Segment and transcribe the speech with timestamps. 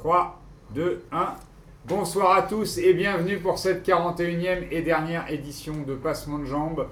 [0.00, 0.40] 3,
[0.74, 1.34] 2, 1.
[1.86, 6.86] Bonsoir à tous et bienvenue pour cette 41e et dernière édition de Passement de Jambes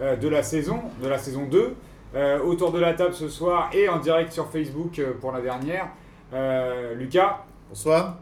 [0.00, 1.74] euh, de la saison, de la saison 2.
[2.14, 5.40] Euh, autour de la table ce soir et en direct sur Facebook euh, pour la
[5.40, 5.88] dernière.
[6.32, 8.18] Euh, Lucas, Bonsoir.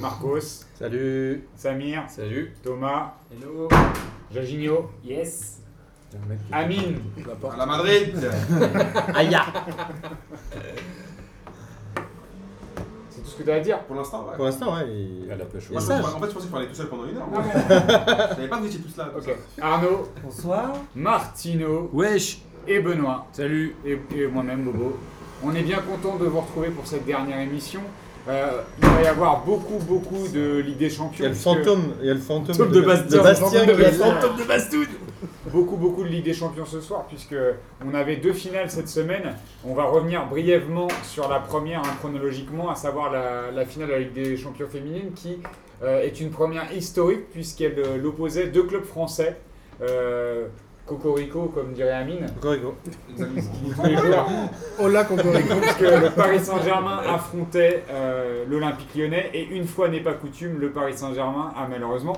[0.00, 1.46] Marcos, Salut.
[1.54, 2.54] Samir, Salut.
[2.62, 3.68] Thomas, Hello.
[4.32, 5.58] Jaginho, Yes.
[6.50, 6.98] Amine.
[7.52, 8.16] À la Madrid.
[9.14, 9.36] Aïe.
[13.20, 14.36] C'est tout ce que tu as à dire Pour l'instant, ouais.
[14.36, 14.86] Pour l'instant, ouais.
[14.88, 15.66] il- Elle a pêché.
[15.70, 16.02] Moi, je Message.
[16.02, 17.26] pensais- en fait, je pensais qu'il fallait tout seul pendant une heure.
[17.30, 17.42] Moi.
[17.52, 19.08] Je savais pas que vous étiez tous là.
[19.16, 19.36] Ok.
[19.60, 20.72] Arnaud, Bonsoir.
[20.94, 23.26] Martino Wesh et Benoît.
[23.32, 24.96] Salut et, et moi-même Bobo.
[25.42, 27.80] On est bien content de vous retrouver pour cette dernière émission.
[28.28, 31.16] Euh, il va y avoir beaucoup, beaucoup de Ligue des Champions.
[31.18, 33.22] Il y a le puisque- fantôme, il y a le fantôme Fantôme de Bastien.
[33.22, 34.04] Bastien Fantôme qui de est là.
[34.20, 34.86] Fantôme de Bastoun
[35.52, 37.36] Beaucoup, beaucoup de Ligue des Champions ce soir, puisque
[37.84, 39.34] on avait deux finales cette semaine.
[39.64, 43.92] On va revenir brièvement sur la première hein, chronologiquement, à savoir la, la finale de
[43.92, 45.38] la Ligue des Champions féminine, qui
[45.82, 49.36] euh, est une première historique, puisqu'elle euh, l'opposait deux clubs français.
[49.82, 50.46] Euh,
[50.90, 52.26] Cocorico, comme dirait Amine.
[52.40, 52.74] Cocorico.
[54.80, 55.54] Hola Cocorico.
[55.60, 60.70] puisque le Paris Saint-Germain affrontait euh, l'Olympique lyonnais et une fois n'est pas coutume, le
[60.70, 62.16] Paris Saint-Germain a malheureusement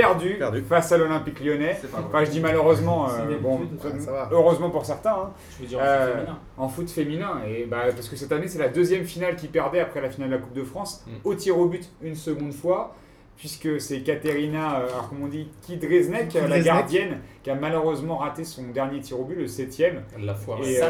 [0.00, 0.62] perdu, Perdu.
[0.62, 1.76] face à l'Olympique lyonnais.
[1.92, 4.00] Enfin, je dis malheureusement, euh, bon, habitude.
[4.00, 4.28] Ça va.
[4.30, 6.24] heureusement pour certains, hein, Je veux dire Euh,
[6.58, 7.40] en foot féminin.
[7.48, 10.28] Et bah, parce que cette année, c'est la deuxième finale qui perdait après la finale
[10.30, 11.10] de la Coupe de France, Mm.
[11.24, 12.94] au tir au but une seconde fois.
[13.36, 16.64] Puisque c'est Katerina, euh, alors comment on dit, Kidreznek, la Kidreznek.
[16.64, 20.58] gardienne, qui a malheureusement raté son dernier tir au but, le septième, La foire.
[20.64, 20.88] Et, euh,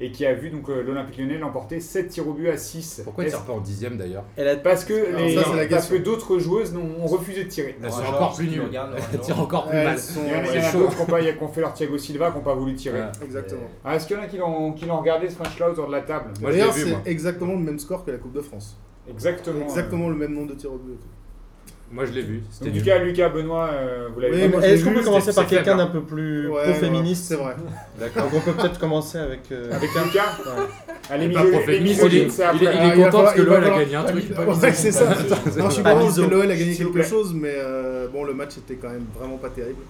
[0.00, 3.02] et qui a vu donc euh, l'Olympique lyonnais l'emporter 7 tirs au but à 6.
[3.04, 5.66] Pourquoi il tire pas en dixième d'ailleurs Elle Parce que, Alors les- ça, c'est la
[5.66, 7.76] parce que d'autres joueuses n'ont ont refusé de tirer.
[7.82, 8.62] Elle tire Georges, encore plus qui nul.
[8.62, 9.40] regarde Laurent Elle tire Georges.
[9.46, 9.98] encore plus Elles mal.
[9.98, 12.30] sont- Il y en a, d'autres qui ont, pas- qui ont fait leur Thiago Silva,
[12.30, 13.02] qui n'ont pas voulu tirer.
[13.22, 13.60] Exactement.
[13.84, 15.92] Ah, Est-ce qu'il y en a qui l'ont qui l'ont regardé ce match-là autour de
[15.92, 16.30] la table?
[16.40, 18.78] D'ailleurs, c'est exactement le même score que la Coupe de France.
[19.10, 19.62] Exactement.
[19.64, 20.98] Exactement le même nombre de tirs au but.
[21.92, 22.42] Moi, je l'ai vu.
[22.50, 22.74] C'était Donc.
[22.78, 24.48] Lucas, Lucas, Benoît, euh, vous l'avez Oui, vu.
[24.48, 26.62] moi, Est-ce qu'on vu, peut commencer c'est- par c'est quelqu'un faible, d'un peu plus Ouais,
[26.64, 27.54] pro-féministe C'est vrai.
[28.00, 28.22] D'accord.
[28.24, 29.40] Donc on peut peut-être commencer avec.
[29.52, 30.38] euh, Avec Lucas
[31.10, 32.58] Allez, Il est pas il est- c'est il est- après.
[32.60, 34.34] il est Ah, content parce que l'OL a gagné un truc.
[34.34, 35.04] pas Ouais, c'est ça.
[35.04, 35.20] Non, je
[35.74, 36.24] suis Pas content parce miso.
[36.28, 37.10] que l'OL a gagné S'il vous quelque plaît.
[37.10, 39.80] chose, mais euh, bon, le match était quand même vraiment pas terrible.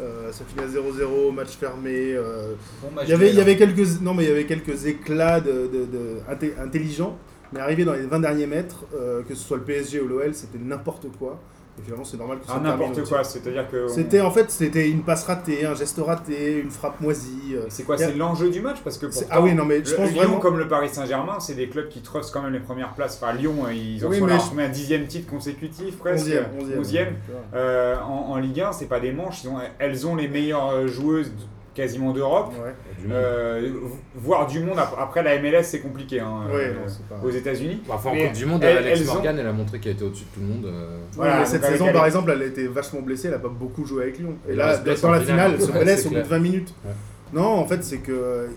[0.00, 2.14] Euh, ça finit à 0-0, match fermé.
[2.14, 2.52] euh,
[2.82, 4.44] Bon match Il y avait, de il y avait quelques, non mais il y avait
[4.44, 7.18] quelques éclats de, de- de- inté- intelligents,
[7.52, 10.34] mais arrivé dans les 20 derniers mètres, euh, que ce soit le PSG ou l'OL,
[10.34, 11.38] c'était n'importe quoi.
[11.80, 13.84] Et finalement, c'est normal que ça Ah, n'importe quoi, c'est-à-dire que.
[13.84, 17.54] on- C'était en fait, c'était une passe ratée, un geste raté, une frappe moisie.
[17.54, 18.78] euh, C'est quoi C'est l'enjeu du match?
[18.82, 20.38] Parce que c'est- pourtant, ah oui, non mais je le- pense Lyon vraiment.
[20.40, 23.20] comme le Paris Saint-Germain, c'est des clubs qui trustent quand même les premières places.
[23.22, 26.26] Enfin, Lyon, euh, ils ont Oui, mais je- un dixième titre consécutif presque.
[26.26, 26.78] 11e, 11e.
[26.80, 27.08] 11e.
[27.24, 27.40] tu vois.
[27.54, 29.44] Euh, en, en Ligue 1, c'est pas des manches.
[29.44, 31.30] Ils ont, elles ont les meilleures joueuses
[31.78, 32.52] quasiment d'Europe.
[32.62, 32.74] Ouais.
[32.98, 33.16] Du monde.
[33.16, 33.70] Euh,
[34.16, 37.30] voir du monde ap- après la MLS, c'est compliqué hein, Ouais, euh, non, pas- aux
[37.30, 37.82] États-Unis.
[37.86, 40.02] Bah, Enfin, en Coupe du Monde, elles- Alex ont- Morgan, elle a montré qu'elle était
[40.04, 40.66] au-dessus de tout le monde.
[40.66, 40.98] euh.
[41.12, 43.84] Voilà, cette saison, elle- par exemple, elle a été vachement blessée, elle a pas beaucoup
[43.86, 44.34] joué avec Lyon.
[44.48, 45.52] Et Elle là, dans la finale.
[45.54, 46.26] elle se blesse au bout de clair.
[46.26, 46.74] 20 minutes.
[46.84, 46.92] Ouais.
[47.32, 48.48] Non, en fait, c'est que,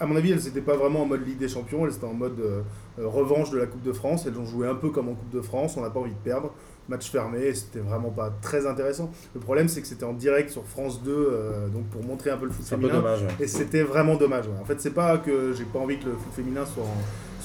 [0.00, 2.12] à mon avis, elles n'étaient pas vraiment en mode Ligue des Champions, elles étaient en
[2.12, 2.60] mode euh,
[3.00, 4.26] euh, revanche de la Coupe de France.
[4.26, 6.16] Elles ont joué un peu comme en Coupe de France, on n'a pas envie de
[6.30, 6.52] perdre.
[6.88, 9.10] Match fermé, c'était vraiment pas très intéressant.
[9.34, 12.36] Le problème, c'est que c'était en direct sur France 2, euh, donc pour montrer un
[12.38, 13.02] peu le foot C'est un peu féminin.
[13.02, 13.22] dommage.
[13.22, 13.28] ouais.
[13.40, 14.46] Et c'était vraiment dommage.
[14.46, 14.54] ouais.
[14.60, 16.96] En fait, c'est pas que j'ai pas envie que le foot féminin soit en,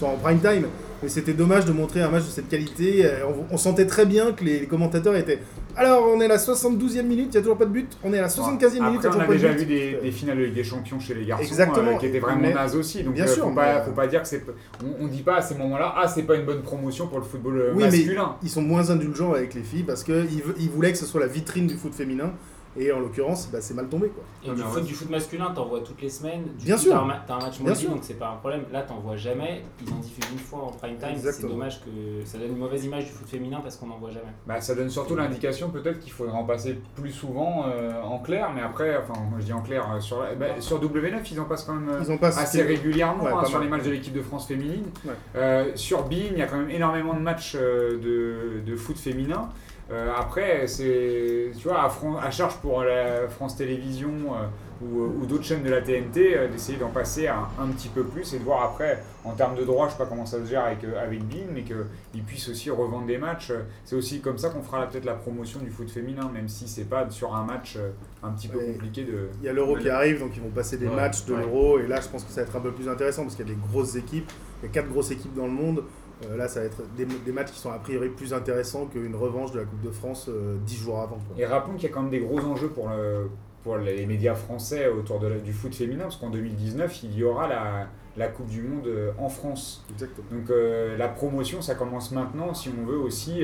[0.03, 0.67] soit en prime time,
[1.01, 3.05] mais c'était dommage de montrer un match de cette qualité.
[3.05, 5.39] Euh, On, on sentait très bien que les, les commentateurs étaient.
[5.75, 7.87] Alors, on est à la 72e minute, il n'y a toujours pas de but.
[8.03, 9.49] On est à la 75e minute, il n'y a on toujours a pas de déjà
[9.49, 9.59] but.
[9.59, 11.91] vu des, des finales de Ligue des Champions chez les garçons Exactement.
[11.95, 13.01] euh, qui étaient vraiment Mais- nazes aussi.
[13.03, 14.43] Donc, bien euh, sûr, faut, pas, faut pas dire que c'est.
[14.83, 17.25] On, on dit pas à ces moments-là, ah, c'est pas une bonne promotion pour le
[17.25, 18.35] football mais- masculin.
[18.43, 20.27] Ils sont moins indulgents avec les filles parce qu'ils
[20.59, 22.31] ils voulaient que ce soit la vitrine du foot féminin.
[22.77, 24.07] Et en l'occurrence, bah, c'est mal tombé.
[24.09, 24.23] Quoi.
[24.43, 24.87] Et Ah, du, mais foot, ouais.
[24.87, 26.43] du foot masculin, t'en vois toutes les semaines.
[26.57, 26.91] Du Bien coup, sûr.
[26.93, 27.89] T'as un, ma- un match sûr.
[27.91, 28.63] donc c'est pas un problème.
[28.71, 29.63] Là, t'en vois jamais.
[29.85, 31.15] Ils en diffusent une fois en prime time.
[31.21, 34.09] C'est dommage que ça donne une mauvaise image du foot féminin parce qu'on n'en voit
[34.09, 34.31] jamais.
[34.47, 38.49] Bah, ça donne surtout l'indication peut-être qu'il faudrait en passer plus souvent euh, en clair,
[38.55, 41.39] mais après, enfin, moi je dis en clair, euh, sur, la- bah, sur W9, ils
[41.39, 41.89] en passent quand même.
[41.89, 44.85] euh, Ils assez régulièrement Ouais, hein, sur les matchs de l'équipe de France féminine.
[45.05, 45.11] Ouais.
[45.35, 48.97] Euh, sur Bein, il y a quand même énormément de matchs euh, de, de foot
[48.97, 49.49] féminin.
[49.91, 54.47] Euh, après, c'est tu vois à, Fran- à charge pour la France Télévisions euh,
[54.81, 58.03] ou, ou d'autres chaînes de la TNT euh, d'essayer d'en passer un, un petit peu
[58.03, 60.49] plus et de voir après en termes de droit, je sais pas comment ça se
[60.49, 63.51] gère avec euh, avec Bein, mais qu'ils puissent aussi revendre des matchs.
[63.83, 66.85] C'est aussi comme ça qu'on fera peut-être la promotion du foot féminin, même si c'est
[66.89, 67.89] pas sur un match euh,
[68.23, 68.71] un petit peu Ouais.
[68.71, 69.27] compliqué de.
[69.41, 71.41] Il y a l'euro qui arrive, donc ils vont passer des Ouais, matchs de ouais.
[71.41, 71.79] l'euro.
[71.79, 73.51] Et là, je pense que ça va être un peu plus intéressant parce qu'il y
[73.51, 74.31] a des grosses équipes.
[74.61, 75.83] Il y a quatre grosses équipes dans le monde.
[76.25, 79.15] Euh, là, ça va être des, des matchs qui sont a priori plus intéressants qu'une
[79.15, 81.17] revanche de la Coupe de France euh, dix jours avant.
[81.27, 81.35] quoi.
[81.37, 83.29] Et rappelons qu'il y a quand même des gros enjeux pour, le,
[83.63, 87.23] pour les médias français autour de la- du foot féminin, parce qu'en 2019, il y
[87.23, 89.85] aura la, la Coupe du Monde euh, en France.
[89.91, 90.27] Exactement.
[90.31, 93.43] Donc euh, la promotion, ça commence maintenant si on veut aussi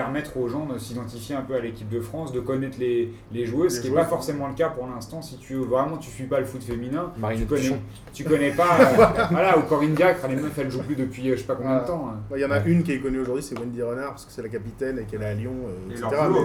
[0.00, 3.46] permettre aux gens de s'identifier un peu à l'équipe de France, de connaître les, les
[3.46, 5.22] joueuses, Les ce qui n'est pas forcément le cas pour l'instant.
[5.22, 7.80] Si tu vraiment tu suis pas le foot féminin, Marine tu connais,
[8.12, 8.76] tu connais pas.
[8.78, 11.54] euh, voilà, ou Corinne Diacre, les meufs elles jouent plus depuis euh, je sais pas
[11.54, 11.86] combien de Ah.
[11.86, 12.08] temps.
[12.12, 12.18] hein.
[12.30, 14.32] Bah, Il y en a une qui est connue aujourd'hui, c'est Wendy Renard, parce que
[14.32, 16.08] c'est la capitaine et qu'elle est à Lyon, euh, Et etc.
[16.12, 16.44] leur boulot.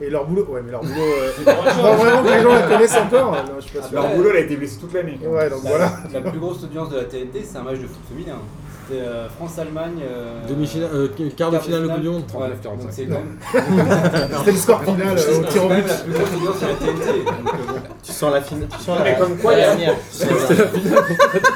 [0.00, 0.94] Mais- et leur boulot, ouais, mais leur boulot.
[0.96, 1.32] euh,
[1.82, 4.00] non, vraiment que les gens la connaissent encore Non, je suis pas sûr.
[4.00, 5.18] Leur boulot, elle a été blessée toute l'année.
[5.26, 5.92] Ouais, donc La, voilà.
[6.14, 8.38] la plus grosse audience de la TNT, c'est un match de foot féminin.
[8.88, 10.00] C'était euh, France-Allemagne.
[10.02, 12.22] euh, Demi-finale, euh, quart de finale de Coupe du Monde.
[12.34, 12.62] Ouais, 39-45.
[12.78, 13.38] donc c'est quand même,
[14.38, 15.88] C'était le score final au tir au quand même but.
[15.88, 17.24] la plus grosse audience de la TNT.
[17.24, 17.80] Donc, euh, bon.
[18.02, 18.68] Tu sens la finale.
[18.70, 19.94] Tu sens Mais la, comme quoi, il y a- dernière.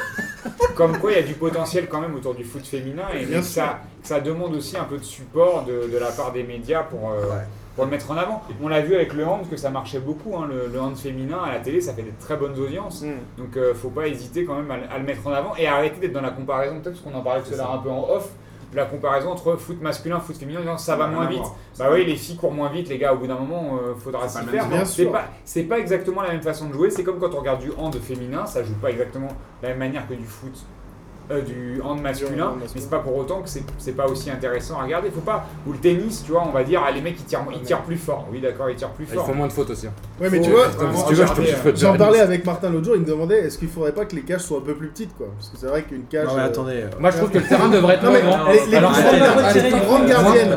[0.75, 3.41] Comme quoi, il y a du potentiel quand même autour du foot féminin et Bien
[3.41, 3.63] que sûr.
[3.63, 7.11] ça, ça demande aussi un peu de support de, de la part des médias pour,
[7.11, 7.45] euh, Ouais.
[7.77, 8.43] Pour le mettre en avant.
[8.63, 11.39] On l'a vu avec le hand que ça marchait beaucoup, hein, le, le hand féminin
[11.45, 13.03] à la télé, ça fait des très bonnes audiences.
[13.03, 13.13] Mm.
[13.39, 15.67] Donc euh, faut pas hésiter quand même à, le- à le mettre en avant et
[15.67, 17.91] arrêter d'être dans la comparaison, peut-être parce qu'on en parlait tout à l'heure un peu
[17.91, 18.29] en off,
[18.73, 21.41] la comparaison entre foot masculin, foot féminin, ça va moins vite.
[21.79, 24.29] Bah oui, les filles courent moins vite, les gars, au bout d'un moment, euh, faudra
[24.29, 24.65] s'y faire.
[24.87, 27.61] C'est pas, c'est pas exactement la même façon de jouer, c'est comme quand on regarde
[27.61, 29.29] du hand féminin, ça joue pas exactement
[29.63, 30.57] la même manière que du foot.
[31.31, 34.79] Euh, du hand masculin, mais c'est pas pour autant que c'est c'est pas aussi intéressant
[34.81, 35.11] à regarder.
[35.11, 37.41] Faut pas ou le tennis, tu vois, on va dire ah, les mecs ils tirent,
[37.55, 38.27] ils tirent plus fort.
[38.33, 39.27] Oui, d'accord, ils tirent plus Ils fort.
[39.27, 39.87] font moins de fautes aussi.
[39.87, 39.93] hein.
[40.21, 40.67] Ouais, mais Faut tu vois,
[41.63, 44.05] peux te j'en parlais avec Martin l'autre jour, il me demandait est-ce qu'il faudrait pas
[44.05, 45.29] que les cages soient un peu plus petites, quoi?
[45.37, 46.27] Parce que c'est vrai qu'une cage.
[46.29, 46.73] Non, mais euh, attendez.
[46.75, 49.71] euh, Moi, je trouve que le terrain devrait être Non, mais les, les Alors, plus,
[49.87, 50.57] grandes- gardiennes,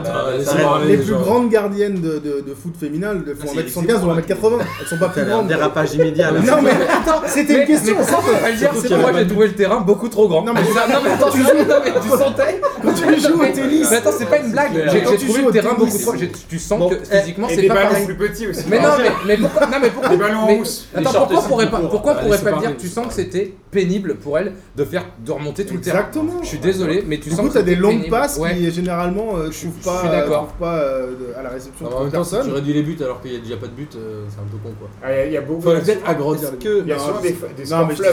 [0.87, 4.59] les- plus grandes gardiennes de, foot féminin, elles font c'est 1m75 ou 1m80.
[4.81, 5.47] Elles sont pas plus grandes.
[5.47, 6.39] dérapage immédiat là.
[6.39, 7.95] Non, mais attends, c'était une question.
[7.95, 10.43] Moi j'ai trouvé le terrain beaucoup trop grand?
[10.43, 11.47] Non, mais- ça- non mais attends, tu, non,
[11.83, 13.87] mais tu sentais Quand tu joues au tennis.
[13.91, 14.71] Mais attends, c'est pas une blague.
[14.91, 16.13] J'ai trouvé joues le au terrain beaucoup trop.
[16.49, 18.05] Tu sens que eh, physiquement c'est des pas ballons pareil.
[18.05, 18.63] plus petits aussi.
[18.69, 18.89] Mais non,
[19.25, 20.47] mais, pourquoi Non mais pourquoi ballons en.
[20.95, 25.05] Attends, pourquoi pourrait pas, Bah, dire Tu sens que c'était pénible pour elle de faire
[25.25, 25.99] de remonter tout le terrain?
[25.99, 26.39] Exactement.
[26.41, 29.35] Je suis désolé, mais tu Du sens coup, que t'as des longues passes qui généralement
[29.37, 30.47] euh, Je- trouvent je pas, suis euh, d'accord.
[30.47, 32.53] trouvent pas euh, à la réception de mais en même temps, si tu personne.
[32.53, 34.57] réduis les buts alors qu'il n'y a déjà pas de but, euh, c'est un peu
[34.63, 34.89] con quoi.
[35.03, 35.61] Ah, Il y a- y beaucoup.
[35.61, 36.49] Faudrait il y a peut-être souvent- agrandir
[36.83, 37.35] Il y a souvent je- des,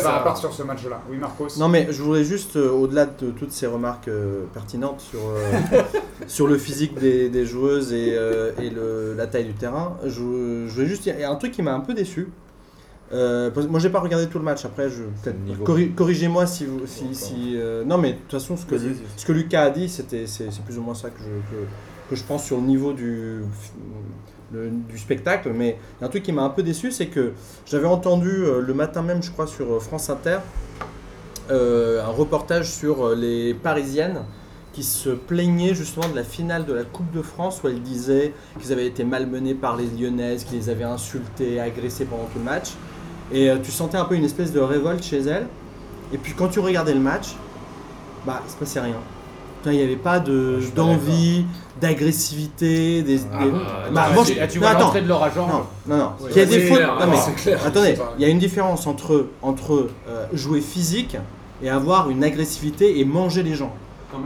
[0.01, 1.01] ça- à part sur ce match-là.
[1.11, 1.49] Oui, Marcos.
[1.59, 5.81] Non mais je voudrais juste, euh, au-delà de toutes ces remarques euh, pertinentes sur, euh,
[6.27, 10.11] sur le physique des, des joueuses et, euh, et le- la taille du terrain, je,
[10.11, 12.29] je voulais juste dire, il y a un truc qui m'a un peu déçu.
[13.13, 15.03] Euh, parce moi j'ai pas regardé tout le match, après je
[15.65, 18.77] corri- corrigez-moi si vous si, si, euh, non mais de toute façon ce que,
[19.17, 21.61] ce Lucas a dit c'était c'est plus ou moins ça que je, que,
[22.11, 23.41] que je pense sur le niveau du,
[24.53, 25.51] le- du spectacle.
[25.53, 27.33] Mais il y a un truc qui m'a un peu déçu c'est que
[27.67, 30.39] j'avais entendu euh, le matin même je crois sur euh, France Inter
[31.51, 34.23] euh, un reportage sur euh, les Parisiennes
[34.73, 38.33] qui se plaignaient justement de la finale de la Coupe de France où elles disaient
[38.61, 42.45] qu'ils avaient été malmenés par les Lyonnaises, qu'ils les avaient insultés, agressés pendant tout le
[42.45, 42.69] match.
[43.33, 45.47] Et euh, tu sentais un peu une espèce de révolte chez elles.
[46.13, 47.29] Et puis quand tu regardais le match,
[48.27, 48.97] bah il se passait rien.
[49.67, 51.45] Il n'y avait pas de- pas d'envie,
[51.83, 55.47] d'agressivité, des, Ah, des- bah, Ah, moi, tu- ah, vois l'entrée de leur agent.
[55.47, 56.13] non, non, non.
[56.21, 56.77] Ouais, Il y a des fautes.
[56.79, 57.61] clair, non, mais- c'est clair.
[57.67, 61.17] Attendez, il y a une différence entre, entre euh, jouer physique
[61.63, 63.75] et avoir une agressivité et manger les gens.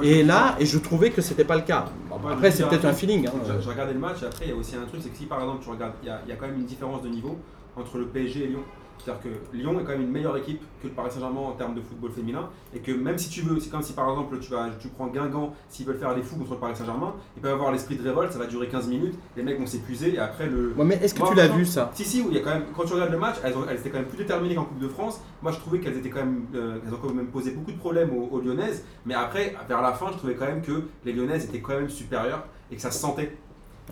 [0.03, 1.87] Et je- là, et je trouvais que c'était pas le cas.
[2.09, 3.27] Moi, après, je c'est peut-être un feeling.
[3.27, 3.33] hein.
[3.61, 5.27] J'ai regardé le match et après il y a aussi un truc, c'est que si
[5.27, 7.09] par exemple tu regardes, il y, a- il y a quand même une différence de
[7.09, 7.37] niveau
[7.77, 8.61] entre le PSG et Lyon.
[9.05, 11.75] C'est-à-dire que Lyon est quand même une meilleure équipe que le Paris Saint-Germain en termes
[11.75, 14.51] de football féminin et que même si tu veux, c'est comme si par exemple tu,
[14.51, 17.53] vas, tu prends Guingamp, s'ils veulent faire les fous contre le Paris Saint-Germain, ils peuvent
[17.53, 20.47] avoir l'esprit de révolte, ça va durer 15 minutes, les mecs vont s'épuiser et après
[20.47, 21.91] le, Ouais, mais est-ce que Moi, tu l'as vu ça?
[21.95, 23.67] Si, si, oui, il y a quand même, quand tu regardes le match, elles, ont-
[23.69, 25.21] elles étaient quand même plus déterminées qu'en Coupe de France.
[25.43, 27.77] Moi, je trouvais qu'elles étaient quand même, euh, elles ont quand même posé beaucoup de
[27.79, 28.85] problèmes aux, aux Lyonnaises.
[29.05, 31.91] Mais après, vers la fin, je trouvais quand même que les Lyonnaises étaient quand même
[31.91, 33.37] supérieures et que ça se sentait.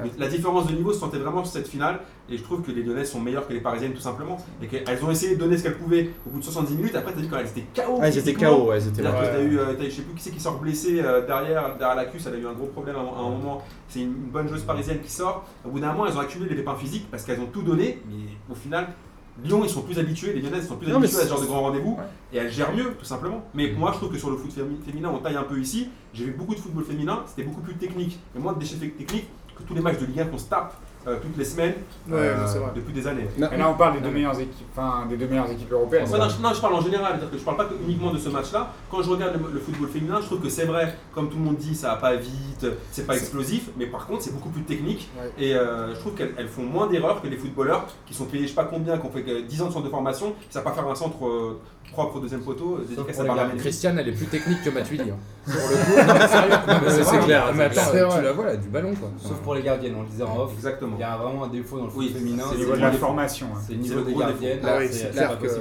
[0.01, 0.11] Ouais.
[0.19, 2.01] La différence de niveau se sentait vraiment sur cette finale.
[2.31, 4.39] Et je trouve que les Lyonnaises sont meilleures que les Parisiennes, tout simplement.
[4.63, 6.95] Et qu'elles ont essayé de donner ce qu'elles pouvaient au bout de 70 minutes.
[6.95, 7.99] Après, tu as vu quand elles étaient KO.
[8.01, 8.33] Ah, ils étaient.
[8.33, 9.11] KO, ouais, ils étaient là.
[9.13, 11.27] que t'as eu, euh, t'as eu, je sais plus qui c'est qui sort blessé euh,
[11.27, 13.63] derrière, derrière la cuisse, elle a eu un gros problème à, un- à un moment.
[13.89, 15.45] C'est une, une bonne joueuse parisienne qui sort.
[15.65, 18.01] Au bout d'un moment, elles ont accumulé les pépins physiques parce qu'elles ont tout donné,
[18.09, 18.15] mais
[18.51, 18.89] au final,
[19.45, 21.47] Lyon, ils sont plus habitués, les Lyonnaises sont plus Non, habitués à ce genre de
[21.47, 21.99] grands rendez-vous
[22.35, 23.43] et elles gèrent mieux, tout simplement.
[23.55, 25.89] Mais moi, je trouve que sur le foot fémi- féminin, on taille un peu ici.
[26.15, 29.29] J'ai vu beaucoup de football féminin, c'était beaucoup plus technique et moins de déchets techniques
[29.57, 30.75] que tous les matchs de Ligue 1 qu'on se tape
[31.07, 31.75] euh, toutes les semaines
[32.09, 32.71] Ouais, euh, vrai.
[32.75, 33.27] depuis des années.
[33.37, 36.09] Et là, on parle des deux meilleures équipes, enfin des deux meilleures équipes européennes.
[36.11, 38.13] Ouais, non, je, non, je parle en général, c'est-à-dire que je parle pas que uniquement
[38.13, 38.73] de ce match-là.
[38.91, 41.43] Quand je regarde le, le football féminin, je trouve que c'est vrai, comme tout le
[41.45, 44.63] monde dit, ça va pas vite, c'est pas explosif, mais par contre c'est beaucoup plus
[44.63, 45.09] technique.
[45.19, 45.31] Ouais.
[45.45, 48.45] Et euh, je trouve qu'elles elles font moins d'erreurs que les footballeurs qui sont payés
[48.45, 50.53] je sais pas combien, qui ont fait que 10 ans de centre de formation, qui
[50.53, 51.61] savent pas faire un centre euh,
[51.93, 52.79] propre au deuxième poteau.
[53.59, 55.11] Christiane, elle est plus technique que Matuidi.
[55.11, 55.17] hein.
[55.45, 58.09] Pour le coup, non, mais sérieux, non, mais c'est clair, Mais c'est attends, clair.
[58.17, 59.11] tu la vois là, du ballon quoi.
[59.19, 60.53] Sauf pour les gardiennes, on le disait en off.
[60.55, 60.92] Exactement.
[60.97, 62.43] Il y a vraiment un défaut dans le foot Oui, féminin.
[62.49, 63.07] c'est Au le niveau de la défaut.
[63.07, 63.47] formation.
[63.55, 63.59] hein.
[63.67, 64.59] C'est le niveau des gardiennes.
[64.65, 65.61] Ah oui, c'est pas possible.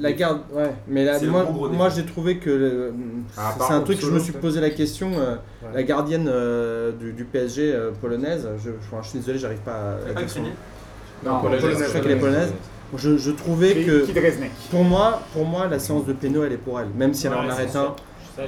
[0.00, 2.92] La, garde, ouais, mais là, C'est le moi, moi j'ai trouvé que
[3.36, 5.10] Ah, c'est un truc que je me suis posé la question.
[5.18, 5.68] euh, Ouais.
[5.74, 9.72] La gardienne euh, du, du PSG euh, polonaise, je, je, je suis désolé, j'arrive pas
[9.72, 10.20] à,
[11.24, 11.40] Non.
[11.42, 12.52] Je crois qu'elle est polonaise.
[12.96, 14.04] Je, je trouvais que
[14.70, 17.34] pour moi, pour moi, la séance de péno, elle est pour elle, même si elle
[17.34, 17.94] en arrête un.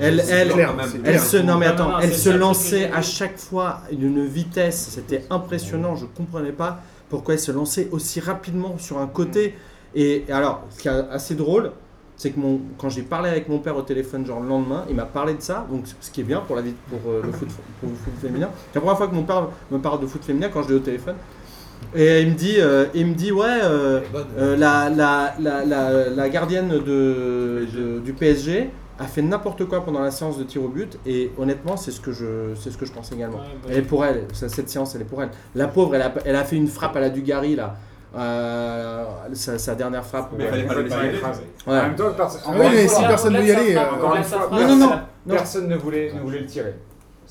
[0.00, 0.74] Elle- clair,
[1.20, 5.94] se, non mais attends, non, elle se lançait à chaque fois d'une vitesse, c'était impressionnant,
[5.96, 9.54] je comprenais pas pourquoi elle se lançait aussi rapidement sur un côté.
[9.94, 11.70] Et alors, ce qui est assez drôle,
[12.16, 14.94] c'est que mon, quand j'ai parlé avec mon père au téléphone, genre le lendemain, il
[14.96, 17.30] m'a parlé de ça, donc ce qui est bien pour, la vie, pour, euh, le,
[17.32, 17.48] foot,
[17.80, 18.50] pour le foot féminin.
[18.72, 20.74] C'est la première fois que mon père me parle de foot féminin quand je l'ai
[20.76, 21.16] au téléphone.
[21.94, 24.00] Et il me dit, euh, il me dit ouais, euh,
[24.38, 29.84] euh, la, la, la, la, la gardienne de, de- du PSG a fait n'importe quoi
[29.84, 32.76] pendant la séance de tir au but et honnêtement c'est ce que je c'est ce
[32.78, 33.38] que je pense également.
[33.38, 35.30] Ouais, bah, Elle est pour elle, ça- cette séance elle est pour elle.
[35.54, 37.74] La pauvre elle a, elle a fait une frappe à la Dugarry là,
[38.16, 40.30] euh, sa, sa dernière frappe.
[40.38, 40.50] Mais ouais.
[40.66, 41.16] fallait pas tirer.
[41.16, 41.42] écrasé.
[41.66, 41.72] Ouais.
[41.78, 43.80] En même temps, perso- Ah oui, une mais si personne ne veut y aller, euh,
[43.94, 44.90] encore une fois, Non, non, non.
[45.26, 45.34] Non.
[45.34, 46.74] personne ne voulait, ne voulait le tirer.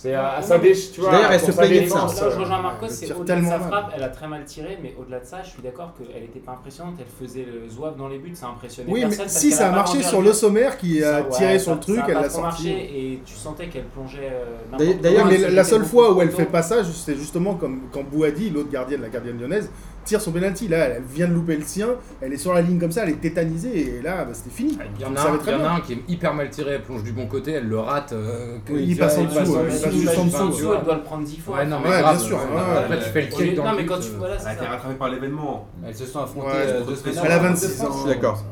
[0.03, 1.11] C'est à, sa déche, tu vois.
[1.11, 1.95] D'ailleurs, elle se plaignait de ça.
[1.95, 4.43] défense, Là où je rejoins Marcos, c'est au-delà de sa frappe, elle a très mal
[4.43, 7.69] tiré, mais au-delà de ça, je suis d'accord qu'elle n'était pas impressionnante, elle faisait le
[7.69, 9.23] zouave dans les buts, ça impressionnait Oui, personne.
[9.23, 10.35] mais si ça a marché sur le but.
[10.35, 12.41] sommaire qui a Ça, ouais, tiré sur ça- le truc, elle l'a sorti.
[12.41, 16.45] marché et tu sentais qu'elle plongeait euh, D'ailleurs- la, seule fois de où elle fait
[16.47, 19.69] pas ça, c'est justement comme quand Bouhadi, l'autre gardienne, la gardienne lyonnaise,
[20.05, 20.67] tire son penalty.
[20.67, 21.87] Là, elle vient de louper le sien,
[22.21, 24.77] elle est sur la ligne comme ça, elle est tétanisée et là, bah, c'était fini.
[24.95, 25.75] Il y en a, un, très il y en a bien.
[25.75, 28.13] un qui est hyper mal tiré, elle plonge du bon côté, elle le rate.
[28.13, 30.05] euh, que- Oui, il passe en dessous, passe ouais, en il dessous, passe il juste
[30.07, 30.57] passe en en dessous, dessous.
[30.61, 31.57] dessous, elle doit le prendre 10 fois.
[31.57, 32.17] Ouais, non, mais Ouais, grave.
[32.17, 34.09] bien sûr, ouais, Après, tu fais le kick non, mais quand tu.
[34.17, 35.67] Voilà, Elle a été rattrapée par l'événement.
[35.85, 38.05] Elles se sont affrontées a la Coupe de 26 ans.
[38.07, 38.43] D'accord.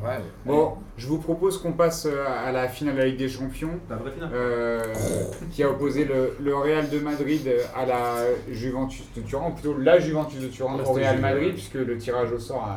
[0.46, 3.72] Bon, je vous propose qu'on passe euh, à la finale de la Ligue des Champions,
[3.90, 4.30] La vraie finale.
[4.36, 4.84] euh,
[5.52, 8.18] qui a opposé le, le Real de Madrid à la
[8.52, 11.98] Juventus de Turin, ou plutôt la Juventus de Turin au Real Juve, Madrid, puisque le
[11.98, 12.68] tirage au sort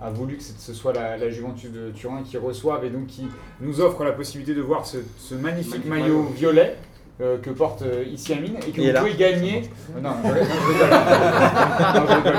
[0.00, 3.06] a, a voulu que ce soit la, la Juventus de Turin qui reçoive et donc
[3.08, 3.26] qui
[3.60, 6.32] nous offre la possibilité de voir ce, ce magnifique Magnifique maillot maillot.
[6.36, 6.76] violet.
[7.20, 9.62] euh, que porte euh, ici Amine et que vous pouvez gagner.
[9.96, 10.90] Euh, Non, je, rigole.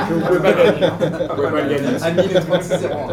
[0.08, 0.88] Que vous pouvez pas gagner.
[0.90, 2.04] Vous pouvez pas le gagner.
[2.04, 3.08] Amine est 36 ans.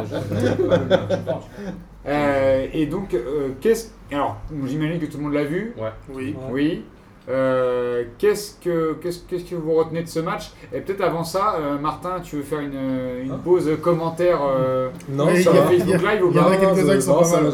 [2.07, 3.89] Euh, et donc, euh, qu'est-ce.
[4.13, 5.75] Alors, j'imagine que tout le monde l'a vu.
[6.13, 6.35] Oui.
[6.51, 6.85] Oui.
[7.29, 10.51] Euh, qu'est-ce que qu'est-ce qu'est-ce que vous retenez de ce match?
[10.73, 12.75] Et peut-être avant ça, euh, Martin, tu veux faire une,
[13.23, 16.41] une pause commentaire euh, Non, Oui, sur il y a- Facebook Live ou il y
[16.41, 17.53] en pas a quelques-uns qui sont pas mal.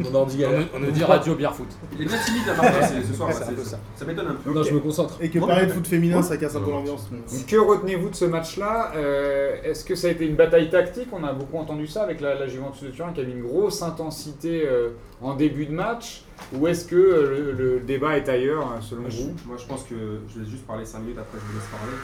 [0.00, 0.66] Mon ordi On galère.
[0.80, 1.68] nous- dit Radio Bière Foot.
[1.94, 2.54] Il est bien timide la
[2.88, 3.28] ce soir.
[3.28, 3.78] Peu ça.
[3.96, 4.52] Ça m'étonne un peu.
[4.52, 5.18] Non, je me concentre.
[5.20, 7.08] Et que parler de foot féminin, ça casse un peu l'ambiance.
[7.46, 11.08] Que retenez-vous de ce match-là Euh, Est-ce que ça a été une bataille tactique?
[11.12, 13.82] On a beaucoup entendu ça avec la, la Juventus de Turin qui avait une grosse
[13.82, 16.24] intensité euh, en début de match.
[16.54, 19.34] Ou est-ce que euh, le, le débat est ailleurs, euh, selon Moi je, vous?
[19.46, 19.94] moi, je pense que
[20.28, 21.96] je vais juste parler 5 minutes, après je vous laisse parler.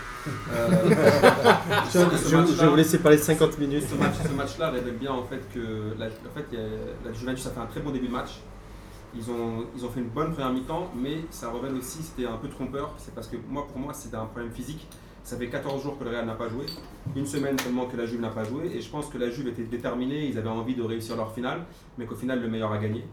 [0.50, 0.66] Euh,
[2.56, 3.84] Je, vais vous laisser parler 50 minutes.
[3.88, 7.04] Ce match- ce match-là révèle bien en fait que la, en fait, il y a-
[7.08, 8.40] la Juventus a fait un très bon début de match.
[9.14, 12.36] Ils ont, ils ont fait une bonne première mi-temps, mais ça révèle aussi c'était un
[12.36, 12.92] peu trompeur.
[12.98, 14.86] C'est parce que moi, pour moi, c'était un problème physique.
[15.24, 16.64] Ça fait 14 jours que le Real n'a pas joué,
[17.14, 19.48] une semaine seulement que la Juve n'a pas joué, et je pense que la Juve
[19.48, 21.60] était déterminée, ils avaient envie de réussir leur finale,
[21.98, 23.04] mais qu'au final le meilleur a gagné.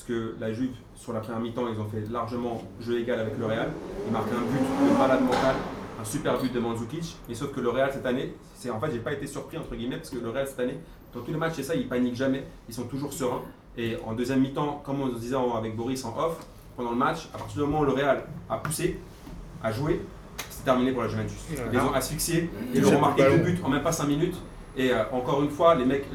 [0.00, 3.36] Parce que la Juve, sur la première mi-temps, ils ont fait largement jeu égal avec
[3.38, 3.68] le Real.
[4.06, 5.56] Ils marquent un but de malade mental,
[6.00, 7.18] un super but de Mandzukic.
[7.28, 9.74] Et sauf que le Real cette année, c'est en fait, j'ai pas été surpris entre
[9.74, 10.78] guillemets parce que le Real cette année,
[11.12, 13.42] dans tous les matchs, c'est ça, ils paniquent jamais, ils sont toujours sereins.
[13.76, 16.38] Et en deuxième mi-temps, comme on se disait avec Boris en off,
[16.78, 18.98] pendant le match, à partir du moment où le Real a poussé,
[19.62, 20.00] a joué,
[20.48, 21.36] c'est terminé pour la Juventus.
[21.70, 24.36] Ils ont asphyxiés, ils ont marqué deux buts en même pas 5 minutes.
[24.78, 26.06] Et euh, encore une fois, les mecs,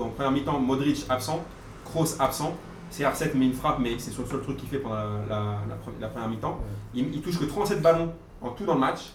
[0.00, 1.44] en première mi-temps, Modric absent,
[1.84, 2.56] Kroos absent.
[2.96, 5.36] CR7 met une frappe, mais c'est le seul truc qu'il fait pendant la, la-
[5.68, 6.60] la pre- la première mi-temps.
[6.94, 9.12] Il, il touche que 37 ballons en tout dans le match.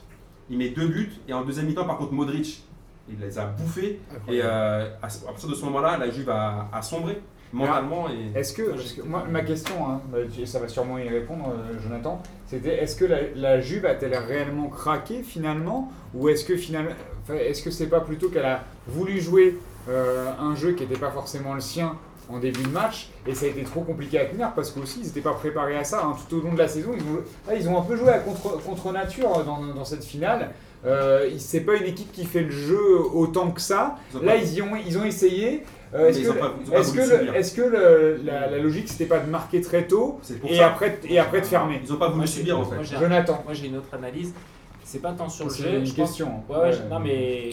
[0.49, 1.11] Il met deux buts.
[1.27, 2.63] Et en deuxième mi-temps, par contre, Modric,
[3.07, 3.99] il les a bouffés.
[4.27, 7.21] Et euh, à, à partir de ce moment-là, la Juve a, a sombré
[7.53, 8.07] mentalement.
[8.09, 8.37] Et...
[8.37, 10.01] Est-ce que, parce que moi, ma question, hein,
[10.45, 14.67] ça va sûrement y répondre, euh, Jonathan, c'était est-ce que la, la Juve a-t-elle réellement
[14.69, 16.91] craqué finalement Ou est-ce que finalement,
[17.31, 19.57] est-ce que c'est pas plutôt qu'elle a voulu jouer
[19.87, 21.95] euh, un jeu qui n'était pas forcément le sien
[22.29, 25.07] en début de match et ça a été trop compliqué à tenir parce qu'aussi ils
[25.07, 26.91] n'étaient pas préparés à ça hein, tout au long de la saison.
[26.95, 30.03] Ils ont, là, ils ont un peu joué à contre, contre nature dans, dans cette
[30.03, 30.51] finale.
[30.85, 32.79] Euh, c'est pas une équipe qui fait le jeu
[33.13, 33.95] autant que ça.
[34.13, 35.63] Ils Là, pas- ils, y ont, ils ont essayé.
[35.93, 39.19] Euh, Est-ce que, pas- est-ce que, le- est-ce que le- la, la logique c'était pas
[39.19, 40.67] de marquer très tôt C'est pour et ça.
[40.67, 42.83] après, et après de fermer Ils n'ont pas voulu subir en fait.
[42.97, 43.41] Jonathan.
[43.43, 44.33] Moi j'ai une autre analyse.
[44.83, 45.69] C'est pas tant sur le C'est jeu.
[45.79, 46.43] une je pense- question.
[46.47, 46.73] Ouais, ouais, Ouais.
[46.73, 47.49] je- non mais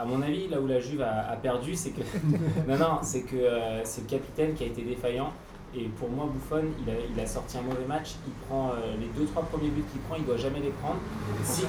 [0.00, 2.00] à mon avis, là où la Juve a, a perdu, c'est que
[2.68, 5.32] non non, c'est que euh, c'est le capitaine qui a été défaillant
[5.74, 8.12] Et pour moi, Buffon, il a, il a sorti un mauvais match.
[8.26, 10.98] Il prend euh, les deux trois premiers buts qu'il prend, il doit jamais les prendre.
[11.44, 11.64] Si-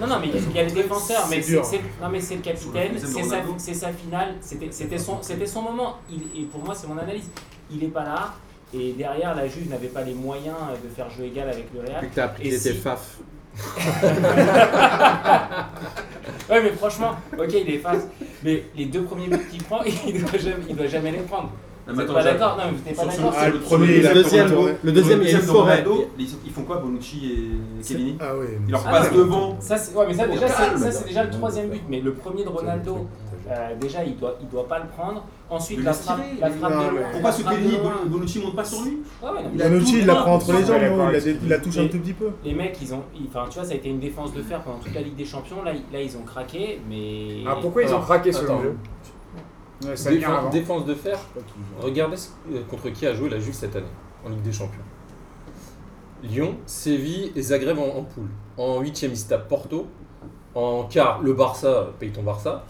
[0.00, 1.64] Non, non, mais il y a les défenseurs, mais C'est c'est dur.
[1.64, 3.54] c'est- non, mais c'est le capitaine, c'est sa, Ronaldo.
[3.58, 5.96] c'est sa finale, c'était c'était son, c'était son moment.
[6.10, 7.28] Il, et pour moi, c'est mon analyse.
[7.70, 8.34] Il est pas là.
[8.72, 12.00] Et derrière, la Juve n'avait pas les moyens de faire jeu égal avec le Real.
[12.08, 13.18] Que t'as appris Et si- faf.
[16.50, 18.06] Ouais, mais franchement, ok, il est face.
[18.42, 21.50] Mais les deux premiers buts qu'il prend, il doit jamais, il doit jamais les prendre.
[21.86, 23.34] Non, Vous mais pas d'accord Non, mais vous n'êtes pas d'accord.
[23.36, 24.50] Ah, le premier, le deuxième,
[24.82, 25.82] le deuxième, il y a sur une de forêt.
[25.82, 27.32] Ronaldo, Ils font quoi, Bonucci
[27.80, 28.46] et Chiellini Ah oui.
[28.66, 29.56] Ils leur Ah, passent devant.
[29.60, 30.48] Ça, c'est ouais, mais ça, Au déjà,
[30.90, 31.82] c'est déjà le troisième but.
[31.88, 33.06] Mais le premier de Ronaldo,
[33.48, 35.24] euh, déjà, il doit, il doit pas le prendre.
[35.50, 37.00] Ensuite, la frappe, la il- frappe non, de loin.
[37.12, 37.92] Pourquoi ce loin.
[38.06, 40.52] Bonucci monte pas sur lui Ouais, ouais, non, mais La Nucci, il la prend entre
[40.52, 40.80] les jambes,
[41.42, 42.30] il, la, touche un tout petit peu.
[42.44, 44.62] Les mecs, ils ont, ils- enfin, tu vois, ça a été une défense de fer
[44.62, 45.62] pendant toute la Ligue des Champions.
[45.62, 47.44] Là, ils- là ils ont craqué, mais.
[47.46, 48.30] Ah, pourquoi ils ont craqué
[49.84, 50.50] Ouais, ça vient Défense, avant.
[50.50, 51.18] défense de fer,
[51.80, 53.84] regardez ce- euh, contre qui a joué la Juve cette année
[54.24, 54.80] en Ligue des Champions.
[56.22, 58.28] Lyon, Séville et Zagreb en, en poule.
[58.56, 59.86] En huitième, il se tape Porto.
[60.54, 62.64] En quart, le Barça, paye ton Barça.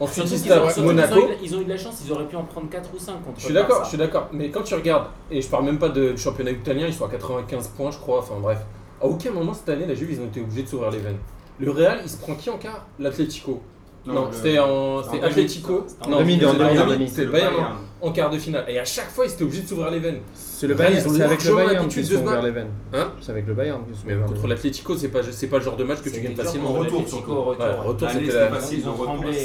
[0.00, 1.28] Ensuite, Surtout il se qu'ils ont- Monaco.
[1.42, 3.38] Ils ont eu de la chance, ils auraient pu en prendre 4 ou 5 contre
[3.38, 4.28] Je suis d'accord, je suis d'accord.
[4.32, 7.04] Mais quand tu regardes, et je parle même pas de- du championnat italien, ils sont
[7.04, 8.20] à 95 points, je crois.
[8.20, 8.58] Enfin bref.
[9.02, 11.18] À aucun moment cette année, la Juve, ils ont été obligés de s'ouvrir les veines.
[11.58, 12.86] Le Real, il se prend qui en quart?
[12.98, 13.60] L'Atlético.
[14.06, 15.86] Non, c'était en c'était en Atlético.
[16.02, 16.88] En Non, en en demi, en le Bayern
[17.30, 17.54] Bayern.
[18.00, 18.64] en quart de finale.
[18.68, 20.20] Et à chaque fois, ils étaient obligés de s'ouvrir les veines.
[20.60, 22.42] C'est le Bayern, c'est avec le Bayern qu'ils sont battre.
[22.44, 22.68] les veines.
[22.92, 24.50] Hein C'est avec le Bayern Mais contre veines.
[24.50, 26.74] l'Atlético, c'est pas, c'est pas le genre de match que tu gagnes facilement.
[26.74, 27.44] contre Retour,
[27.86, 28.10] retour.
[28.10, 28.18] Ça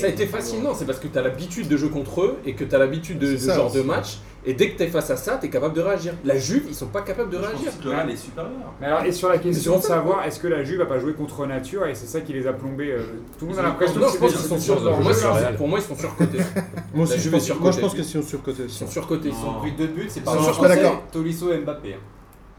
[0.07, 2.51] a été facile, non, c'est parce que tu as l'habitude de jeu contre eux et
[2.51, 4.17] que tu as l'habitude de, ce genre de match.
[4.47, 6.13] Et dès que tu es face à ça, tu es capable de réagir.
[6.23, 7.79] La Juve, ils sont pas capables de Je pense réagir.
[7.79, 8.51] que le Real est supérieur.
[8.79, 11.13] Mais alors, et sur la question de savoir est-ce que la Juve a pas joué
[11.13, 12.99] contre nature et c'est ça qui les a plombés euh,
[13.39, 15.79] Tout le monde a l'impression que je pense qu'ils sont sur c'est- leur- Pour moi,
[15.79, 16.37] ils sont surcotés.
[16.93, 18.63] Moi je pense- je qu'ils sont surcotés.
[18.63, 19.29] Ils sont surcotés.
[19.29, 20.33] Ils ont pris deux buts, c'est pas
[20.67, 21.03] d'accord.
[21.11, 21.93] Tolisso et Mbappé.
[21.93, 21.97] hein.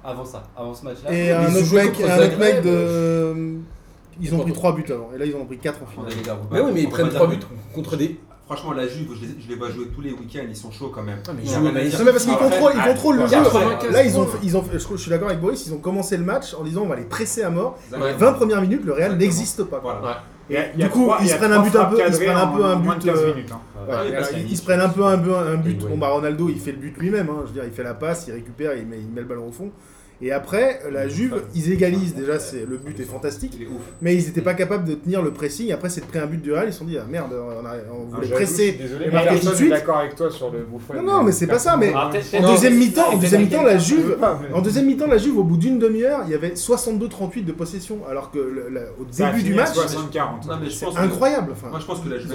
[0.05, 1.13] Avant ça, avant ce match-là.
[1.13, 3.35] Et ils un autre mec, contre un autre Zagreb, mec de.
[4.21, 6.09] Ils ont pris 3 buts avant, et là ils en ont pris 4 en finale.
[6.51, 8.19] Mais oui, mais ils prennent pas 3 dire- buts contre des.
[8.47, 10.93] Franchement, la Juve, je les, je les vois jouer tous les week-ends, ils sont chauds
[10.95, 11.19] quand même.
[11.29, 11.99] Ah, mais Il ils jouent dire.
[11.99, 13.37] Non mais parce qu'ils contrôlent, ils contrôlent le jeu.
[13.43, 16.23] 95 Là ils ont, ils ont, je, suis d'accord avec Boris, ils ont commencé le
[16.23, 17.77] match en disant on va les presser à mort.
[17.93, 18.15] Ouais.
[18.15, 19.19] 20 premières minutes, le Real Exactement.
[19.21, 19.81] n'existe pas.
[19.81, 20.23] Voilà.
[20.77, 22.65] Du coup, trois- ils se prennent un but un peu- ils se prennent un peu
[22.65, 23.51] un but, de 15 minutes.
[23.51, 25.79] Ouais, Ouais, parce alors, qu'il- ils se prennent un peu un, but- un but.
[25.83, 25.89] Oui.
[25.91, 27.39] Bon bah Ronaldo il fait le but lui-même, hein.
[27.43, 29.49] je veux dire il fait la passe, il récupère, il met, il met le ballon
[29.49, 29.71] au fond.
[30.23, 33.83] Et après la Juve, ils égalisent déjà, c'est le but est fantastique, Il est ouf.
[34.01, 35.71] mais ils n'étaient pas capables de tenir le pressing.
[35.73, 37.43] Après c'est pris un but du Real, ils se sont dit ah merde, on, a,
[37.43, 38.73] on Ah, voulait j'avoue, je suis presser.
[38.73, 39.71] Désolé, et mais marquer tout de personne n'est suite.
[39.71, 40.95] d'accord avec toi sur le Buffon.
[40.95, 43.79] Non, non, mais c'est pas ça, mais- peut-être- En deuxième mi-temps, en deuxième mi-temps, la
[43.79, 44.17] Juve,
[44.55, 47.99] en deuxième mi-temps, la Juve au bout d'une demi-heure, il y avait 62-38 de possession,
[48.09, 50.47] alors que au début du match, 60-40.
[50.49, 51.53] Non, mais je c'est pense que- incroyable.
[51.53, 52.33] Enfin, Moi, je pense que la Juve,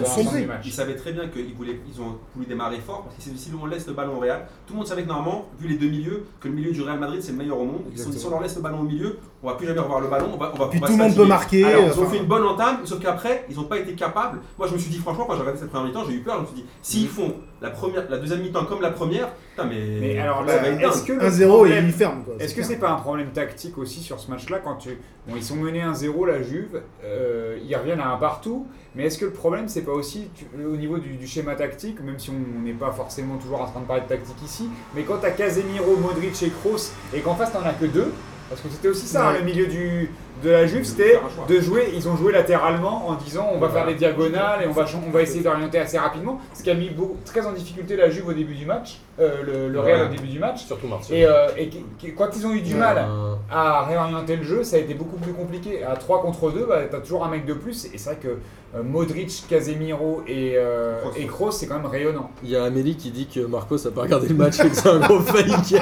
[0.64, 3.50] Ils savaient très bien qu'ils voulaient, ils ont voulu démarrer fort parce que si si
[3.60, 5.90] on laisse le ballon au Real, tout le monde savait que normalement, vu les deux
[5.90, 7.71] milieux, que le milieu du Real Madrid c'est le meilleur au monde.
[7.96, 10.30] Si on leur laisse le ballon au milieu, on va plus jamais revoir le ballon.
[10.34, 11.64] On va, on va, puis on va tout le monde peut marquer.
[11.64, 14.40] Alors, ils ont enfin, fait une bonne entame, sauf qu'après, ils n'ont pas été capables.
[14.58, 16.38] Moi, je me suis dit, franchement, quand j'ai regardé cette première mi-temps, j'ai eu peur.
[16.38, 19.66] Je me suis dit, s'ils font la, première, la deuxième mi-temps comme la première, putain,
[19.68, 19.80] mais.
[20.00, 22.24] Mais alors, là, est-ce que le 1-0 et problème- il ferme.
[22.24, 22.66] quoi, Est-ce que clair.
[22.66, 24.98] c'est pas un problème tactique aussi sur ce match-là quand tu
[25.28, 29.20] bon ils sont menés 1-0 la Juve, euh, ils reviennent à un partout, mais est-ce
[29.20, 32.32] que le problème c'est pas aussi tu- au niveau du, du schéma tactique, même si
[32.32, 35.30] on n'est pas forcément toujours en train de parler de tactique ici, mais quand t'as
[35.32, 38.12] Casemiro, Modric et Kroos et qu'en face t'en as que deux,
[38.50, 40.10] parce que c'était aussi ça hein, le milieu du
[40.44, 43.74] de la Juve, c'était de jouer, ils ont joué latéralement en disant on va Voilà.
[43.74, 46.74] faire des diagonales et on va on va essayer d'orienter assez rapidement, ce qui a
[46.74, 50.02] mis beaucoup, très en difficulté la Juve au début du match, euh, le, le Real
[50.02, 50.08] Ouais.
[50.08, 50.66] au début du match.
[50.66, 51.18] Surtout Martial.
[51.18, 51.70] Et, euh, et
[52.14, 55.18] quand ils ont eu du mal Euh, à réorienter le jeu, ça a été beaucoup
[55.18, 55.84] plus compliqué.
[55.84, 57.86] À 3 contre 2, bah, t'as toujours un mec de plus.
[57.94, 58.28] Et c'est vrai que
[58.76, 62.32] euh, Modric, Casemiro et, euh, et Kroos, c'est quand même rayonnant.
[62.44, 64.76] Il y a Amélie qui dit que Marcos a pas regardé le match et que
[64.76, 65.82] c'est un gros fake.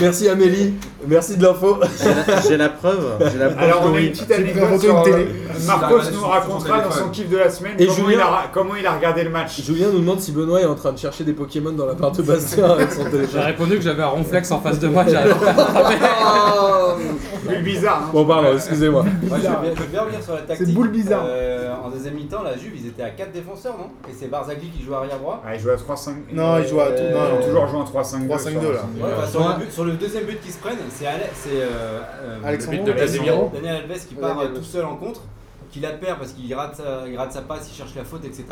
[0.00, 0.74] Merci Amélie,
[1.06, 1.78] merci de l'info.
[2.48, 3.18] J'ai la preuve.
[3.32, 3.62] J'ai la preuve.
[3.68, 5.02] Alors, on a une petite anecdote sur.
[5.02, 5.16] télé.
[5.16, 8.44] euh, Marcos nous racontera dans son kiff de la semaine Et comment, Julien- il a,
[8.52, 9.60] comment il a regardé le match.
[9.62, 12.12] Julien nous demande si Benoît est en train de chercher des Pokémon dans la part
[12.12, 13.40] de Bastien avec son J'ai téléphone.
[13.42, 15.04] répondu que j'avais un ronflex en face de moi.
[17.48, 18.02] Bulle bizarre.
[18.06, 18.10] hein.
[18.12, 19.04] Bon pardon, excusez-moi.
[19.22, 20.66] Moi, je, vais bien, revenir sur la tactique.
[20.66, 21.24] C'est boule bizarre.
[21.26, 23.86] Euh, en deuxième mi-temps, la Juve, ils étaient à 4 défenseurs, non?
[24.08, 25.42] Et c'est Barzagli qui joue arrière droit.
[25.46, 26.12] Ah, il joue à 3-5.
[26.32, 26.92] Non, il joue à tout.
[27.02, 28.28] Euh, Ils Non, toujours joué en 3-5-2.
[28.28, 28.60] 3-5-2, là.
[28.60, 31.06] Ouais, bah, sur, le but- sur le deuxième but qu'ils se prennent, c'est
[31.50, 32.00] euh,
[32.44, 33.50] euh, de Casemiro.
[33.52, 35.22] Daniel Alves qui part Daniel euh, tout seul en contre,
[35.70, 36.80] qui la perd parce qu'il rate,
[37.16, 38.44] rate sa passe, il cherche la faute, etc.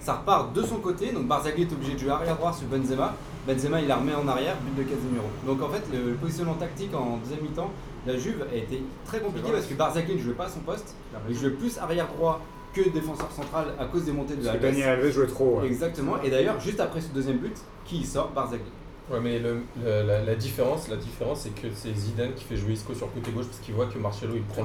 [0.00, 3.14] Ça repart de son côté, donc Barzagli est obligé de jouer arrière droit sur Benzema.
[3.46, 5.26] Benzema il la remet en arrière, but de Casemiro.
[5.46, 7.70] Donc en fait, le, positionnement tactique en deuxième mi-temps,
[8.06, 10.94] la Juve a été très compliqué parce que Barzagli ne jouait pas à son poste,
[11.28, 12.40] il jouait plus arrière droit
[12.74, 14.60] que défenseur central à cause des montées de Alves.
[14.60, 15.60] Daniel Alves jouait trop.
[15.60, 15.66] ouais.
[15.66, 16.22] Exactement.
[16.22, 18.70] Et d'ailleurs, juste après ce deuxième but, qui sort Barzagli?
[19.10, 22.56] Ouais, mais le- le- la, la différence, la différence, c'est que c'est Zidane qui fait
[22.56, 24.62] jouer Isco sur côté gauche parce qu'il voit que Marcelo il prend,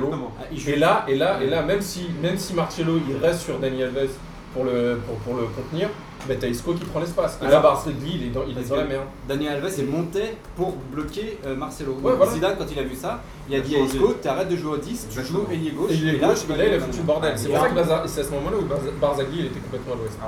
[0.00, 0.10] l'eau.
[0.38, 3.58] Ah, Et là, et là, et là, même si, même si Marcelo il reste sur
[3.58, 4.10] Dani Alves
[4.52, 5.88] pour le, pour, pour le contenir,
[6.28, 7.38] bah t'as Isco qui prend l'espace.
[7.40, 9.04] Et là, Barzagli il est dans, il est dans la merde.
[9.28, 10.20] Daniel Alves est monté
[10.56, 11.92] pour bloquer euh, Marcelo.
[11.92, 12.32] Ouais, Donc, voilà.
[12.32, 13.78] Zidane, quand il a vu ça, il a dit à.
[13.94, 15.92] Isco, t'arrêtes de jouer au 10, tu joues ailier gauche.
[15.92, 17.32] Et il est là, gauche, tu et là il a foutu le bordel.
[17.38, 17.68] C'est pour ça
[18.02, 20.18] que c'est à ce moment-là où Barza- Barzagli il était complètement à l'ouest.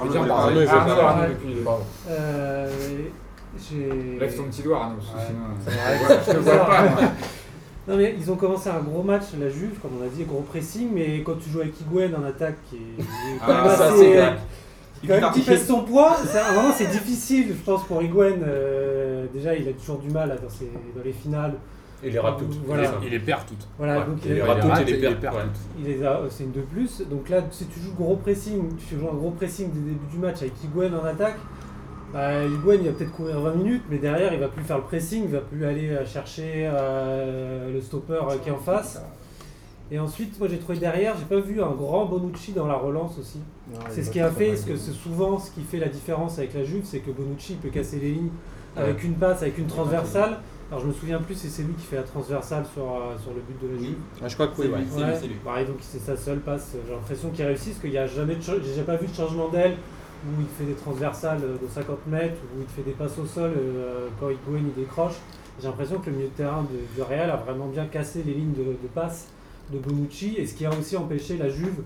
[3.72, 4.00] Il Ah, non.
[4.16, 6.66] Euh, Lève ton petit doigt, parce que sinon, euh, je te vois- je te vois
[6.66, 6.82] pas.
[6.88, 7.00] moi.
[7.88, 10.42] Non mais ils ont commencé un gros match, la Juve, comme on a dit, gros
[10.42, 13.02] pressing, mais quand tu joues avec Higuain en attaque, qui est,
[13.40, 14.36] quand Ah, même assez- c'est clair.
[15.06, 18.42] quand même qui pèse son poids, ça, moment c'est difficile, je pense pour Higuain.
[18.46, 21.54] euh, déjà, il a toujours du mal là, dans, ses- dans les finales.
[22.04, 22.58] Et les rate toutes.
[22.66, 22.92] Voilà.
[23.02, 23.66] Il les perd toutes.
[23.78, 25.34] Voilà, Ouais, donc il il, les a- rate toutes et les perd.
[25.82, 27.02] il a, c'est une de plus.
[27.10, 30.06] Donc là, si tu joues gros pressing, tu joues un gros pressing dès le début
[30.12, 31.36] du match avec Higuain en attaque.
[32.12, 34.84] Bah, Higuain, il va peut-être courir 20 minutes, mais derrière, il va plus faire le
[34.84, 39.00] pressing, il va plus aller euh, chercher euh, le stopper euh, qui est en face.
[39.90, 43.18] Et ensuite, moi j'ai trouvé derrière, j'ai pas vu un grand Bonucci dans la relance
[43.18, 43.40] aussi.
[43.88, 46.52] C'est ce qui a fait, parce que c'est souvent ce qui fait la différence avec
[46.54, 48.28] la Juve, c'est que Bonucci peut casser les lignes
[48.76, 50.38] avec une passe, avec une transversale.
[50.70, 53.32] Alors je me souviens plus si c'est lui qui fait la transversale sur, euh, sur
[53.32, 53.96] le but de la Juve.
[54.22, 55.34] Ah, je crois que C'est oui, c'est lui, Ouais, c'est lui.
[55.42, 56.76] pareil, donc c'est sa seule passe.
[56.86, 59.14] J'ai l'impression qu'il réussit parce qu'il n'y a jamais de cha- j'ai pas vu de
[59.14, 59.76] changement d'aile
[60.26, 63.26] où il fait des transversales euh, de 50 mètres, où il fait des passes au
[63.26, 65.14] sol euh, quand Higuain il décroche.
[65.60, 68.52] J'ai l'impression que le milieu de terrain du Real a vraiment bien cassé les lignes
[68.52, 69.28] de, de passe
[69.72, 71.82] de Bonucci et ce qui a aussi empêché la Juve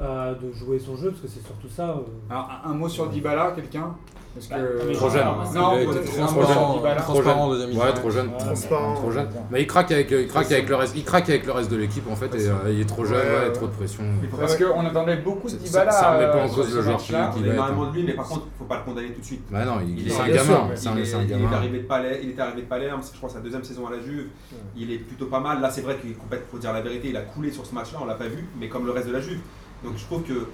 [0.00, 2.00] euh, de jouer son jeu parce que c'est surtout ça.
[2.28, 3.94] Alors, un, un mot sur Dybala, quelqu'un?
[4.34, 4.92] Parce Bah, que.
[4.94, 5.24] Trop jeune.
[5.54, 7.76] Non, Il sur transparent, transparent en deuxième.
[7.78, 8.30] Ouais, trop jeune.
[8.38, 8.94] Transparent.
[8.94, 9.28] Trop jeune.
[9.50, 11.76] Mais il craque avec, il craque avec le reste, il craque avec le reste de
[11.76, 13.52] l'équipe en fait et euh, il est trop jeune, Ouais, ouais, ouais.
[13.52, 14.02] trop de pression.
[14.38, 15.92] Parce qu'on attendait beaucoup de Ça- Dybala.
[15.92, 17.16] ça remet pas en euh, cause le ce joueur qui- Il
[17.46, 19.42] être énormément de lui, mais par contre, faut pas le condamner tout de suite.
[19.50, 22.30] Bah non, il, Il est- un gamin, il est- Il est arrivé de Palais, il
[22.30, 22.66] était arrivé de
[23.02, 24.28] c'est, je crois sa deuxième saison à la Juve.
[24.76, 25.60] Il est plutôt pas mal.
[25.60, 27.74] Là, c'est vrai qu'il est complètement, faut dire la vérité, il a coulé sur ce
[27.74, 29.40] match-là, on l'a pas vu, mais comme le reste de la Juve.
[29.84, 30.46] Donc je trouve que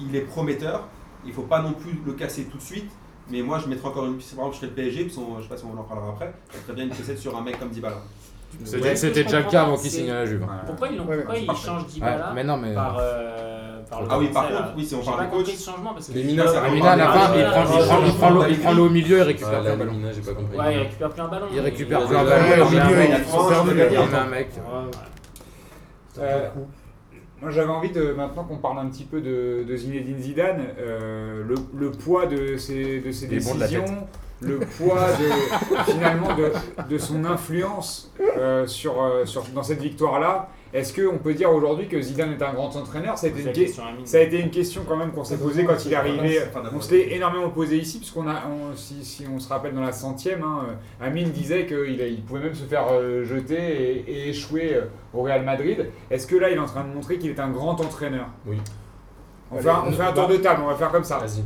[0.00, 0.88] il est prometteur.
[1.26, 2.90] Il faut pas non plus le casser tout de suite.
[3.30, 4.34] Mais moi, je mettrais encore une piste.
[4.34, 6.32] Par exemple, je serais le PSG, je sais pas si on en parlera après.
[6.52, 7.96] Je mettrais bien une pièce sur un mec comme Dybala.
[8.64, 10.44] C'était Ouais, déjà le cas pas, avant qu'il signe à la Juve.
[10.66, 12.74] Pourquoi ils, Ouais, pourquoi ils changent Ouais, Dybala mais non, mais.
[12.74, 15.54] par, euh, par le Ah oui, par contre, oui, si on parle pas compris coachs.
[15.54, 16.74] ce changement parce que Les je- Mina, ça ça arrive.
[16.74, 18.90] Mina, à la fin, il prend, il prend, il prend l'eau- il prend l'eau au
[18.90, 19.92] milieu et récupère plus là, un ballon.
[20.12, 20.58] J'ai pas compris.
[20.58, 21.46] Ouais, il récupère plus un ballon.
[21.52, 24.14] Il récupère Il- plus un ballon, au milieu, met un il met garde.
[24.14, 24.48] un mec.
[27.40, 31.42] Moi j'avais envie de, maintenant qu'on parle un petit peu de, de Zinedine Zidane, euh,
[31.46, 34.06] le, le poids de ses, de ses bon décisions,
[34.40, 36.52] le poids de, finalement de,
[36.88, 40.50] de son influence euh, sur, euh, sur, dans cette victoire-là.
[40.72, 43.18] Est-ce qu'on peut dire aujourd'hui que Zidane est un grand entraîneur?
[43.18, 44.06] Ça a, été une, êtes que- sur un mine.
[44.06, 46.38] ça a été une question quand même qu'on s'est posée quand il est arrivé.
[46.72, 49.80] On se l'est énormément posé ici, puisqu'on a, on- si, si on se rappelle dans
[49.80, 54.04] la centième, hein, euh, Amine disait qu'il il pouvait même se faire euh, jeter et,
[54.12, 55.86] et échouer euh, au Real Madrid.
[56.10, 58.26] Est-ce que là, il est en train de montrer qu'il est un grand entraîneur?
[58.46, 58.58] Oui.
[59.52, 61.18] On, fait un, on fait un tour de table, on va faire comme ça.
[61.18, 61.42] Vas-y.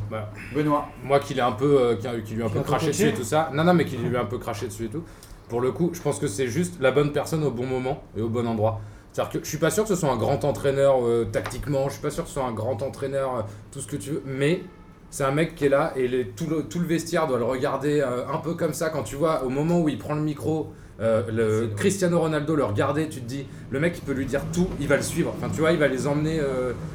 [0.55, 0.87] Benoît.
[1.03, 3.09] Moi qui l'ai un peu, euh, qui, a- qui lui a un peu craché dessus
[3.09, 3.51] et tout ça.
[3.55, 5.03] Non, non, mais qui lui a un peu craché dessus et tout.
[5.49, 8.21] Pour le coup, je pense que c'est juste la bonne personne au bon moment et
[8.21, 8.81] au bon endroit.
[9.15, 11.93] C'est-à-dire que je suis pas sûr que ce soit un grand entraîneur euh, tactiquement, je
[11.95, 14.23] suis pas sûr que ce soit un grand entraîneur, euh, tout ce que tu veux,
[14.27, 14.63] mais
[15.09, 17.45] c'est un mec qui est là et les- tout, le, tout le vestiaire doit le
[17.45, 18.91] regarder euh, un peu comme ça.
[18.91, 23.09] Quand tu vois, au moment où il prend le micro, le Cristiano Ronaldo le regarder,
[23.09, 25.35] tu te dis, le mec il peut lui dire tout, il va le suivre.
[25.37, 26.41] Enfin, tu vois, il va les emmener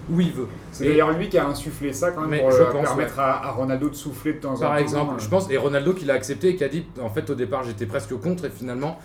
[0.10, 0.48] où il veut.
[0.72, 3.46] C'est d'ailleurs lui qui a insufflé ça quand même Mais pour je pense, permettre à,
[3.46, 4.62] à Ronaldo de souffler de temps en temps.
[4.62, 5.20] Par exemple, euh.
[5.20, 7.64] je pense, et Ronaldo qui l'a accepté et qui a dit, en fait, au départ,
[7.64, 8.98] j'étais presque contre, et finalement,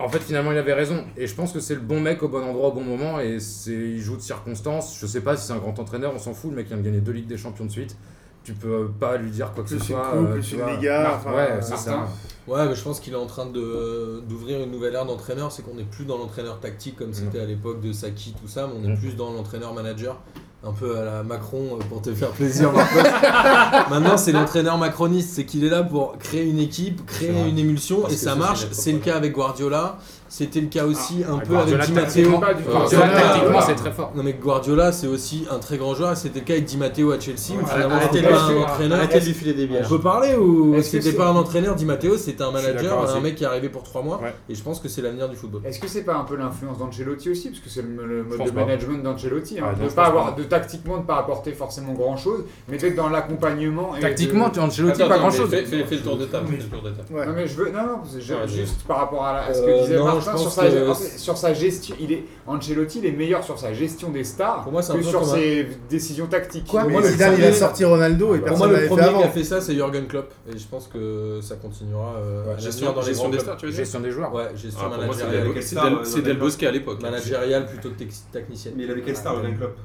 [0.00, 1.04] en fait, finalement, il avait raison.
[1.16, 3.38] Et je pense que c'est le bon mec au bon endroit au bon moment, et
[3.40, 4.98] c'est, il joue de circonstances.
[5.00, 6.82] Je sais pas si c'est un grand entraîneur, on s'en fout, le mec vient de
[6.82, 7.96] gagner deux Ligues des Champions de suite.
[8.42, 10.14] Tu peux pas lui dire quoi que Plus ce soit.
[10.14, 10.72] euh, plus tu une vois.
[10.72, 12.08] Liga, Marc, enfin, ouais, euh, c'est ça.
[12.48, 15.52] Ouais, mais je pense qu'il est en train de- d'ouvrir une nouvelle ère d'entraîneur.
[15.52, 18.66] C'est qu'on n'est plus dans l'entraîneur tactique comme c'était à l'époque de Saki, tout ça,
[18.66, 18.98] mais on est Mm.
[18.98, 20.18] plus dans l'entraîneur-manager.
[20.62, 22.70] Un peu à la Macron euh, pour te faire plaisir.
[23.90, 25.30] Maintenant, c'est l'entraîneur macroniste.
[25.34, 28.66] C'est qu'il est là pour créer une équipe, créer une émulsion Parce et ça marche.
[28.72, 29.98] C'est le cas avec Guardiola.
[30.32, 32.38] C'était le cas aussi un Ah, peu Guardiola, avec Di Matteo.
[32.38, 32.70] pas du tout.
[32.70, 34.12] Euh, tactiquement, c'est très fort.
[34.14, 37.10] Non mais Guardiola c'est aussi un très grand joueur, c'était le cas avec Di Matteo
[37.10, 38.98] à Chelsea, où finalement c'était de pas un lui- entraîneur.
[38.98, 39.88] arrêtez de lui filer des On bières.
[39.88, 43.20] peut parler ou Est-ce que c'était pas un entraîneur Di Matteo, c'était un manager, un
[43.20, 44.32] mec qui est arrivé pour 3 mois Ouais.
[44.48, 45.62] et je pense que c'est l'avenir du football.
[45.64, 47.48] Est-ce que c'est pas un peu l'influence d'Ancelotti aussi?
[47.50, 48.60] Parce que c'est le, le mode de pas.
[48.60, 49.58] management d'Ancelotti.
[49.58, 52.94] Hein, Ah, de pas avoir de tactiquement ne pas apporter forcément grand chose, mais peut-être
[52.94, 53.94] dans l'accompagnement.
[54.00, 55.50] Tactiquement, de- tu Ancelotti, pas grand chose.
[55.50, 56.46] Fais, le tour de table.
[56.48, 57.08] fais le tour de table.
[57.10, 57.26] Ouais.
[57.26, 58.00] Non mais je veux non non
[58.40, 61.36] Ouais, juste par rapport à, ce que Euh, disait je pense sur sa, que- sur
[61.38, 64.82] sa gestion il est Ancelotti il est meilleur sur sa gestion des stars Pour moi,
[64.82, 66.66] que sur un- ses décisions tactiques.
[66.68, 69.02] Quoi Mais Moi, le Zidane, il a sorti Ronaldo et Pour moi, le fait premier
[69.18, 70.32] qui a fait ça, c'est Jürgen Klopp.
[70.52, 73.72] Et je pense que ça continuera euh, Gestion, dans les gestion des stars, tu veux
[73.72, 74.34] dire Gestion des joueurs.
[74.34, 75.48] Ouais, gestion Ah, managériale.
[75.56, 75.90] C'est star,
[76.22, 77.00] Del- Bosque à l'époque.
[77.02, 78.74] Managériale plutôt que technicienne.
[78.76, 79.76] Mais il avait quelle star, Jurgen Klopp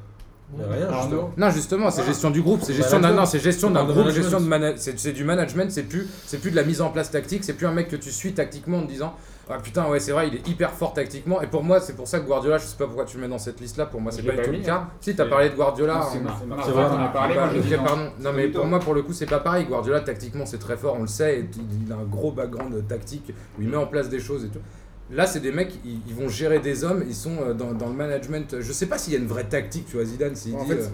[0.54, 1.02] Il y a rien, Arnaud.
[1.02, 1.32] justement.
[1.38, 4.40] Non, justement, c'est gestion du groupe, c'est gestion d'un non, c'est gestion d'un groupe, gestion
[4.40, 7.54] de c'est du management, c'est plus c'est plus de la mise en place tactique, c'est
[7.54, 9.14] plus un mec que tu suis tactiquement en te disant
[9.50, 12.08] ah putain ouais c'est vrai il est hyper fort tactiquement et pour moi c'est pour
[12.08, 14.02] ça que Guardiola je sais pas pourquoi tu le mets dans cette liste là pour
[14.02, 14.76] moi Je c'est pas du tout le cas.
[14.76, 14.90] hein.
[15.00, 16.86] Si t'as parlé de Guardiola, Non, on- c'est vrai.
[16.86, 17.84] en a parlé, moi dit non.
[17.84, 18.10] pardon.
[18.20, 19.66] Non mais pour moi pour le coup c'est pas pareil.
[19.66, 21.50] Guardiola tactiquement c'est très fort, on le sait, et
[21.86, 24.60] il a un gros background tactique où il met en place des choses et tout.
[25.12, 27.88] Là c'est des mecs, ils, ils vont gérer des hommes, ils sont euh, dans, dans
[27.90, 28.56] le management.
[28.60, 30.74] Je sais pas s'il y a une vraie tactique, tu vois Zidane s'il dit fait,
[30.80, 30.88] euh,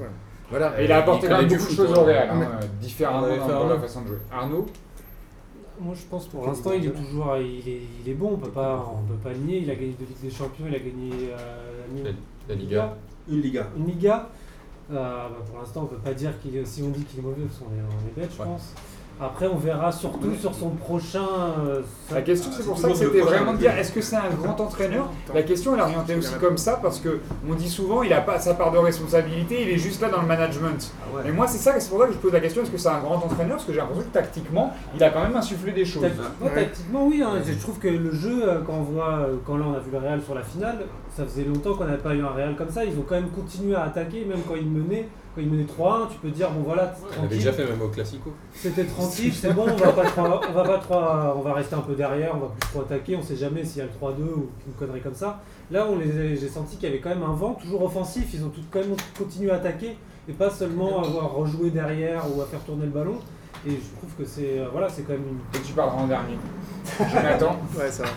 [0.50, 0.74] voilà.
[0.84, 2.02] Il a apporté beaucoup de choses hein.
[2.02, 4.18] au Real, hein, euh, différemment On dans, la façon de jouer.
[4.30, 4.66] Arnaud
[5.82, 8.52] Moi je pense pour l'instant il est toujours il est, il est bon, on peut
[8.52, 10.80] pas on peut pas le nier, il a gagné deux Ligues des Champions, il a
[10.80, 12.12] gagné euh,
[12.48, 12.96] La Liga.
[13.30, 13.68] Une Liga.
[13.78, 14.30] une Liga.
[14.92, 17.24] Euh, bah, pour l'instant on peut pas dire qu'il est si on dit qu'il est
[17.24, 18.48] mauvais parce qu'on est, on est bête je Ouais.
[18.48, 18.74] pense.
[19.24, 21.28] Après on verra surtout sur son prochain
[21.68, 21.82] euh,
[22.12, 24.60] La question, c'est pour ça que c'était vraiment de dire est-ce que c'est un grand
[24.60, 28.12] entraîneur La question, elle est orientée aussi comme ça parce que on dit souvent il
[28.14, 30.92] a pas sa part de responsabilité, il est juste là dans le management.
[31.04, 31.30] Ah ouais.
[31.30, 32.90] Et moi, c'est ça, c'est pour ça que je pose la question est-ce que c'est
[32.90, 33.58] un grand entraîneur?
[33.58, 36.04] Parce que j'ai l'impression que tactiquement, il a quand même insufflé des choses.
[36.42, 37.22] Ouais, Tactiquement, oui.
[37.24, 37.34] hein.
[37.46, 39.92] Je trouve que le jeu, euh, quand on voit, euh, quand là on a vu
[39.92, 40.80] le Real sur la finale,
[41.16, 42.84] ça faisait longtemps qu'on n'avait pas eu un Real comme ça.
[42.84, 45.08] Ils ont quand même continué à attaquer, même quand ils menaient.
[45.34, 47.88] Quand ils menaient 3-1, tu peux dire, bon voilà, On avait déjà fait même au
[47.88, 48.34] Classico.
[48.54, 51.96] C'était tranquille, c'est bon, on va pas on va pas on va rester un peu
[51.96, 54.50] derrière, on va plus trop attaquer, on sait jamais s'il y a le 3-2 ou
[54.68, 55.42] une connerie comme ça.
[55.72, 58.44] Là, on les, j'ai senti qu'il y avait quand même un vent, toujours offensif, ils
[58.44, 59.96] ont tout, quand même continué à attaquer
[60.28, 63.16] et pas seulement avoir rejoué derrière ou à faire tourner le ballon.
[63.66, 66.08] Et je trouve que c'est, euh, voilà, c'est quand même une Et tu parleras en
[66.08, 66.38] dernier.
[66.98, 68.10] Jonathan Ouais, ça va.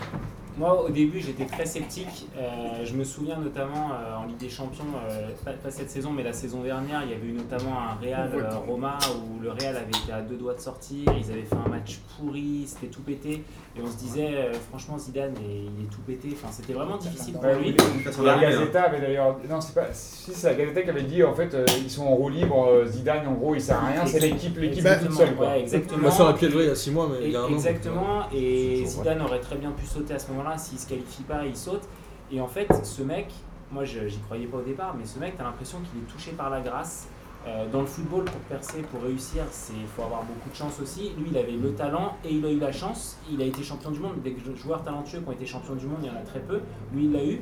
[0.56, 2.28] Moi, au début, j'étais très sceptique.
[2.38, 6.12] Euh, je me souviens notamment euh, en Ligue des Champions, euh, pas, pas cette saison,
[6.12, 9.50] mais la saison dernière, il y avait eu notamment un Real euh, Roma où le
[9.50, 11.12] Real avait été à deux doigts de sortir.
[11.18, 13.42] Ils avaient fait un match pourri, c'était tout pété.
[13.76, 16.28] Et on se disait, euh, franchement, Zidane, il est, il est tout pété.
[16.32, 17.74] Enfin, c'était vraiment difficile pour lui.
[18.22, 19.36] La Gazeta avait d'ailleurs.
[19.50, 19.86] Non, c'est pas.
[19.92, 22.68] Si, c'est la Gazeta qui avait dit en fait, euh, ils sont en roue libre.
[22.68, 24.06] euh, Zidane, en gros, il sert à rien.
[24.06, 25.34] C'est l'équipe, l'équipe toute seule.
[25.34, 25.48] Quoi.
[25.48, 26.02] ouais, exactement.
[26.02, 27.44] Moi, sur la pied de il y a 6 mois, mais il y a un
[27.46, 27.48] an.
[27.48, 31.44] Exactement, et Zidane aurait très bien pu sauter à ce moment-là, s'il se qualifie pas,
[31.46, 31.88] il saute.
[32.30, 33.32] Et en fait, ce mec,
[33.70, 36.50] moi j'y croyais pas au départ, mais ce mec, t'as l'impression qu'il est touché par
[36.50, 37.08] la grâce.
[37.46, 41.12] Euh, dans le football, pour percer, pour réussir, il faut avoir beaucoup de chance aussi.
[41.18, 43.18] Lui, il avait le talent et il a eu la chance.
[43.30, 44.22] Il a été champion du monde.
[44.22, 46.60] Des joueurs talentueux qui ont été champions du monde, il y en a très peu.
[46.94, 47.40] Lui, il l'a eu.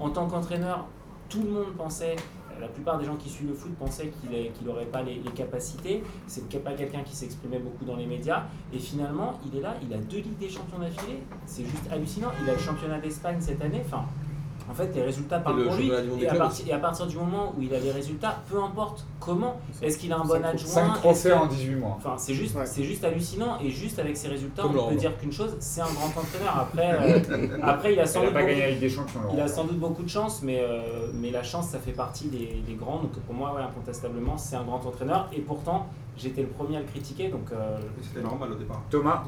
[0.00, 0.86] En tant qu'entraîneur,
[1.28, 2.16] tout le monde pensait,
[2.60, 6.02] la plupart des gens qui suivent le foot pensaient qu'il n'aurait pas les, capacités.
[6.26, 8.44] C'est pas quelqu'un qui s'exprimait beaucoup dans les médias.
[8.72, 11.22] Et finalement, il est là, il a deux Ligues des Champions d'affilée.
[11.46, 12.30] C'est juste hallucinant.
[12.42, 13.82] Il a le championnat d'Espagne cette année.
[13.84, 14.04] Enfin,
[14.70, 15.90] en fait, les résultats parlent le pour lui.
[16.20, 19.04] Et à, partir, et à partir du moment où il a les résultats, peu importe
[19.20, 21.94] comment, est-ce qu'il a un bon adjoint 5 est-ce trophées que- en 18 mois.
[21.98, 22.64] Enfin, c'est juste, Ouais.
[22.66, 24.88] c'est juste hallucinant et juste avec ses résultats, Comme on Laurent.
[24.90, 26.56] peut dire qu'une chose, c'est un grand entraîneur.
[26.58, 26.92] Après,
[27.30, 29.20] euh, après il a sans doute pas beaucoup- gagné Ligue des Champions.
[29.32, 32.28] il a sans doute beaucoup de chance, mais, euh, mais la chance, ça fait partie
[32.28, 32.98] des, des grands.
[33.00, 35.28] Donc pour moi, ouais, incontestablement, c'est un grand entraîneur.
[35.32, 37.28] Et pourtant, j'étais le premier à le critiquer.
[37.28, 38.80] Donc euh, C'était normal au départ.
[38.90, 39.22] Thomas,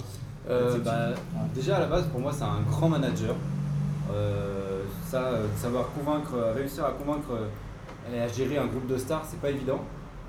[0.48, 1.08] Euh, bah,
[1.56, 3.34] déjà à la base pour moi c'est un grand manager.
[4.10, 7.30] Euh, ça, euh, savoir convaincre, euh, réussir à convaincre
[8.12, 9.80] et à gérer un groupe de stars, c'est pas évident.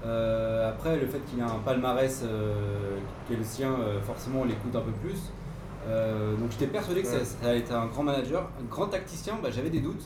[0.06, 4.42] Euh, après le fait qu'il ait un palmarès euh, qui est le sien, euh, forcément
[4.42, 5.32] on l'écoute un peu plus.
[6.40, 9.48] Donc j'étais persuadé que ça, ça allait être un grand manager, un grand tacticien, bah,
[9.50, 10.04] j'avais des doutes.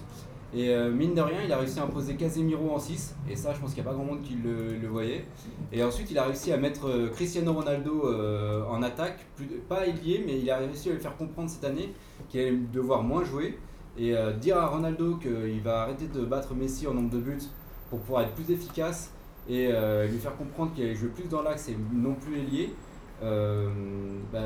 [0.54, 3.54] Et euh, mine de rien, il a réussi à imposer Casemiro en 6, et ça,
[3.54, 5.26] je pense qu'il n'y a pas grand monde qui le, voyait.
[5.72, 9.26] Et ensuite, il a réussi à mettre euh, Cristiano Ronaldo euh, en attaque,
[9.70, 11.94] pas ailier, mais il a réussi à lui faire comprendre cette année
[12.28, 13.58] qu'il allait devoir moins jouer.
[13.98, 17.44] Et dire à Ronaldo qu'il va arrêter de battre Messi en nombre de buts
[17.90, 19.12] pour pouvoir être plus efficace
[19.50, 22.74] et lui faire comprendre qu'il allait jouer plus dans l'axe et non plus ailier.
[23.23, 23.67] Euh,
[24.34, 24.39] bah,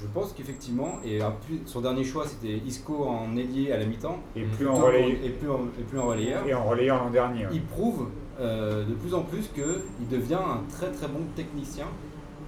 [0.00, 4.18] je pense qu'effectivement, et plus- son dernier choix c'était Isco en ailier à la mi-temps,
[4.36, 7.42] et plus en et plus en, et plus en relayeur Et en relayeur l'an dernier.
[7.46, 7.52] ouais.
[7.52, 8.08] il prouve
[8.40, 11.86] euh, de plus en plus qu'il devient un très très bon technicien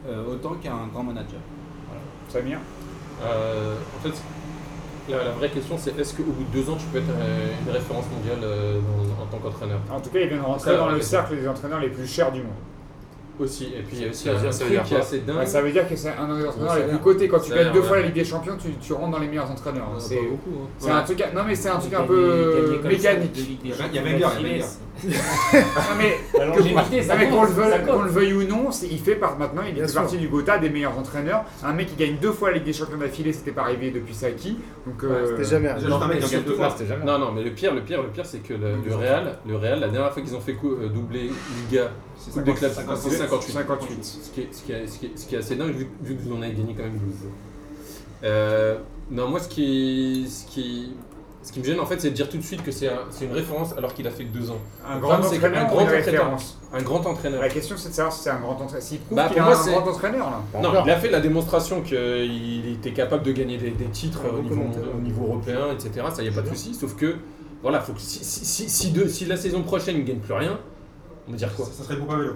[0.09, 1.41] euh, autant qu'un grand manager.
[2.29, 2.59] Samir
[3.25, 4.15] Euh, en fait,
[5.09, 7.05] la, la vraie question, c'est est-ce qu'au bout de deux ans, tu peux être
[7.67, 8.81] une référence mondiale euh,
[9.23, 9.79] en tant qu'entraîneur?
[9.91, 11.19] En tout cas, il vient de rentrer dans le question.
[11.21, 12.53] cercle des entraîneurs les plus chers du monde.
[13.39, 14.83] Aussi, et puis il y a aussi Ça veut un dire- ça veut truc dire
[14.85, 15.37] qui est quoi assez dingue.
[15.37, 17.29] Ouais, ça veut dire que c'est un des Ouais, entraîneurs ça les plus.
[17.29, 19.51] Quand tu gagnes deux fois la Ligue des Champions, tu, tu rentres dans les meilleurs
[19.51, 19.91] entraîneurs.
[19.93, 20.63] Non, C'est beaucoup.
[20.65, 20.69] hein.
[20.79, 23.31] c'est un truc, non mais c'est un truc un peu mécanique.
[23.65, 24.67] Il y a Wenger, il y a
[25.05, 25.11] Non,
[25.99, 28.05] mais La longévité, ça Non, mais qu'on le veuille, ça qu'on compte.
[28.05, 30.01] le veuille ou non, c'est- il fait par, maintenant, il sûr.
[30.01, 31.45] partie du Gotha des meilleurs entraîneurs.
[31.63, 34.15] Un mec qui gagne deux fois la Ligue des Champions d'affilée, c'était pas arrivé depuis
[34.15, 34.59] Saki.
[34.87, 35.87] Donc, euh, C'était jamais arrivé.
[36.27, 36.75] Surtout, fois.
[36.77, 36.97] c'était.
[37.05, 39.57] Non, non, mais le pire, le pire, le pire, c'est que le, le Real, le
[39.57, 41.31] Real, la dernière fois qu'ils ont fait cou- euh, doubler
[41.71, 43.11] Liga, C'est Coupe des clubs, 58.
[43.11, 43.53] c'est 58.
[43.53, 44.05] 58.
[44.05, 45.89] Ce qui est, ce qui est- ce qui est- ce qui est assez dingue, vu,
[46.03, 47.15] vu que vous en avez gagné quand même 12.
[48.25, 48.79] Euh,
[49.11, 50.95] non, moi, ce qui, ce, qui,
[51.47, 53.05] ce qui me gêne, en fait, c'est de dire tout de suite que c'est un-
[53.11, 54.59] c'est une référence alors qu'il a fait que deux ans.
[54.87, 56.05] un grand entraîneur grand ou une entraîneur.
[56.05, 57.41] référence Un grand entraîneur.
[57.41, 58.83] La question, c'est de savoir si c'est un grand entraîneur.
[58.83, 60.61] S'il prouve Bah, qu'il pour est un grand entraîneur, là.
[60.61, 64.43] Non, il a fait la démonstration qu'il était capable de gagner des, des titres au
[64.43, 64.83] niveau, commentaire.
[64.97, 66.07] au niveau européen, etc.
[66.13, 66.75] Ça, y a pas de souci.
[66.75, 67.15] Sauf que,
[67.63, 70.19] voilà, faut que si, si, si, si de- si la saison prochaine il ne gagne
[70.19, 70.59] plus rien,
[71.29, 71.65] on va dire quoi?
[71.67, 72.33] Ça ça serait le Poupa Vélo.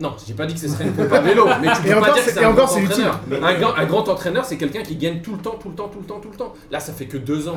[0.00, 1.92] Non, j'ai pas dit que ce serait une pompe à vélo, mais tu peux Et
[1.92, 3.04] pas encore, dire que c'est- c'est et un encore, grand c'est utile.
[3.04, 3.44] entraîneur.
[3.48, 5.88] Un, grand- un grand entraîneur, c'est quelqu'un qui gagne tout le temps, tout le temps,
[5.88, 6.52] tout le temps, tout le temps.
[6.70, 7.56] Là, ça fait que deux ans.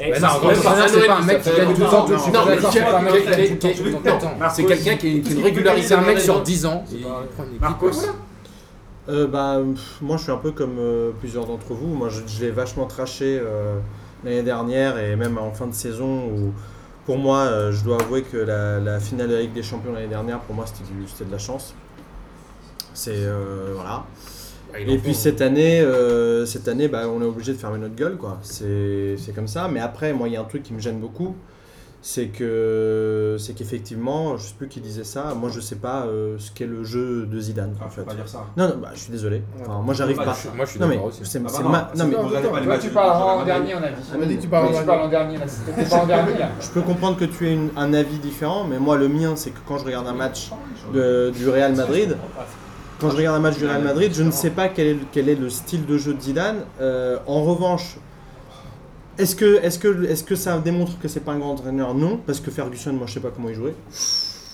[0.00, 1.56] Eh, Mais ça, non, c'est même pas entraîneur, un c'est pas mec ça qui fait
[1.66, 2.44] gagne tout le temps, tout le Non, temps.
[2.46, 3.84] mais D'accord, quel- c'est pas un mec quel- qui gagne tout le temps, quel- tout
[3.84, 4.36] le temps, tout le temps.
[4.40, 5.86] non, C'est quelqu'un qui a une, qui a une régularité.
[5.86, 6.84] C'est un mec sur 10 ans.
[6.90, 7.60] il prend une équipe.
[7.60, 7.90] Marcos,
[9.10, 11.86] Euh, bah, pff, moi je suis un peu comme euh, plusieurs d'entre vous.
[11.94, 13.78] Moi je, je l'ai vachement traché euh,
[14.22, 16.52] l'année dernière et même en fin de saison où
[17.08, 19.94] pour moi euh, je dois avouer que la, la finale de la Ligue des Champions
[19.94, 21.74] l'année dernière pour moi c'était de la chance.
[22.92, 24.04] C'est euh, voilà.
[24.74, 27.56] Ah, il en Et puis cette année, euh, cette année bah, on est obligé de
[27.56, 28.38] fermer notre gueule quoi.
[28.42, 29.68] C'est c'est comme ça.
[29.68, 31.34] Mais après moi il y a un truc qui me gêne beaucoup.
[32.00, 36.36] C'est que c'est qu'effectivement, je sais plus qui disait ça, moi je sais pas euh,
[36.38, 38.06] ce qu'est le jeu de Zidane Ah, en faut fait.
[38.06, 38.46] pas dire ça.
[38.56, 39.42] Non, non, bah, je suis désolé.
[39.60, 40.32] Enfin, moi j'arrive pas.
[40.32, 41.20] Suis- Moi, je suis Non mais d'accord aussi.
[41.24, 43.40] c'est Ah bah c'est non, ma- c'est non mais pas- pas Toi, tu de- parles
[43.40, 43.94] en dernier, on a dit.
[44.16, 45.46] On a dit que tu parles en dernier, pas
[46.60, 49.50] je peux comprendre que tu aies une- un avis différent, mais moi le mien c'est
[49.50, 50.50] que quand je regarde un match
[50.94, 52.16] de- du Real Madrid,
[53.00, 55.00] quand je regarde un match du Real Madrid, je ne sais pas quel est, le-
[55.12, 56.58] quel est le style de jeu de Zidane.
[56.80, 57.96] Euh, en revanche,
[59.18, 61.94] est-ce que, est que, est que ça démontre que c'est pas un grand entraîneur?
[61.94, 63.74] Non, parce que Ferguson, moi je sais pas comment il jouait.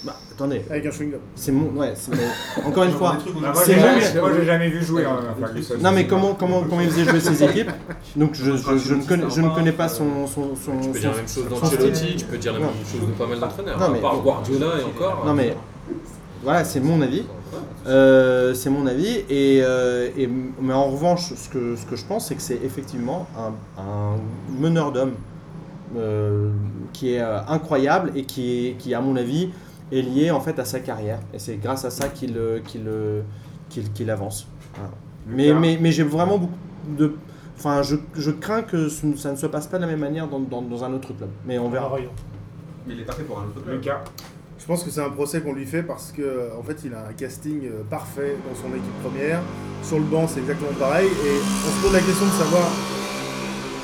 [0.05, 1.18] Bah attendez, Avec un chewing-gum.
[1.35, 3.16] c'est mon, ouais, c'est mon- encore une fois.
[3.55, 5.74] C'est j'ai mon- jamais- moi, j'ai jamais vu jouer hein, Ferguson.
[5.81, 7.70] Non mais comment, comment, comment il faisait jouer ses équipes?
[8.14, 10.94] Donc je, je, je ne connais, je ne connais pas son, son, son, Tu peux
[10.94, 13.27] son- dire la même chose son d'Ancelotti, tu peux dire la même chose de pas
[13.27, 13.79] mal d'entraîneurs.
[13.79, 15.22] Non, À mais- part Guardiola et encore.
[15.24, 15.57] Non mais
[16.42, 17.24] voilà, c'est mon avis.
[17.87, 19.25] Euh, c'est mon avis.
[19.31, 20.29] Et, euh, et-
[20.61, 24.17] mais en revanche, ce que, ce que je pense, c'est que c'est effectivement un, un
[24.59, 25.14] meneur d'hommes
[25.97, 26.51] euh,
[26.93, 29.51] qui est euh, incroyable et qui, est, qui, à mon avis,
[29.93, 31.21] est lié en fait à sa carrière.
[31.33, 32.37] Et c'est grâce à ça qu'il
[32.67, 32.88] qu'il,
[33.69, 34.49] qu'il- qu'il avance.
[34.75, 34.90] Voilà.
[35.27, 36.53] Mais, mais, mais j'ai vraiment beaucoup
[36.99, 37.12] de.
[37.57, 40.27] Enfin, je, je crains que ce- ça ne se passe pas de la même manière
[40.29, 41.31] dans, dans, dans un autre club.
[41.47, 41.88] Mais on verra.
[41.88, 42.11] Lorient.
[42.87, 43.77] Mais il est pas fait pour un autre club.
[43.77, 44.03] Lucas.
[44.64, 47.07] Je pense que c'est un procès qu'on lui fait parce que en fait il a
[47.07, 49.42] un casting euh, parfait dans son équipe première.
[49.83, 52.70] Sur le banc c'est exactement pareil et on se pose la question de savoir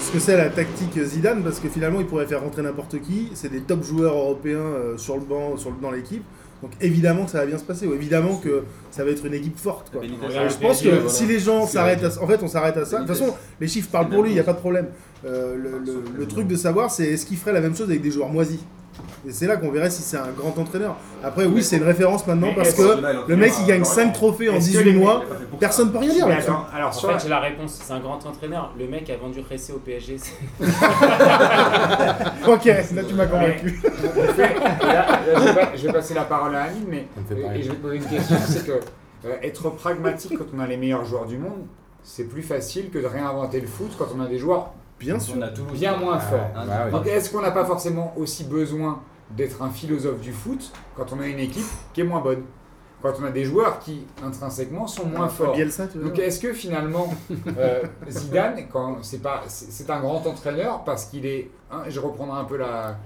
[0.01, 3.29] ce que c'est la tactique Zidane parce que finalement il pourrait faire rentrer n'importe qui.
[3.35, 6.25] C'est des top joueurs européens euh, sur le banc, dans l'équipe.
[6.63, 9.35] Donc évidemment que ça va bien se passer ou évidemment que ça va être une
[9.35, 9.91] équipe forte.
[9.91, 10.03] Quoi.
[10.03, 11.09] Je pense que voilà.
[11.09, 12.23] si les gens s'arrêtent, à...
[12.23, 13.01] en fait on s'arrête à ça.
[13.01, 14.87] De toute façon les chiffres parlent pour lui, il n'y a pas de problème.
[15.27, 18.01] Euh, le, le- le truc de savoir c'est est-ce qu'il ferait la même chose avec
[18.03, 18.61] des joueurs moisis?
[19.27, 20.97] Et c'est là qu'on verrait si c'est un grand entraîneur.
[21.23, 22.99] Après, oui, c'est une référence maintenant parce que
[23.29, 25.23] le mec il gagne 5 trophées en Est-ce que 18 les- mois,
[25.59, 27.81] personne ne peut rien dire attends, alors En fait, j'ai la réponse.
[27.83, 28.75] C'est un grand entraîneur.
[28.79, 30.17] Le mec a vendu Ressé au PSG.
[32.47, 33.81] Ok, là tu m'as convaincu.
[34.27, 34.37] Là,
[34.93, 37.61] là, je, vais, pas- je vais passer la parole à Amine, mais Ça et, rire.
[37.63, 38.80] je vais te poser une question, c'est que
[39.25, 41.67] euh, être pragmatique quand on a les meilleurs joueurs du monde,
[42.03, 45.35] c'est plus facile que de réinventer le foot quand on a des joueurs Bien sûr.
[45.39, 45.79] On a Toulouse.
[45.79, 46.51] bien moins forts.
[46.55, 46.93] Bah oui.
[46.93, 51.21] Donc est-ce qu'on n'a pas forcément aussi besoin d'être un philosophe du foot quand on
[51.21, 52.43] a une équipe qui est moins bonne?
[53.01, 56.39] Quand on a des joueurs qui intrinsèquement sont moins forts Bielsa, tu veux donc est-ce
[56.39, 57.09] que finalement
[57.57, 61.99] euh, Zidane, quand c'est pas, c'est c'est un grand entraîneur parce qu'il est, hein, je
[61.99, 62.99] reprendrai un peu la,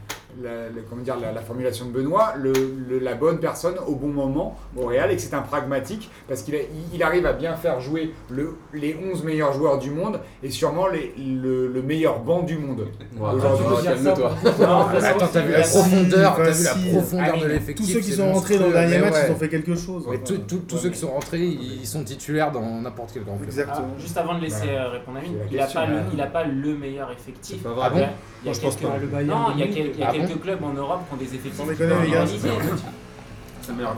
[0.42, 2.53] la- la- comment dire, la, la formulation de Benoît, le,
[2.88, 6.42] le- la bonne personne au bon moment au Real et que c'est un pragmatique parce
[6.42, 9.90] qu'il a- il, il arrive à bien faire jouer le, les 11 meilleurs joueurs du
[9.90, 12.87] monde et sûrement les, le, le meilleur banc du monde.
[13.20, 17.87] Aujourd'hui, Attends, t'as vu la profondeur, t'as vu la profondeur Ah, de l'effectif.
[17.87, 19.25] Tous ceux qui sont rentrés dans le dernier match, ouais.
[19.29, 20.07] ils ont fait quelque chose.
[20.07, 23.49] Ouais, tous- ceux qui sont rentrés, ils sont titulaires dans n'importe quel grand club.
[23.49, 23.88] Exactement.
[23.97, 26.01] Ah, juste avant de laisser euh, répondre à la il n'a pas, le- ouais.
[26.12, 27.59] il a pas le meilleur effectif.
[27.62, 28.09] C'est pas Ah vrai.
[28.44, 28.83] Il y a- quelques-.
[29.01, 30.72] Le Bayern Non, il y a, de quel- il y a Ah quelques clubs en
[30.72, 31.94] Europe qui ont des effectifs les gars.
[32.20, 32.48] organisés.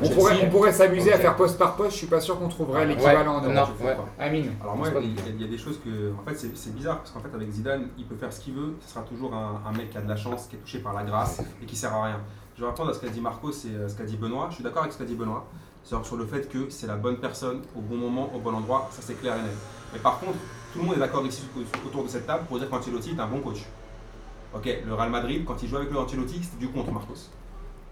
[0.00, 2.46] On pourrait, on pourrait s'amuser à faire poste par poste, je suis pas sûr qu'on
[2.48, 3.76] trouverait l'équivalent en Europe.
[3.84, 3.96] ouais.
[4.20, 4.52] Amine.
[4.62, 6.98] Alors moi, il y, a- il y a des choses que, en fait, c'est bizarre
[6.98, 8.74] parce qu'en fait, avec Zidane, il peut faire ce qu'il veut.
[8.86, 10.92] Ce sera toujours un, un mec qui a de la chance, qui est touché par
[10.94, 12.20] la grâce et qui sert à rien.
[12.56, 14.46] Je vais répondre à ce qu'a dit Marco, c'est euh, ce qu'a dit Benoît.
[14.50, 15.44] Je suis d'accord avec ce qu'a dit Benoît.
[15.82, 18.88] sur, sur le fait que c'est la bonne personne au bon moment, au bon endroit,
[18.92, 19.50] ça c'est clair et net.
[19.92, 20.34] Mais par contre,
[20.72, 21.42] tout le monde est d'accord ici
[21.84, 23.64] autour de cette table pour dire qu'Ancelotti est un bon coach.
[24.56, 27.14] Ok, le Real Madrid, quand il jouait avec le Ancelotti, c'était du contre, Marcos.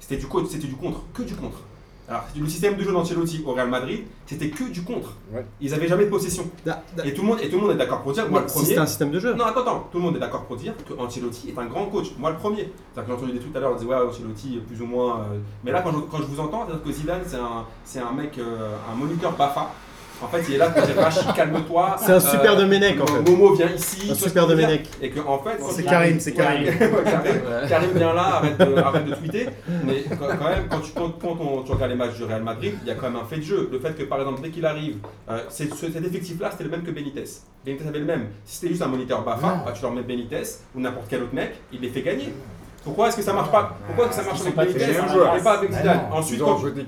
[0.01, 1.59] C'était du coach, c'était du contre, que du contre.
[2.07, 5.15] Alors, le système de jeu d'Ancelotti au Real Madrid, c'était que du contre.
[5.33, 5.47] Ouais.
[5.63, 6.45] Ils n'avaient jamais de possession.
[6.67, 8.41] Da- da- Et tout le monde, et tout le monde est d'accord pour dire, moi
[8.41, 8.67] le premier.
[8.67, 9.33] c'était un système de jeu.
[9.33, 11.87] Non, attends, attends, tout le monde est d'accord pour dire que Ancelotti est un grand
[11.87, 12.09] coach.
[12.19, 12.71] Moi, le premier.
[12.93, 14.87] C'est-à-dire que j'ai entendu des trucs tout à l'heure, on disait, ouais, Ancelotti, plus ou
[14.87, 15.21] moins.
[15.21, 18.01] euh, Mais là, quand je, quand je vous entends, c'est-à-dire que Zidane, c'est un, c'est
[18.01, 19.71] un mec, euh, un moniteur Bafa.
[20.25, 21.97] En fait, il est là pour dire, Rachid, calme-toi.
[21.99, 23.31] C'est un super Domenech, en fait.
[23.31, 24.09] Momo vient ici.
[24.11, 24.89] Un super Domenech.
[25.03, 26.65] Et que, en fait, C'est Karim, c'est Karim.
[27.69, 27.91] Karim.
[27.95, 29.49] Vient là, arrête de, arrête de tweeter.
[29.85, 32.43] Mais quand, quand même, quand tu, quand, quand on- tu regardes les matchs du Real
[32.43, 33.69] Madrid, il y a quand même un fait de jeu.
[33.71, 34.97] Le fait que, par exemple, dès qu'il arrive,
[35.31, 35.73] euh, cet
[36.05, 37.25] effectif-là, c'était le même que Benitez.
[37.65, 38.27] Benitez avait le même.
[38.45, 40.43] Si c'était juste un moniteur Bafa, bah, tu leur mets Benitez
[40.75, 42.33] ou n'importe quel autre mec, il les fait gagner.
[42.83, 43.77] Pourquoi est-ce que ça marche pas?
[43.87, 44.91] Pourquoi est-ce que ça marche avec Benitez
[45.39, 46.01] et pas avec Zidane?
[46.13, 46.41] Ensuite,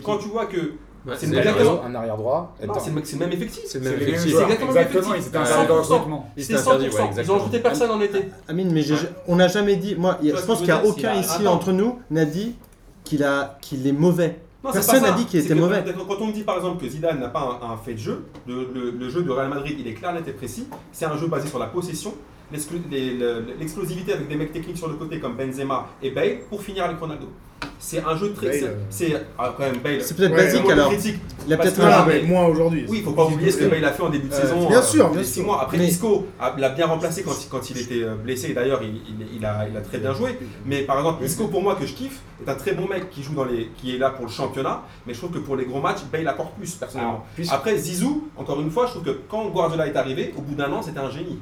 [0.05, 0.73] quand, tu vois que
[1.15, 2.55] c'est c'est exactement- un arrière droit.
[2.59, 3.63] c'est le, même effectif.
[3.67, 4.25] C'est le même effectif.
[4.27, 5.25] exactement le même Exactement, effectif.
[5.25, 5.93] ils étaient interdits de 100%.
[5.95, 6.31] recrutement.
[6.37, 7.17] Ils C'était étaient interdits, 100%.
[7.17, 8.19] ouais, Ils ont ajouté personne en été.
[8.49, 8.97] Amine, mais j'ai-
[9.29, 9.95] on n'a jamais dit.
[9.97, 12.55] Moi, je pense qu'il n'y a aucun ici entre nous n'a dit
[13.05, 14.41] qu'il a qu'il est mauvais.
[14.65, 15.85] Non, Personne n'a dit qu'il était que mauvais.
[16.09, 18.25] Quand on me dit par exemple que Zidane n'a pas un, un fait de jeu,
[18.49, 20.67] le, le- le jeu de Real Madrid il est clair, net et précis.
[20.93, 22.15] C'est un jeu basé sur la possession,
[22.53, 26.99] l'explosivité avec des mecs techniques sur le côté comme Benzema et Bale pour finir avec
[26.99, 27.27] Ronaldo.
[27.79, 28.53] C'est un jeu très.
[28.59, 30.01] C'est- C'est ah, quand même Bale.
[30.03, 30.89] C'est peut-être Ouais, basique alors.
[30.91, 31.17] critique.
[31.47, 31.89] Il a peut-être un.
[31.91, 32.85] Ah, mais- moins aujourd'hui.
[32.89, 34.69] Oui, il faut pas oublier ce que Bale a fait en début de Euh, saison.
[34.69, 35.45] bien euh, sûr, bien six sûr.
[35.45, 35.63] mois.
[35.63, 38.53] Après, Mais- Isco a- l'a bien remplacé quand, il- quand il était euh, blessé.
[38.55, 40.39] D'ailleurs, il, il- il a, il a très bien joué.
[40.67, 43.23] Mais par exemple, Isco, pour moi, que je kiffe, est un très bon mec qui
[43.23, 44.83] joue dans les, qui est là pour le championnat.
[45.07, 47.11] Mais je trouve que pour les gros matchs, Bale apporte plus, personnellement.
[47.13, 50.43] Alors, puisque- Après, Zizou, encore une fois, je trouve que quand Guardiola est arrivé, au
[50.43, 51.39] bout d'un an, c'était un génie.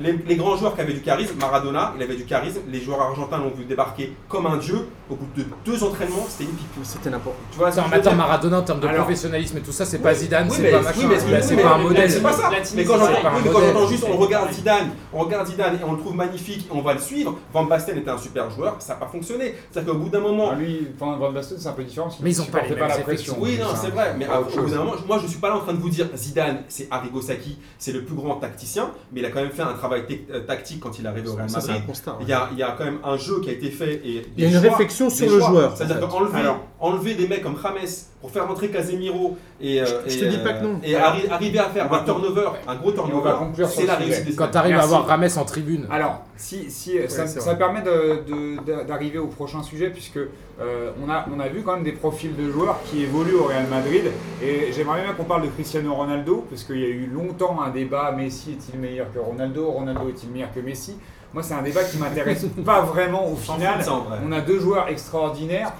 [0.00, 2.60] Les, les grands joueurs qui avaient du charisme, Maradona, il avait du charisme.
[2.70, 4.88] Les joueurs argentins l'ont vu débarquer comme un dieu.
[5.10, 6.68] Au bout de deux entraînements, c'était une pipe.
[6.84, 9.60] C'était n'importe Tu vois, ce que Attends, attends, Maradona en termes de Alors- professionnalisme et
[9.60, 12.10] tout ça, c'est pas Zidane, Oui, c'est pas oui, machin, c'est pas un mais- modèle.
[12.10, 12.50] C'est pas ça.
[12.76, 16.68] Mais quand j'entends juste on regarde Zidane, on regarde Zidane et on le trouve magnifique,
[16.70, 17.36] on va le suivre.
[17.52, 19.54] Van Basten était un super joueur, ça n'a pas fonctionné.
[19.70, 22.08] C'est-à-dire qu'au bout d'un moment, Ah, lui, Van Basten, c'est un peu différent.
[22.22, 23.36] Mais ils ont pas la pression.
[23.40, 25.60] oui, non, c'est vrai, mais au bout d'un moment, moi je suis pas là en
[25.60, 29.26] train de vous dire Zidane, c'est Arrigo Sacchi, c'est le plus grand tacticien, mais il
[29.26, 31.50] a quand même fait un travail tec- euh, tactique quand il est arrivé au Real
[31.50, 31.86] Ça, c'est un Madrid.
[31.88, 32.12] constat.
[32.12, 32.16] ouais.
[32.22, 34.22] Il y, a, il y a quand même un jeu qui a été fait et
[34.36, 35.48] Il y a une choix- réflexion sur le choix.
[35.48, 35.76] joueur.
[35.76, 36.06] C'est-à-dire en fait.
[36.08, 37.74] qu'enlever enlever des mecs comme James
[38.22, 40.80] pour faire rentrer Casemiro et, euh, Je- je et, te dis euh, pas que non.
[40.82, 43.32] et Alors, arri- arriver à faire un turnover, un gros turnover,
[43.68, 44.50] c'est la réussite des Quand Zidane.
[44.50, 45.86] t'arrives à avoir Rames en tribune.
[45.90, 50.90] Alors, si, si ça, ça permet de- de- de- d'arriver au prochain sujet, puisque euh,
[51.06, 53.66] on, a, on a vu quand même des profils de joueurs qui évoluent au Real
[53.68, 54.04] Madrid.
[54.42, 57.70] Et j'aimerais bien qu'on parle de Cristiano Ronaldo, parce qu'il y a eu longtemps un
[57.70, 60.96] débat Messi est-il meilleur que Ronaldo Ronaldo est-il meilleur que Messi?
[61.32, 63.78] Moi, c'est un débat qui m'intéresse pas vraiment au final.
[64.26, 65.72] On a deux joueurs extraordinaires,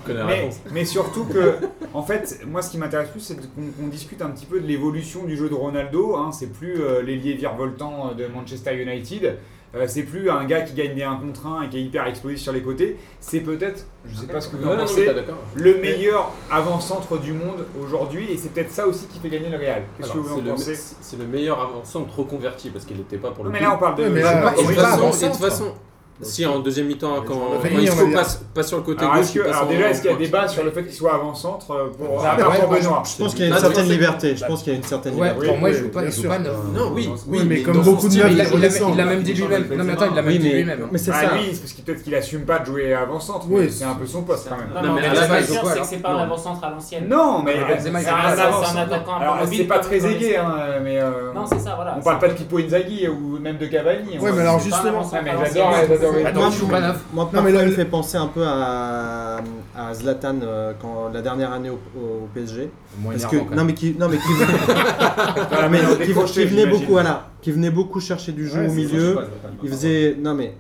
[0.73, 1.57] mais, surtout que,
[1.93, 4.67] en fait, moi ce qui m'intéresse plus, c'est qu'on qu'on discute un petit peu de
[4.67, 6.17] l'évolution du jeu de Ronaldo.
[6.17, 6.31] hein.
[6.33, 9.39] C'est plus euh, l'ailier virevoltant de Manchester United.
[9.75, 12.07] Euh, c'est plus un gars qui gagne des 1 contre 1 et qui est hyper
[12.07, 12.97] explosif sur les côtés.
[13.21, 15.09] C'est peut-être, je sais pas ce que vous en pensez,
[15.55, 18.31] le meilleur avant-centre du monde aujourd'hui.
[18.33, 19.83] Et c'est peut-être ça aussi qui fait gagner le Real.
[19.97, 20.75] Qu'est-ce que vous c'est en le, pensez?
[20.75, 23.65] c'est le meilleur avant-centre reconverti parce qu'il n'était pas pour le Non, mais coup.
[23.65, 24.05] là, on parle de.
[24.09, 25.75] Mais de toute façon,
[26.21, 29.17] de si en deuxième mi-temps, quand, on quand Isco passe, passe sur le côté Alors,
[29.17, 31.71] gauche, que- alors déjà, est-ce qu'il y a débat sur le fait qu'il soit avant-centre
[31.71, 33.03] euh, pour, Ah, ouais, pour Benoît?
[33.05, 34.37] Je pense qu'il y a une Ah, certaine liberté.
[34.37, 35.47] Je pense qu'il y a une certaine Ouais, liberté.
[35.49, 36.31] pour moi, oui, joue pas, bien il joue sûr.
[36.31, 36.53] pas neuf.
[36.75, 39.67] Non, oui, Oui, mais mais comme beaucoup de neufs, il l'a- même dit lui-même.
[39.77, 40.89] Non, mais attends, il l'a même Oui, dit mais, lui-même.
[40.93, 41.31] mais c'est Ah, ça.
[41.53, 44.23] c'est parce qu'il peut-être qu'il assume pas de jouer avant-centre, Oui, c'est un peu son
[44.23, 44.69] poste quand même.
[44.87, 45.15] Non, mais la que
[45.55, 47.07] je quoi, c'est que c'est pas un avant-centre à l'ancienne.
[47.09, 51.01] Non, mais Ah, C'est un, attaquant Alors, c'est pas très aigué, hein, mais
[51.35, 51.97] Non, c'est ça, voilà.
[51.99, 54.19] on parle pas de Pippo Inzaghi ou même de Cavani.
[54.21, 55.03] On- mais alors justement.
[55.13, 55.19] Ah,
[55.53, 57.05] j'adore, Attends, Moi, il joue pas neuf.
[57.13, 59.41] Moi, Non, mais là- il me fait penser un peu à,
[59.77, 62.71] à Zlatan euh, quand, la dernière année au, au PSG.
[62.99, 64.23] Moins Parce que, énervant, quand non, mais qui, non, mais qui,
[65.51, 68.47] Voilà, mais mais on qui- décrochait, qui venait beaucoup, voilà, qui venait beaucoup chercher du
[68.49, 69.15] jeu Ouais, au milieu.
[69.19, 70.55] Je Il faisait, non mais,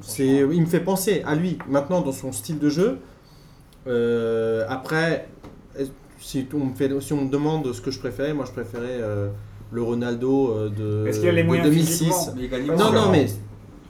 [0.00, 2.98] c'est, il me fait penser à lui maintenant dans son style de jeu.
[3.86, 5.28] Euh, après,
[6.20, 8.98] si on me fait, si on me demande ce que je préférais, moi je préférais
[9.00, 9.28] euh,
[9.72, 11.88] le Ronaldo de, Est-ce qu'il a les de moyens 2006.
[11.98, 12.26] physiquement?
[12.36, 12.92] Mais il gagnait Non, moins.
[12.92, 13.26] Non, non, mais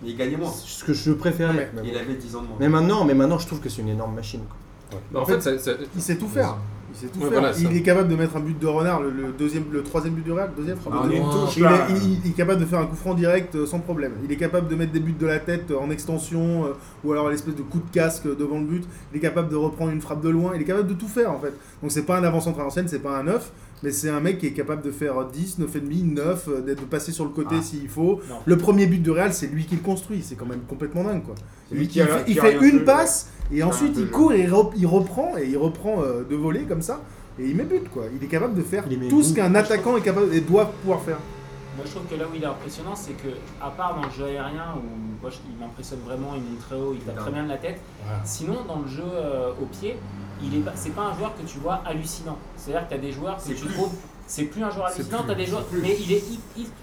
[0.05, 0.51] Il gagnait moins.
[0.51, 1.71] ce que je préférais.
[1.85, 2.57] Il avait 10 ans de moins.
[2.61, 4.41] Mais maintenant, mais maintenant, je trouve que c'est une énorme machine.
[4.49, 4.99] quoi.
[5.13, 6.57] Bah, en fait, ça- ça- Il sait tout faire.
[6.93, 7.39] Il sait tout Ouais, faire.
[7.39, 7.61] voilà, ça.
[7.63, 10.25] il est capable de mettre un but de renard, le, le deuxième, le troisième but
[10.25, 10.77] du Real, deuxième.
[10.91, 11.31] Ah, le deuxième.
[11.31, 11.87] touche, Il là.
[11.89, 14.15] est, il- il est capable de faire un coup franc direct euh, sans problème.
[14.25, 16.73] Il est capable de mettre des buts de la tête euh, en extension euh,
[17.05, 18.85] ou alors l'espèce de coup de casque devant le but.
[19.13, 20.51] Il est capable de reprendre une frappe de loin.
[20.57, 21.53] Il est capable de tout faire en fait.
[21.81, 23.53] Donc c'est pas un avant-centre à l'ancienne, c'est pas un 9,
[23.83, 26.85] mais c'est un mec qui est capable de faire 10, 9,5, 9, euh, d'être- de
[26.87, 27.63] passer sur le côté Ah.
[27.63, 28.21] s'il faut.
[28.29, 28.37] Non.
[28.45, 30.23] Le premier but de Real, c'est lui qui le construit.
[30.23, 31.35] C'est quand même complètement dingue quoi.
[31.73, 34.51] Lui Il, qui il a- fait, il une passe et ensuite il court et il,
[34.53, 37.01] rep- il reprend et il reprend euh, de voler comme ça
[37.39, 38.05] et il met but quoi.
[38.15, 41.19] Il est capable de faire tout ce qu'un attaquant est capable et doit pouvoir faire.
[41.81, 43.29] Moi je trouve que là où il est impressionnant, c'est que,
[43.63, 46.77] à part dans le jeu aérien, où moi, je- il m'impressionne vraiment, il monte très
[46.77, 47.81] haut, il tape très bien de la tête,
[48.25, 49.97] sinon dans le jeu euh, au pied,
[50.43, 52.37] il est pas, c'est pas un joueur que tu vois hallucinant.
[52.57, 53.75] C'est-à-dire que tu as des joueurs que C'est tu plus.
[53.75, 53.95] trouves,
[54.27, 55.81] c'est plus un joueur hallucinant, tu as des joueurs, plus.
[55.81, 56.23] mais il est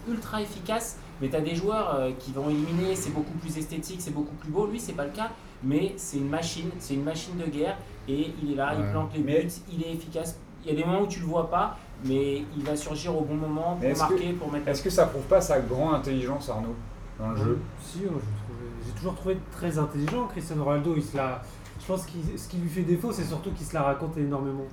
[0.09, 4.01] ultra efficace, mais tu as des joueurs euh, qui vont éliminer, c'est beaucoup plus esthétique,
[4.01, 5.29] c'est beaucoup plus beau, lui c'est pas le cas,
[5.63, 7.77] mais c'est une machine, c'est une machine de guerre,
[8.07, 10.39] et il est là, il plante les Mais- buts, il est efficace.
[10.65, 13.21] Il y a des moments où tu le vois pas, mais il va surgir au
[13.21, 15.95] bon moment pour est-ce que- marquer, pour mettre Est-ce que ça prouve pas sa grande
[15.95, 16.75] intelligence, Arnaud,
[17.19, 18.21] dans le jeu Si, moi,
[18.85, 20.93] j'ai toujours trouvé très intelligent Cristiano Ronaldo.
[20.95, 21.41] Il se la...
[21.81, 24.65] Je pense que ce qui lui fait défaut, c'est surtout qu'il se la raconte énormément.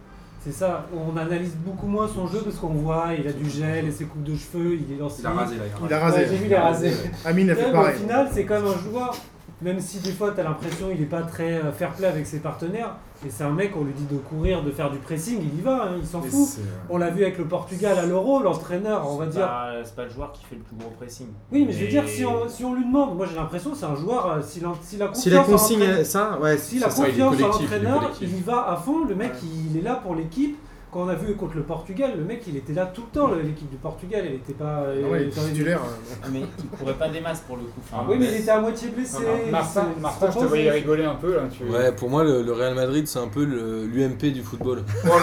[0.42, 3.86] C'est ça, on analyse beaucoup moins son jeu parce qu'on voit, il a du gel
[3.86, 5.22] et ses coupes de cheveux, il est lancé.
[5.22, 5.62] Il a rasé là.
[5.80, 6.26] Il a Ouais, rasé.
[6.28, 6.92] J'ai vu les rasé.
[7.24, 7.94] Amine a fait mais pareil.
[7.94, 9.16] Au final, c'est quand même un joueur,
[9.62, 12.26] même si des fois tu as l'impression qu'il n'est pas très euh, fair play avec
[12.26, 12.94] ses partenaires,
[13.24, 15.62] mais c'est un mec, on lui dit de courir, de faire du pressing, il y
[15.62, 16.46] va, hein, il s'en fout.
[16.46, 16.60] c'est-
[16.90, 19.48] On l'a vu avec le Portugal à l'Euro, l'entraîneur, on va dire.
[19.84, 21.26] C'est pas le joueur qui fait le plus gros pressing.
[21.50, 23.70] Oui, mais je veux Et- dire, si on, si on lui demande, moi j'ai l'impression
[23.70, 24.98] que c'est un joueur, euh, s'il a, a Si
[25.30, 28.10] les confiance en ça, ouais, s'il a c'est ça, il est confiance en il l'entraîneur,
[28.20, 29.04] il y va à fond.
[29.08, 29.32] Le mec,
[29.70, 30.56] il est là pour l'équipe.
[30.94, 33.32] Quand on a vu contre le Portugal, le mec, il était là tout le temps.
[33.34, 34.84] L'équipe du Portugal, elle était pas.
[34.86, 35.80] Ah ouais, il était est titulaire.
[35.82, 36.14] hein.
[36.22, 37.80] Ah, mais il courait pas des masses pour le coup.
[37.90, 39.18] Enfin, Oui, mais il était à moitié blessé.
[39.50, 39.86] Martin,
[40.32, 41.42] je te voyais rigoler un peu là.
[41.50, 41.64] Tu...
[41.64, 44.84] Ouais, pour moi, le, le Real Madrid, c'est un peu l'UMP du football.
[45.04, 45.08] Oh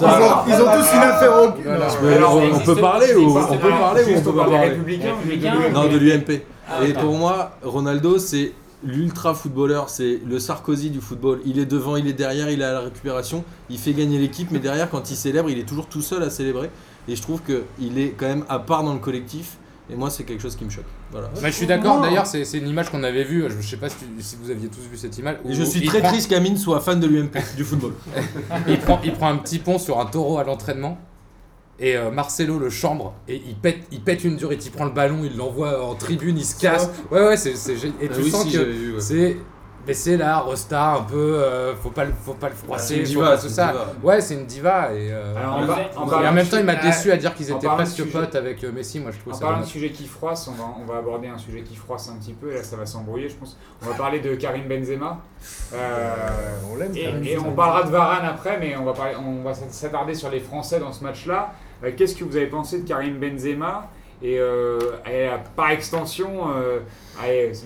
[0.00, 1.46] Ils ont, ils ont tous une affaire au.
[1.46, 4.32] On, peut parler ou on peut parler ou on peut
[4.86, 6.42] des parler Non, de l'UMP.
[6.68, 8.52] Ah, Et pour moi, Ronaldo, c'est
[8.84, 11.40] l'ultra footballeur, c'est le Sarkozy du football.
[11.44, 14.50] Il est devant, il est derrière, il est à la récupération, il fait gagner l'équipe,
[14.50, 16.70] mais derrière, quand il célèbre, il est toujours tout seul à célébrer.
[17.08, 19.56] Et je trouve qu'il est quand même à part dans le collectif.
[19.90, 20.84] Et moi, c'est quelque chose qui me choque.
[21.10, 21.28] Voilà.
[21.42, 23.44] Bah, je suis d'accord, d'ailleurs, c'est une image qu'on avait vue.
[23.60, 25.36] Je sais pas si, tu- si vous aviez tous vu cette image.
[25.44, 27.92] où je suis très prend- triste qu'Amine soit fan de l'UMP, du football.
[28.68, 30.98] il, prend, il prend un petit pont sur un taureau à l'entraînement.
[31.78, 34.84] Et euh, Marcelo le chambre et il pète, il pète une dure et il prend
[34.84, 36.90] le ballon, il l'envoie en tribune, il se casse.
[37.10, 37.50] Ouais, ouais, c'est.
[37.50, 39.00] Et Ah tu oui, sens si, que ouais.
[39.00, 39.36] c'est.
[39.86, 41.16] Mais c'est là, Rosta, un peu.
[41.42, 43.66] euh, faut, pas, le- faut pas le froisser, C'est une faut diva, pas tout ça.
[43.72, 43.86] diva.
[44.04, 44.92] Ouais, c'est une diva.
[44.94, 45.62] Et, euh, Alors, En
[46.22, 48.70] et même temps, il m'a déçu à dire qu'ils en étaient presque potes avec euh,
[48.72, 49.00] Messi.
[49.00, 51.26] Moi, je trouve En ça parlant de sujet qui froisse, on va, on va aborder
[51.28, 53.58] un sujet qui froisse un petit peu, et là ça va s'embrouiller je pense.
[53.84, 55.18] On va parler de Karim Benzema.
[55.74, 56.16] Euh,
[56.72, 59.42] On l'aime, et, Karim et on parlera de Varane après, mais on va, parler- on
[59.42, 61.52] va s'attarder sur les Français dans ce match-là.
[61.84, 63.88] Euh, Qu'est-ce que vous avez pensé de Karim Benzema
[64.22, 66.78] et, euh, et, euh, par extension, euh,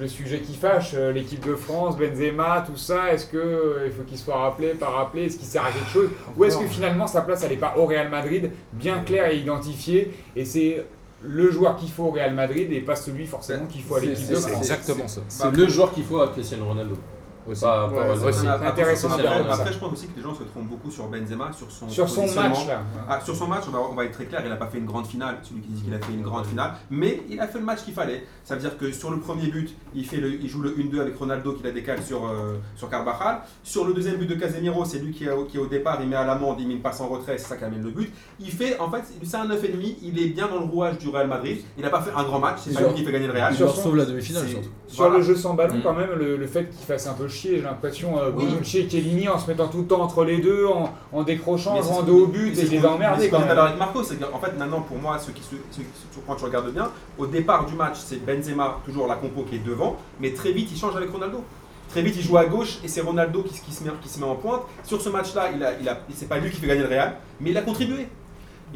[0.01, 4.19] le sujet qui fâche, euh, l'équipe de France, Benzema, tout ça, est-ce qu'il faut qu'il
[4.19, 7.21] soit rappelé, pas rappelé, est-ce qu'il sert à quelque chose Ou est-ce que finalement sa
[7.23, 10.85] place elle n'est pas au Real Madrid, bien claire et identifiée, et c'est
[11.23, 14.29] le joueur qu'il faut au Real Madrid et pas celui forcément qu'il faut à l'équipe
[14.29, 15.21] de c'est- C'est France exactement ça.
[15.29, 16.97] C'est le joueur qu'il faut à Cristiano Ronaldo.
[17.49, 17.61] Aussi.
[17.63, 18.29] Pas Ouais, Ronaldo.
[18.29, 18.39] aussi.
[18.41, 21.51] C'est intéressant Après, après, je pense aussi que les gens se trompent beaucoup sur Benzema,
[21.53, 22.51] sur son Sur son positionnement.
[22.57, 22.83] match là.
[23.09, 24.79] Ah, sur son match, on va, on va être très clair, il n'a pas fait
[24.79, 27.47] une grande finale, celui qui dit qu'il a fait une grande finale, mais il a
[27.47, 28.25] fait le match qu'il fallait.
[28.45, 31.01] Ça veut dire que sur le premier but, il, fait le, il joue le 1-2
[31.01, 33.41] avec Ronaldo qui la décale sur, euh, sur Carvajal.
[33.63, 36.09] Sur le deuxième but de Casemiro, c'est lui qui est, au- qui au départ, il
[36.09, 38.13] met à l'amende, il met une passe en retrait, c'est ça qui amène le but.
[38.41, 41.29] Il fait, en fait, c'est un 9,5, il est bien dans le rouage du Real
[41.29, 41.59] Madrid.
[41.77, 43.53] Il n'a pas fait un grand match, c'est pas lui qui fait gagner le Real.
[43.53, 44.69] Il sauve la demi-finale, surtout.
[44.89, 45.19] Sur Voilà.
[45.19, 45.83] le jeu sans ballon, Mm.
[45.83, 48.45] quand même, le, le fait qu'il fasse un peu j'ai l'impression, euh, Oui.
[48.65, 52.25] Chiellini en se mettant tout le temps entre les deux, en, en décrochant, en dos
[52.25, 53.59] au but, et ce les qu'on- a emmerdés quand même.
[53.59, 56.45] avec Marco, c'est qu'en fait maintenant pour moi, ceux qui, se- ceux qui- quand tu
[56.45, 60.33] regardes bien, au départ du match, c'est Benzema, toujours la compo qui est devant, mais
[60.33, 61.43] très vite il change avec Ronaldo.
[61.89, 64.19] Très vite il joue à gauche et c'est Ronaldo qui, qui se met, qui se
[64.19, 64.63] met en pointe.
[64.83, 67.15] Sur ce match-là, il a, il a, c'est pas lui qui fait gagner le Real,
[67.41, 68.09] mais il a contribué.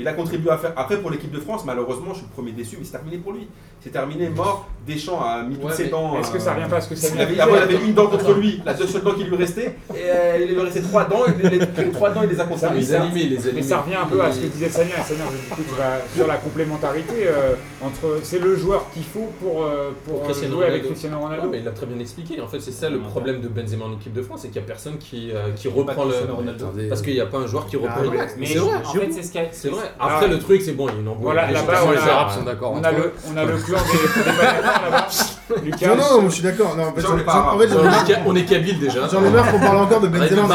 [0.00, 0.72] Il a contribué à faire.
[0.76, 3.32] Après, pour l'équipe de France, malheureusement, je suis le premier déçu, mais c'est terminé pour
[3.32, 3.46] lui.
[3.82, 4.68] C'est terminé, mort.
[4.86, 6.18] Deschamps a mis toutes ses dents.
[6.18, 7.84] Est-ce que euh, ça revient pas à ce que ça il avait, avant, il avait
[7.84, 10.80] une dent contre lui, la seule dent qui lui restait, et euh, il lui restait
[10.82, 12.76] trois dents, et les, trois dents, il les a conservées.
[12.76, 13.62] mais Les ça- animés, les Mais animés.
[13.62, 18.18] ça revient un peu à ce que disait vas sur la complémentarité euh, entre.
[18.22, 20.88] C'est le joueur qu'il faut pour, euh, pour, euh, jouer avec Ronaldo.
[20.88, 21.48] Cristiano Ouais, Ronaldo.
[21.50, 22.40] mais il l'a très bien expliqué.
[22.40, 24.66] En fait, c'est ça le problème de Benzema en équipe de France, c'est qu'il n'y
[24.66, 26.10] a personne qui, euh, qui reprend le.
[26.10, 26.66] Cristiano Ronaldo.
[26.88, 28.76] Parce qu'il n'y a pas un joueur qui reprend Ah, le mais- C'est vrai.
[28.84, 29.40] en fait, c'est ce qu'a.
[29.52, 29.89] C'est vrai.
[29.98, 31.24] Après, le truc, c'est bon, il y a une embrouille.
[31.24, 33.36] Voilà, Les là-bas, gens- on les a- Arabes sont d'accord On entre a, le, on
[33.36, 35.06] a le clan des, des là-bas.
[35.64, 35.86] Lucas.
[35.88, 36.76] Non, non, je suis d'accord.
[36.76, 36.92] Non, en
[37.58, 37.68] fait,
[38.26, 39.08] On est Kabyle déjà.
[39.08, 40.46] j'en ai marre qu'on parle encore de Benzema.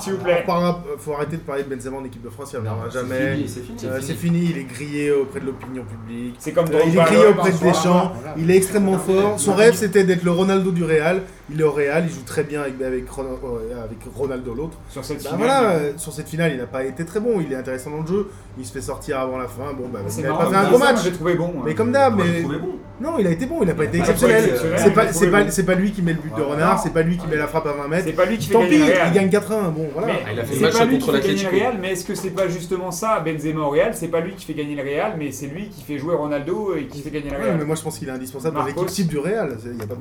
[0.00, 0.40] S'il vous plaît.
[0.42, 2.98] On parlera- faut arrêter de parler de Benzema en équipe de France, il reviendra C'est
[3.00, 3.34] jamais.
[3.36, 3.78] fini, c'est fini.
[3.84, 6.34] Euh, C'est fini, il est grillé auprès de l'opinion publique.
[6.38, 7.72] C'est comme Euh, il est grillé auprès de François.
[7.72, 9.38] Deschamps, il est extrêmement fort.
[9.38, 12.44] Son rêve c'était d'être le Ronaldo du Real il est au Real, il joue très
[12.44, 13.80] bien avec, euh,
[14.14, 14.78] Ronaldo l'autre.
[14.88, 17.40] Sur cette bah finale voilà, euh, sur cette finale, il n'a pas été très bon,
[17.40, 20.00] il est intéressant dans le jeu, il se fait sortir avant la fin, bon bah
[20.06, 21.02] ah, il n'a pas fait un gros match.
[21.02, 21.52] J'ai trouvé bon.
[21.58, 21.62] Hein.
[21.64, 22.78] Mais comme d'hab, bon.
[23.00, 24.54] Non, il a été bon, il n'a pas été exceptionnel.
[24.76, 27.26] C'est pas pas lui qui met le but de ah, Renard, c'est pas lui qui
[27.26, 28.04] met la frappe à 20 mètres.
[28.06, 29.72] C'est pas lui qui fait Tant pis, il gagne 4-1.
[29.72, 30.12] Bon voilà.
[30.32, 31.50] Il a fait le match contre l'Atlético.
[31.80, 34.54] Mais est-ce que c'est pas justement ça Benzema au Real, c'est pas lui qui fait
[34.54, 37.36] gagner le Real, mais c'est lui qui fait jouer Ronaldo et qui fait gagner le
[37.36, 37.56] Real.
[37.58, 39.56] mais moi je pense qu'il est indispensable dans l'équipe type du Real,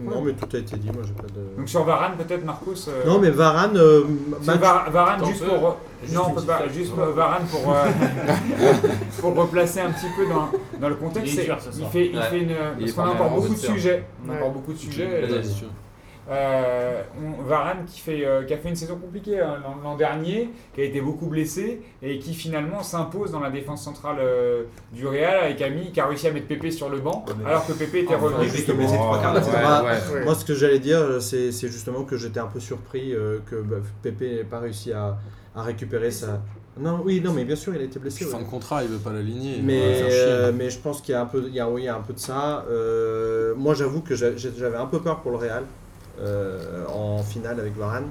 [0.05, 2.87] Non, mais tout a été dit, moi j'ai pas donc sur Varane, peut-être Marcus.
[2.87, 3.79] Euh, non, mais Varane.
[4.41, 5.77] Varane, juste pour.
[6.11, 6.35] Non.
[6.73, 6.93] Juste.
[6.95, 7.85] Varane pour, euh,
[9.21, 11.35] pour replacer un petit peu dans, dans le contexte.
[11.35, 12.55] Il, dur, il, fait, il fait une.
[12.79, 14.03] Parce qu'on a encore beaucoup de sujets.
[14.27, 15.27] On a encore beaucoup de sujets.
[16.29, 17.01] Euh,
[17.47, 21.25] Varane euh, qui, a fait une saison compliquée hein, l'an dernier, qui a été beaucoup
[21.25, 24.63] blessé et qui finalement s'impose dans la défense centrale euh,
[24.93, 27.25] du Real avec qui a, mis, qui a réussi à mettre Pépé sur le banc
[27.45, 28.47] alors que Pépé était ah, revenu.
[30.23, 33.15] Moi ce que j'allais dire c'est justement que j'étais un peu surpris
[33.47, 35.17] que bah, Pépé n'ait pas réussi à,
[35.55, 36.41] récupérer sa,
[36.79, 38.23] non, oui, non, mais bien sûr, il a été blessé.
[38.23, 39.55] Fin de contrat, il veut pas l'aligner.
[39.59, 40.51] Hein.
[40.53, 42.65] Mais, je pense qu'il y a un peu, oui, y a un peu de ça.
[43.57, 45.65] Moi, j'avoue que j'avais un peu peur pour le Real
[46.19, 48.09] euh, en finale avec Varane.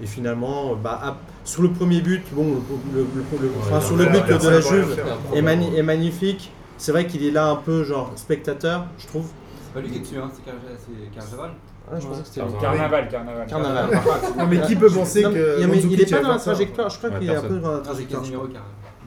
[0.00, 2.62] Et finalement, euh, bah, sur le premier but, bon,
[2.94, 3.06] le, le,
[3.42, 5.02] le, enfin, sur le but de la Juve
[5.34, 6.52] est, mani est magnifique.
[6.76, 9.26] C'est vrai qu'il est là un peu genre spectateur, je trouve.
[9.64, 11.50] C'est pas lui qui est dessus, hein, c'est Carnaval.
[11.90, 13.46] Ah, je pensais que c'était Carnaval, Carnaval.
[13.48, 13.90] Carnaval.
[14.38, 15.60] non, mais qui peut penser que.
[15.60, 17.82] il n'est pas dans la trajectoire, je crois qu'il est un peu dans la ah,
[17.82, 18.22] trajectoire.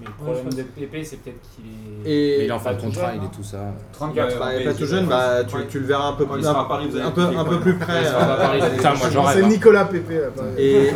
[0.02, 2.12] Mais le problème de Pépé, c'est peut-être qu'il est.
[2.12, 3.74] Et il est en fin de contrat, il est tout ça.
[3.94, 6.48] 34 il pas tout jeune, bah, tu, le verras un peu plus.
[6.48, 8.04] Un, un, peu, plus près.
[8.08, 10.18] Euh, c'est Nicolas Pépé.
[10.18, 10.92] Euh, bah, euh,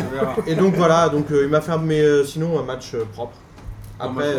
[0.48, 3.38] et, donc voilà, donc il m'a fait mais sinon un match propre.
[4.00, 4.34] Après.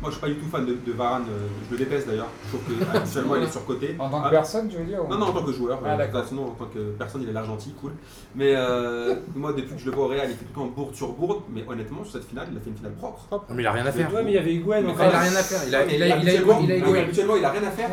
[0.00, 1.24] Moi, je suis pas du tout fan de, de Varane.
[1.30, 2.28] Euh, je le déteste d'ailleurs.
[2.44, 3.96] Je trouve qu'habituellement il est surcoté.
[3.98, 4.30] En tant que ah.
[4.30, 5.78] personne, tu veux dire Non, non, en tant que joueur.
[5.78, 6.20] Euh, ah, euh, d'accord.
[6.20, 7.92] Bah, sinon, en tant que personne, il est là gentil, cool.
[8.34, 10.72] Mais euh, moi, depuis que je le vois au Real, il était tout le temps
[10.74, 11.42] bourde sur bourde.
[11.50, 13.26] Mais honnêtement, sur cette finale, il a fait une finale propre.
[13.32, 14.10] Non, mais il a rien à faire.
[14.12, 14.80] Mais il y avait Higuain.
[14.80, 15.60] Il a rien à faire.
[15.66, 17.88] Il a, il a, il a, Habituellement, il a- rien à faire.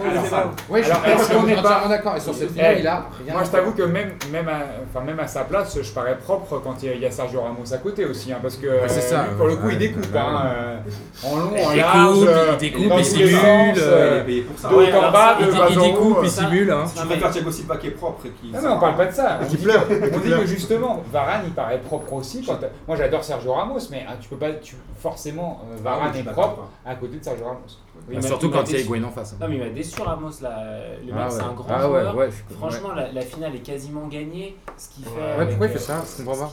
[0.70, 2.16] Ouais, je suis est qu'on est d'accord.
[2.18, 3.34] Et sur cette finale, eh, il a rien.
[3.34, 7.12] Moi, je t'avoue que même, à, sa place, je parais propre quand il y a-
[7.12, 8.34] Sergio Ramos à côté aussi.
[8.34, 8.68] Hein, parce que
[9.38, 10.08] pour le coup, il découpe.
[10.12, 10.80] Bah, hein,
[11.24, 13.74] en long, en large il découpe, il simule.
[14.64, 16.76] Donc en bas, il découpe, il simule.
[16.96, 18.52] Je préfère Thiago Silva qui est propre et qui.
[18.52, 19.40] Non, on parle pas de ça.
[19.42, 22.48] On dit que justement, Varane, il paraît propre aussi.
[22.88, 24.48] Moi, j'adore Sergio Ramos, mais hein, tu peux pas.
[25.00, 27.60] Forcément, euh, ah Varane est propre à côté de Sergio Ramos.
[28.12, 29.34] Bah, surtout quand il y a Higuain en face.
[29.34, 29.38] Hein.
[29.42, 30.32] Non, mais il m'a déçu Ramos.
[30.42, 30.80] Là.
[31.00, 32.16] Le mec, ah c'est un grand ah joueur.
[32.58, 34.58] Franchement, la, finale est quasiment gagnée.
[34.78, 35.40] Ce qui fait.
[35.40, 36.04] Ouais, pourquoi il fait ça?
[36.18, 36.52] Je comprends pas.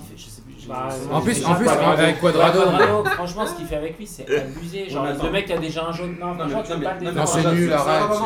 [0.68, 2.60] Bah, bah, en plus, en plus avec Quadrado.
[2.60, 4.88] Bah, Quadrado franchement, ce qu'il fait avec lui, c'est euh, abusé.
[4.90, 6.16] Genre, le mec a déjà un jaune.
[6.20, 6.78] Non, franchement,
[7.14, 8.18] Non, c'est nul, arrête.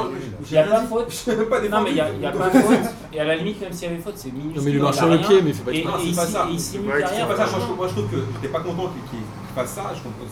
[0.45, 1.27] Il n'y a pas de faute.
[1.71, 2.79] Non, mais il n'y a, pas de faute.
[3.13, 4.57] Et à la limite, même s'il y avait faute, c'est minuscule.
[4.57, 6.49] Non, mais il marche sur le pied, mais il faut pas être pas ça.
[6.51, 7.29] Il simule derrière.
[7.29, 9.21] Moi, je trouve que t'es pas content qu'il
[9.55, 10.23] pas ça, je comprends.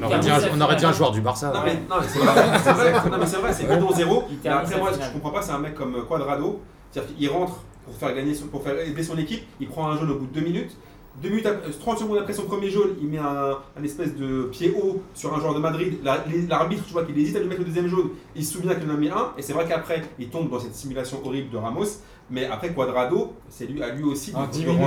[0.00, 1.52] On, aurait dit un, joueur du Barça.
[1.52, 1.78] Non, mais,
[2.08, 2.94] c'est vrai,
[3.26, 6.04] c'est vrai, c'est 0 Après, moi, ce que je comprends pas, c'est un mec comme
[6.06, 6.62] Quadrado.
[6.90, 10.10] C'est-à-dire qu'il rentre pour faire gagner, pour faire aider son équipe, il prend un jaune
[10.10, 10.76] au bout de deux minutes,
[11.22, 15.34] 30 euh, secondes après son premier jaune, il met un, espèce de pied haut sur
[15.34, 15.98] un joueur de Madrid.
[16.02, 18.10] L'arbitre, tu vois qu'il hésite à lui mettre le deuxième jaune.
[18.34, 19.32] Il se souvient qu'il en a mis un.
[19.38, 21.84] Et c'est vrai qu'après, il tombe dans cette simulation horrible de Ramos.
[22.30, 24.32] Mais après, Quadrado, c'est lui, à lui aussi.
[24.34, 24.80] Ah, en 10 minutes,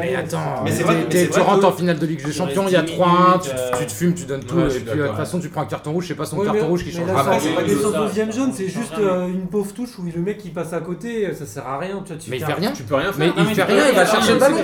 [0.00, 2.76] mais, attends, mais vrai, mais tu rentres en finale de Ligue des Champions, il y
[2.76, 4.60] a 3-1, euh, tu, te fumes, tu donnes tout.
[4.60, 6.68] Et puis, euh, de toute façon, tu prends un carton rouge, c'est pas son carton
[6.68, 7.10] rouge qui change.
[7.10, 10.40] Après, c'est pas son deuxième jaune, c'est juste euh, une pauvre touche où le mec
[10.44, 12.02] il passe à côté, ça sert à rien.
[12.06, 12.72] Tu mais il fait rien.
[12.72, 13.34] Tu peux rien faire.
[13.36, 14.58] Mais il fait rien, il va chercher le ballon.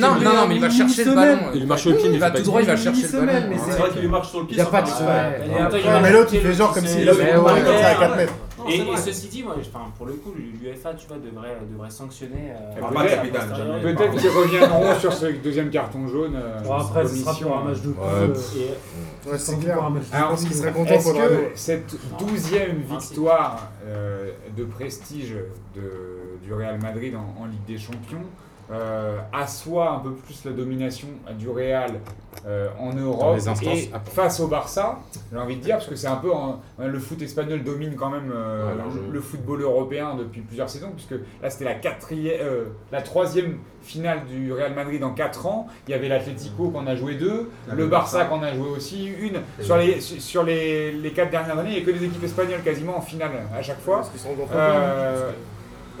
[0.00, 1.38] Non, non, non, mais il va chercher le ballon.
[1.54, 3.56] Il marche au pied, il va tout droit, il va chercher le ballon.
[3.64, 4.56] C'est vrai qu'il marche sur le pied.
[4.56, 6.02] Il n'y a pas de semaine.
[6.02, 8.34] Mais l'autre, il fait genre comme s'il avait 4 mètres.
[8.68, 9.56] Et, ceci dit, moi,
[9.96, 12.52] pour le coup, l'UEFA, tu vois, devrait, euh, devrait sanctionner.
[12.52, 16.34] Euh, Peut-être qu'ils reviendront sur ce deuxième carton jaune.
[16.36, 18.32] Euh, bon, après, ce sera pour un match de hein.
[18.32, 19.32] coupe.
[19.32, 19.78] Ouais, c'est clair.
[20.12, 23.70] Alors, ce qui serait content pour que cette douzième victoire
[24.56, 25.34] de prestige
[26.42, 28.24] du Real Madrid en Ligue des Champions
[28.70, 31.08] euh, assoit un peu plus la domination
[31.38, 32.00] du Real
[32.46, 34.98] euh, en Europe et face au Barça,
[35.32, 38.10] j'ai envie de dire, parce que c'est un peu euh, le foot espagnol domine quand
[38.10, 38.30] même
[39.10, 41.76] le, football européen depuis plusieurs saisons, puisque là c'était la
[42.92, 45.66] la troisième finale du Real Madrid en 4 ans.
[45.86, 49.40] Il y avait l'Atlético qu'on a joué deux, le Barça qu'on a joué aussi une.
[49.62, 52.62] Sur les sur les, les quatre dernières années, il n'y a que des équipes espagnoles
[52.62, 54.02] quasiment en finale à chaque fois.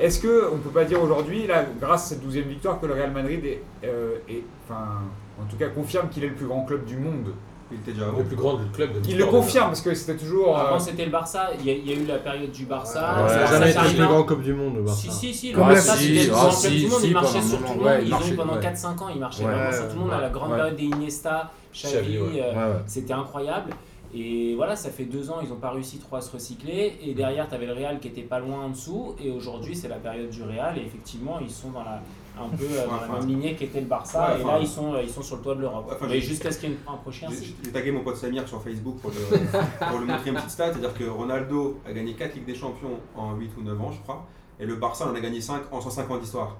[0.00, 2.94] Est-ce qu'on ne peut pas dire aujourd'hui, là, grâce à cette 12e victoire, que le
[2.94, 3.42] Real Madrid
[3.84, 5.02] euh, est, enfin,
[5.40, 7.32] en tout cas, confirme qu'il est le plus grand club du monde?
[7.70, 10.56] Il était déjà le plus grand club de Il le confirme parce que c'était toujours.
[10.56, 11.50] Euh, avant, c'était le Barça.
[11.60, 13.26] Il y, a, eu la période du Barça.
[13.26, 15.10] Ouais, n'a jamais été le plus grand club du Monde, le Barça.
[15.10, 15.52] Si, si, si.
[15.52, 17.00] Le Barça, c'était le grand monde.
[17.04, 18.00] il marchait sur tout le monde.
[18.06, 20.12] Ils ont eu pendant 4-5 ans, il marchait vraiment sur tout le monde.
[20.12, 23.72] À la grande période des Iniesta, Xavi, euh, c'était incroyable.
[24.14, 26.98] Et voilà, ça fait deux ans, ils n'ont pas réussi trop à se recycler.
[27.02, 29.14] Et derrière, tu avais le Real qui était pas loin en dessous.
[29.22, 30.78] Et aujourd'hui, c'est la période du Real.
[30.78, 32.00] Et effectivement, ils sont dans la,
[32.40, 34.38] un peu euh, enfin, la même lignée qu'était le Barça.
[34.38, 35.90] Et là, ils sont, euh, ils sont sur le toit de l'Europe.
[35.92, 37.28] Enfin, et jusqu'à ce qu'il y ait un prochain.
[37.62, 39.16] J'ai tagué mon pote Samir sur Facebook pour, le,
[39.90, 40.72] pour lui montrer une petite stat.
[40.72, 44.00] C'est-à-dire que Ronaldo a gagné 4 Ligues des Champions en 8 ou 9 ans, je
[44.00, 44.26] crois.
[44.58, 46.56] Et le Barça en a gagné 5 en 150 ans d'histoire.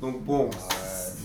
[0.00, 0.50] Donc bon,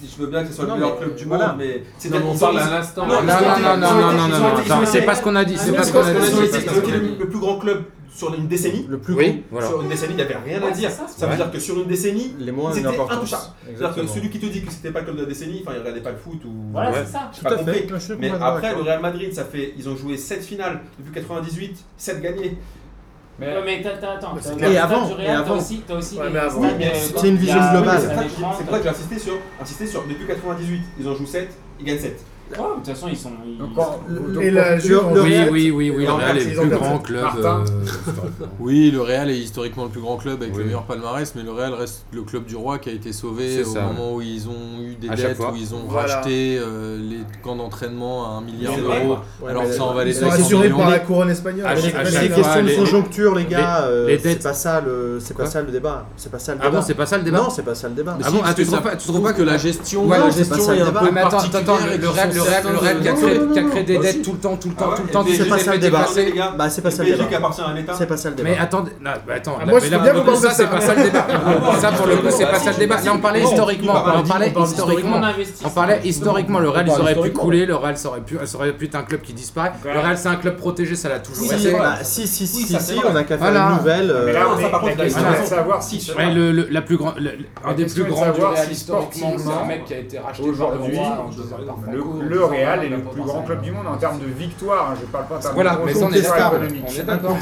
[0.03, 2.59] je veux bien que ce soit le meilleur club du monde, mais c'est on parle
[2.59, 3.05] à l'instant.
[3.05, 5.57] Non, non, non, non, non, non, c'est pas ce qu'on a dit.
[5.57, 7.15] C'est pas ce qu'on a dit.
[7.19, 8.85] Le plus grand club sur une décennie.
[8.89, 9.43] Le plus oui.
[9.61, 10.91] Sur une décennie, il n'y avait rien à dire.
[10.91, 13.43] Ça, veut dire que sur une décennie, les moins c'était intouchable.
[13.65, 15.75] C'est-à-dire que celui qui te dit que c'était pas le club de la décennie, enfin,
[15.75, 16.71] il regardait pas le foot ou.
[16.71, 17.31] Voilà, c'est ça.
[17.43, 18.15] Pas à.
[18.19, 22.21] Mais après, le Real Madrid, ça fait, ils ont joué 7 finales depuis 98, 7
[22.21, 22.57] gagnées.
[23.39, 24.35] Mais, ouais, mais attends, attends.
[24.59, 24.73] Mais.
[24.73, 25.53] Et avant, réel, et avant.
[25.53, 26.61] T'as aussi, as aussi ouais, mais avant.
[26.61, 28.01] Oui, c'est une vision globale.
[28.01, 30.05] C'est pour ça que j'ai insisté sur, insisté sur.
[30.07, 32.25] Depuis 98, ils en jouent 7, ils gagnent 7.
[32.49, 33.31] De toute façon, ils sont.
[35.51, 37.25] Oui, oui, oui, le Real est le plus grand club.
[37.37, 37.65] Euh,
[38.59, 40.59] oui, le Real est historiquement le plus grand club avec oui.
[40.59, 43.63] le meilleur palmarès, mais le Real reste le club du roi qui a été sauvé
[43.63, 47.55] au moment où ils ont eu des dettes, où ils ont racheté euh, les camps
[47.55, 49.17] d'entraînement à 1 milliard d'euros.
[49.47, 51.67] Alors ça, on va les Ils par la couronne espagnole.
[51.77, 53.87] C'est des questions de conjoncture, les gars.
[54.23, 56.05] C'est pas ça le ah débat.
[56.17, 56.39] C'est pas
[57.05, 57.37] ça le débat.
[57.37, 58.17] Non, c'est pas ça le débat.
[58.23, 58.65] Ah ah, tu
[59.07, 61.11] trouves pas que la gestion est un peu
[61.99, 64.33] le Real le Real, le Real qui, a créé, qui a créé des dettes tout
[64.33, 65.25] le temps, tout le temps, ah tout le temps.
[65.27, 66.05] C'est pas ça le débat.
[66.57, 67.25] Bah, c'est pas ça le débat.
[67.97, 68.49] C'est pas ça le débat.
[68.49, 71.27] Mais attendez, mais attends, ah, moi je bien vous ça, c'est pas ça le débat.
[71.29, 73.01] Ah, ça pour le coup, c'est pas ça le débat.
[73.01, 75.21] Là, on parlait historiquement, on parlait historiquement,
[75.65, 76.59] on parlait historiquement.
[76.59, 78.95] Le Real, ils auraient pu couler, le Real, ça aurait pu, ça aurait pu être
[78.95, 79.73] un club qui disparaît.
[79.83, 81.71] Le Real, c'est un club protégé, ça l'a toujours été.
[81.71, 84.13] Bah, si, si, si, si, on a qu'à faire une nouvelle.
[84.25, 86.11] Mais là, euh, on savoir si.
[86.71, 87.15] La plus grande,
[87.65, 90.97] un des plus grands joueurs historiquement, c'est un mec qui a été racheté aujourd'hui.
[92.21, 94.95] Le le Real est le plus grand club du monde en termes de victoire.
[94.95, 96.21] Je je parle pas en termes de mais on est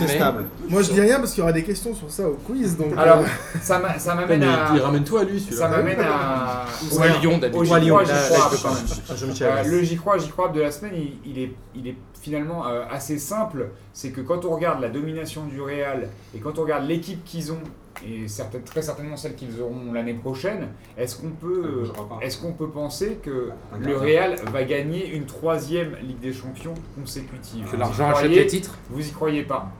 [0.07, 0.45] stable.
[0.67, 2.77] On Moi, je dis rien parce qu'il y aura des questions sur ça au quiz.
[2.79, 3.23] Euh, Alors,
[3.61, 3.79] ça
[4.15, 4.73] m'amène à.
[4.73, 6.65] Ramène-toi à lui, Ça m'amène à.
[6.91, 7.77] Ou à Lyon, d'habitude.
[7.81, 10.93] Lyon, euh, Le j'y crois, j'y crois de la semaine,
[11.25, 13.69] il est finalement euh, assez simple.
[13.93, 17.51] C'est que quand on regarde la domination du Real et quand on regarde l'équipe qu'ils
[17.51, 17.59] ont
[18.05, 18.25] et
[18.65, 21.83] très certainement celle qu'ils auront l'année prochaine, est-ce qu'on peut,
[22.21, 27.69] est peut penser que le Real va gagner une troisième Ligue des Champions consécutive?
[27.71, 28.77] Que l'argent achète les titres?
[28.89, 29.71] Vous y croyez pas?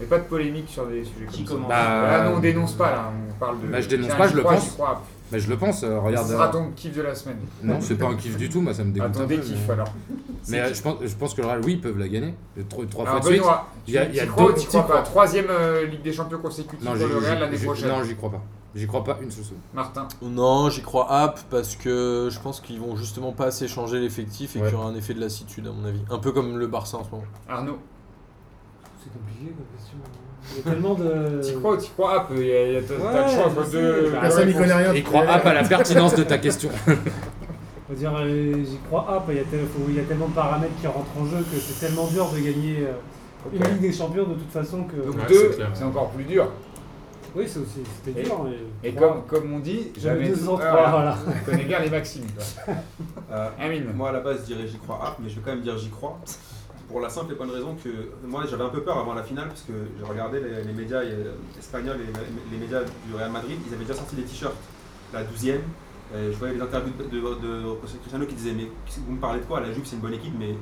[0.00, 1.68] Mais pas de polémique sur des sujets comme ça.
[1.68, 3.12] Bah, là, non, on dénonce pas, là.
[3.30, 3.66] On parle de.
[3.66, 4.64] Bah, je dénonce pas, je, le pense.
[4.66, 6.26] Je crois, mais je le pense, euh, regarde.
[6.26, 7.38] Ce sera euh, ton kiff de la semaine.
[7.62, 9.10] Non, c'est pas un kiff du tout, moi ça me dégoûte.
[9.10, 9.74] Attends, des kiffs mais...
[9.74, 9.92] alors.
[10.48, 12.34] Mais euh, je, pense, je pense que le Real, oui, ils peuvent la gagner.
[12.68, 13.42] Trois, trois fois de suite.
[13.86, 14.62] Il y a, il y a crois, deux.
[14.70, 15.02] Pas.
[15.02, 15.48] Troisième
[15.90, 17.88] Ligue des Champions consécutive non, pour le Real l'année prochaine?
[17.88, 18.42] Non, j'y crois pas.
[18.74, 19.60] J'y crois pas une seule seconde.
[19.74, 23.98] Martin Non, j'y crois app parce que je pense qu'ils vont justement pas assez changer
[23.98, 26.00] l'effectif et qu'il y aura un effet de lassitude à mon avis.
[26.10, 27.24] Un peu comme le Barça en ce moment.
[27.48, 27.78] Arnaud
[29.02, 29.98] C'est compliqué comme question.
[30.50, 31.40] Il y a tellement de.
[31.46, 34.12] Tu crois ou tu crois app Il y a, t'as ouais, le choix entre deux.
[34.94, 36.70] Il croit app à la pertinence de ta question.
[37.90, 39.24] Dire, euh, j'y crois app.
[39.30, 42.38] Il y, a tellement de paramètres qui rentrent en jeu que c'est tellement dur de
[42.38, 44.96] gagner euh, une Ligue des Champions de toute façon que.
[44.96, 46.48] Donc deux, c'est encore plus dur.
[47.34, 48.46] Oui, c'est aussi, c'était dur.
[48.82, 51.16] Et, et comme, on dit, j'avais 2 ans, voilà.
[51.26, 52.26] Je connais bien les maximes.
[53.30, 53.50] Euh,
[53.94, 55.76] Moi, à la base, je dirais j'y crois app, mais je vais quand même dire
[55.76, 56.18] j'y crois
[56.88, 57.90] pour la simple et bonne raison que
[58.26, 61.34] moi j'avais un peu peur avant la finale parce que je regardais les, médias euh,
[61.58, 64.56] espagnols et les médias du Real Madrid, ils avaient déjà sorti des t-shirts,
[65.12, 65.62] la douzième
[66.14, 68.68] je voyais les interviews de, de, Cristiano qui disaient Mais
[69.06, 69.60] vous me parlez de quoi?
[69.60, 70.54] La Juve c'est une bonne équipe, mais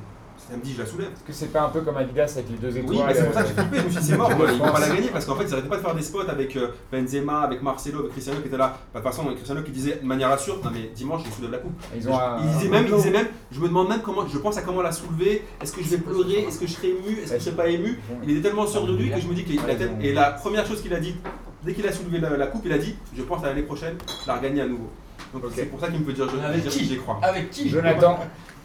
[0.50, 1.08] elle me dit, je la soulève.
[1.08, 3.34] Est-ce que c'est pas un peu comme Adidas avec les deux étoiles Oui, c'est pour
[3.34, 3.78] ça que euh, j'ai flippé.
[3.78, 5.52] Je me suis dit, c'est mort, ils vont pas la gagner parce qu'en fait, ils
[5.52, 8.56] arrêtaient pas de faire des spots avec euh, Benzema, avec Marcelo, avec Cristiano qui était
[8.56, 8.78] là.
[8.94, 11.58] De toute façon, Cristiano qui disait de manière assure, non mais dimanche, je soulève la
[11.58, 11.72] coupe.
[11.94, 14.62] Ils, je, disaient même, ils disaient même, je me demande même comment, je pense à
[14.62, 15.42] comment la soulever.
[15.60, 16.40] Est-ce que je vais pleurer?
[16.40, 17.18] Est-ce que je serai ému?
[17.22, 17.98] Est-ce que je serai pas ému?
[18.22, 19.90] Il était tellement sûr de lui que je me dis qu'il a tête.
[20.00, 21.16] Et la première chose qu'il a dit,
[21.64, 24.36] dès qu'il a soulevé la, coupe, il a dit, je pense à l'année prochaine la
[24.36, 24.90] regagner à nouveau.
[25.32, 26.84] Donc c'est pour ça qu'il me peut dire je, avec qui?
[26.84, 27.18] j'y crois.
[27.22, 27.68] Avec qui?
[27.68, 28.18] Jonathan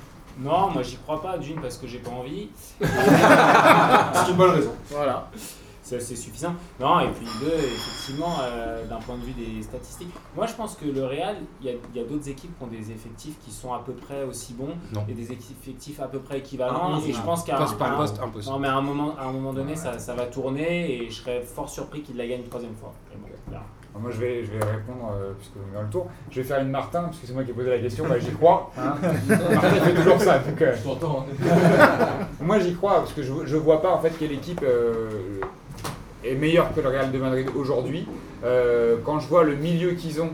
[0.42, 2.50] Non, moi j'y crois pas, d'une parce que j'ai pas envie.
[2.82, 4.72] c'est une bonne raison.
[4.90, 5.30] Voilà.
[5.84, 6.56] C'est suffisant.
[6.80, 10.14] Non, et puis deux, effectivement, euh, d'un point de vue des statistiques.
[10.38, 13.36] Moi je pense que le Real, il y a, d'autres équipes qui ont des effectifs
[13.44, 14.74] qui sont à peu près aussi bons
[15.10, 17.02] et des effectifs à peu près ah, équivalents.
[17.06, 21.42] Et je pense qu'à un, moment, un moment donné, ça, va tourner et je serais
[21.42, 22.94] fort surpris qu'il la gagne une troisième fois.
[23.94, 26.08] Ah, moi, je vais, je vais répondre, euh, puisque vous dans le tour.
[26.30, 28.08] Je vais faire une Martin, puisque c'est moi qui ai posé la question.
[28.08, 28.72] Bah, j'y crois.
[28.78, 28.96] Hein.
[29.28, 30.40] Martin, fait toujours ça.
[30.40, 30.62] Donc.
[30.62, 30.76] Euh.
[30.76, 31.26] Je t'entends.
[31.30, 32.28] Hein.
[32.42, 35.40] Moi, j'y crois, parce que je ne vois pas en fait quelle équipe euh,
[36.24, 38.08] est meilleure que le Real de Madrid aujourd'hui.
[38.44, 40.32] Euh, quand je vois le milieu qu'ils ont,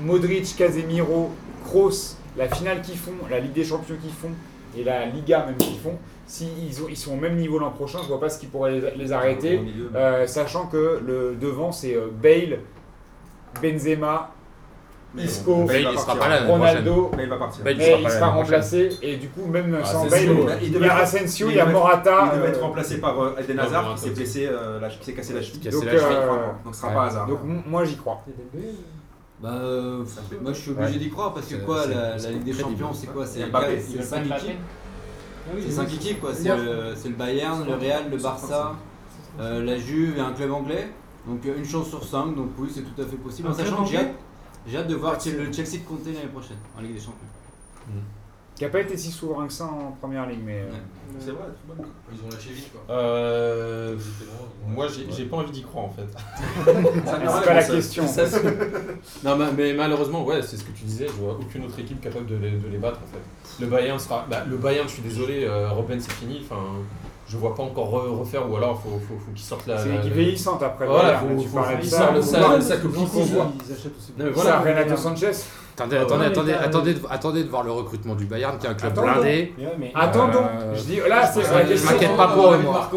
[0.00, 1.30] Modric, Casemiro,
[1.64, 4.30] Kroos, la finale qu'ils font, la Ligue des Champions qu'ils font,
[4.76, 5.98] et la Liga même qu'ils font,
[6.32, 6.48] s'ils
[6.88, 9.12] ils sont au même niveau l'an prochain, je vois pas ce qui pourrait les, les
[9.12, 9.60] arrêter.
[9.94, 12.60] Euh, sachant que le devant c'est euh, Bale,
[13.62, 14.30] Benzema,
[15.14, 16.46] mais Isco, Bale, il sera pas là.
[16.46, 17.10] Ronaldo.
[17.14, 17.62] Bale va partir.
[17.64, 20.22] Bale, il Mais sera il remplacé et du coup même Ah, sans Bale.
[20.62, 22.30] Il y a Asensio, il y a Morata.
[22.32, 25.04] Il devait euh, être remplacé par euh, Eden Hazard qui s'est blessé, euh, la- qui
[25.04, 25.68] s'est cassé la cheville.
[25.70, 26.02] Donc, la cheville.
[26.16, 26.94] euh, Donc ce sera Ouais.
[26.94, 27.26] pas hasard.
[27.26, 28.24] donc moi j'y crois.
[29.42, 30.04] Bah, euh,
[30.40, 32.52] moi je suis obligé d'y croire parce que quoi, la, Ligue des.
[32.54, 33.74] Champions, c'est quoi C'est Et Mbappé.
[33.74, 34.58] quatre- c'est cinq équipes.
[35.60, 36.34] C'est cinq équipes quoi.
[36.34, 38.76] C'est le, Bayern, le Real, le Barça,
[39.40, 40.88] euh, la Juve et un club anglais.
[41.26, 42.34] Donc une chance sur cinq.
[42.34, 43.48] Donc oui, c'est tout à fait possible.
[43.48, 44.14] En sachant que j'ai hâte,
[44.66, 47.28] j'ai hâte de voir le Chelsea de Conte l'année prochaine en Ligue des Champions.
[48.62, 50.60] Qui a pas été si souverain que ça en première ligne, mais.
[50.60, 51.18] euh, Ouais.
[51.18, 51.84] C'est vrai, c'est bon.
[52.12, 52.94] Ils ont lâché vite quoi.
[52.94, 53.96] Euh,
[54.68, 56.06] moi, j'ai j'ai pas envie d'y croire en fait.
[56.64, 58.06] C'est pas la question.
[58.06, 58.22] Ça,
[59.24, 61.08] non, mais, mais malheureusement, ouais, c'est ce que tu disais.
[61.08, 63.62] Je vois aucune autre équipe capable de les, de les battre en fait.
[63.64, 64.26] Le Bayern sera.
[64.30, 66.40] bah, le Bayern, je suis désolé, euh, Robben c'est fini.
[66.48, 66.62] Enfin,
[67.28, 69.78] je vois pas encore re- refaire ou alors faut, faut, faut qu'ils sortent la.
[69.78, 70.86] C'est une équipe vieillissante après.
[70.86, 71.50] Voilà, faut- qu'ils
[71.90, 72.60] sortent le Ou sa- pas.
[72.60, 73.52] sa copie qu'on voit.
[73.66, 74.12] Ils achètent aussi.
[74.16, 74.80] Non, mais Voilà, voilà.
[74.82, 75.32] Renato Sanchez.
[75.74, 78.66] Attendez, Ah, attendez, ouais, attendez, attendez, de- attendez de voir le recrutement du Bayern qui
[78.66, 79.12] est un club Attendons.
[79.12, 79.54] blindé.
[79.56, 80.38] Mais ouais, mais- Attendons.
[80.44, 81.92] Euh, Je dis là, c'est je la je question.
[81.92, 82.90] m'inquiète pas pour eux, moi.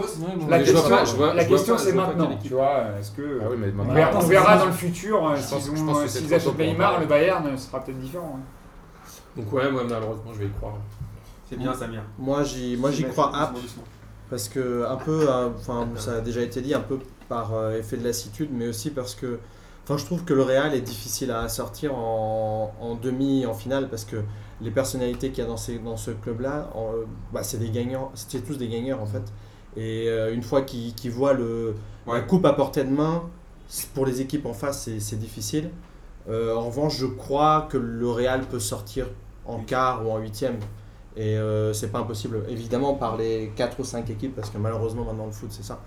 [0.49, 2.29] La je question, je la je question c'est je maintenant.
[2.43, 5.41] Tu vois, est-ce que Ah oui, mais on verra, on dans le futur euh, Je
[5.49, 8.39] pense- s'ils je achètent Neymar, le Bayern sera peut-être différent.
[8.39, 9.11] hein.
[9.37, 10.73] Donc ouais, moi malheureusement, je vais y croire.
[11.49, 12.01] C'est bien, Samir.
[12.17, 13.31] Moi j'y moi, j'y crois
[14.29, 16.99] parce que un peu, euh, enfin ça a déjà été dit, un peu
[17.29, 19.39] par euh, effet de lassitude, mais aussi parce que,
[19.85, 23.89] enfin je trouve que le Real est difficile à sortir en, en demi, en finale,
[23.89, 24.17] parce que
[24.61, 28.11] les personnalités qu'il y a dans, ces, dans ce club-là, euh, bah, c'est des gagnants,
[28.15, 29.23] c'est tous des gagnants en fait.
[29.77, 31.75] Et euh, une fois qu'ils voient le,
[32.07, 33.23] la coupe à portée de main,
[33.93, 35.71] pour les équipes en face, c'est- c'est difficile.
[36.29, 39.07] Euh, en revanche, je crois que le Real peut sortir
[39.45, 40.57] en quart ou en huitième.
[41.17, 45.05] Et euh, c'est pas impossible, évidemment, par les 4 ou 5 équipes, parce que malheureusement,
[45.05, 45.81] maintenant, le foot, c'est ça.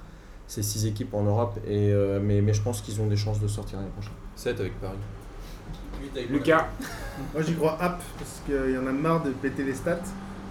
[0.49, 3.39] C'est 6 équipes en Europe, et, euh, mais, mais je pense qu'ils ont des chances
[3.39, 4.15] de sortir l'année prochaine.
[4.35, 4.97] 7 avec Paris.
[6.31, 6.69] Lucas,
[7.35, 9.99] Moi j'y crois app parce qu'il y en a marre de péter les stats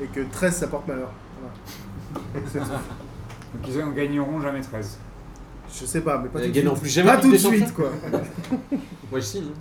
[0.02, 1.10] et que 13 ça porte malheur.
[2.14, 2.80] Voilà.
[3.54, 5.00] Donc ils en gagneront jamais 13.
[5.70, 6.82] Je sais pas, mais pas Ils tout de suite.
[6.82, 7.92] plus jamais Pas tout de suite quoi.
[9.12, 9.52] Moi je signe.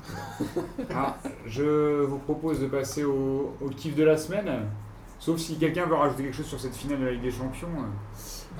[0.94, 1.16] Ah,
[1.46, 4.50] je vous propose de passer au, au kiff de la semaine.
[5.18, 7.68] Sauf si quelqu'un veut rajouter quelque chose sur cette finale de la Ligue des Champions.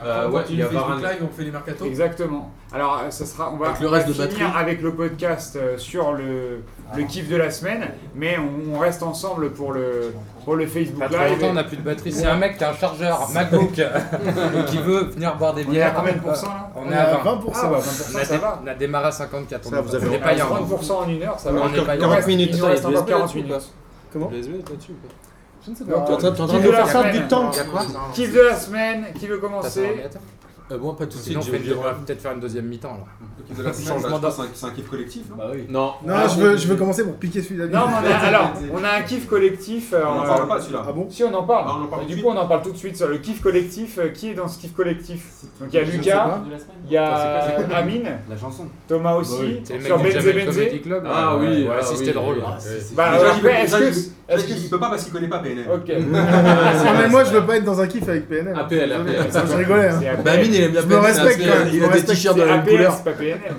[0.05, 0.99] Euh, ouais, il y a Varane.
[1.03, 1.87] Live, on fait les mercatos.
[1.87, 2.51] Exactement.
[2.73, 4.61] Alors, euh, ça sera, on va, Avec le reste de finir batterie.
[4.63, 6.61] avec le podcast euh, sur le,
[6.97, 10.13] le kiff de la semaine, mais on, on reste ensemble pour le,
[10.45, 11.39] pour le Facebook Pas Live.
[11.41, 12.13] longtemps, on n'a plus de batterie.
[12.13, 15.73] C'est un mec qui a un chargeur MacBook et qui veut venir boire des On
[15.73, 15.95] est à bières.
[15.95, 17.21] combien de pourcents là On est à 20.
[17.23, 18.61] Ah bah 20%, on, a ça va.
[18.63, 19.65] on a démarré à 54.
[19.65, 20.47] Ça, on vous est- avez Ah, pas hier.
[20.47, 21.61] 30% en une heure, ça va.
[21.61, 22.07] On est pas Il hier.
[22.09, 22.51] nous reste- 40 minutes.
[22.53, 23.73] Il nous reste encore du 40 SBL minutes.
[24.13, 24.35] Comment pas
[25.67, 27.03] Je ne sais Tu es en train tu es en train de de la faire
[27.03, 27.51] perdre semaine.
[28.15, 30.05] Kiff de la semaine, qui veut commencer
[30.73, 31.41] Euh, Moi pas tout de suite.
[31.43, 33.07] Sinon, on va peut-être faire une deuxième mi-temps alors.
[33.39, 35.23] L'équipe de la semaine, Changement bah, je pense que c'est un kiff collectif.
[35.31, 35.65] non Bah oui.
[35.69, 35.93] Non.
[36.05, 37.67] Non, Ah, je veux, je veux commencer pour piquer celui-là.
[37.67, 39.93] Non, mais on a, alors, on a un kiff collectif.
[39.93, 40.83] euh, On n'en parle pas celui-là.
[40.89, 41.67] Ah bon Si on en parle.
[41.69, 43.07] Ah, on en parle Et tout du coup, on en parle tout de suite sur
[43.07, 43.99] le kiff collectif.
[43.99, 45.25] Euh, Qui est dans ce kiff collectif
[45.61, 46.41] Donc il y a Lucas,
[46.87, 48.65] il y a Amine, La chanson.
[48.89, 50.61] Thomas aussi, mec sur Benze Benze.
[51.07, 52.39] Ah oui, c'était drôle.
[52.97, 53.93] Bah, est-ce déjà, que.
[53.93, 54.61] j'y- Est-ce déjà, que.
[54.63, 55.67] Il peut pas parce qu'il connaît pas PNL.
[55.73, 55.93] Ok.
[57.11, 58.57] Moi je veux pas être dans un kiff avec PNL.
[58.59, 59.31] APL, APL.
[59.31, 59.89] Ça, je rigolais.
[59.89, 60.01] Hein.
[60.25, 62.37] Bah, Amine, il aime bien Je me respecte, c'est quand même, Il a des t-shirts
[62.37, 62.95] de la même couleur.
[62.97, 63.57] c'est pas PNL.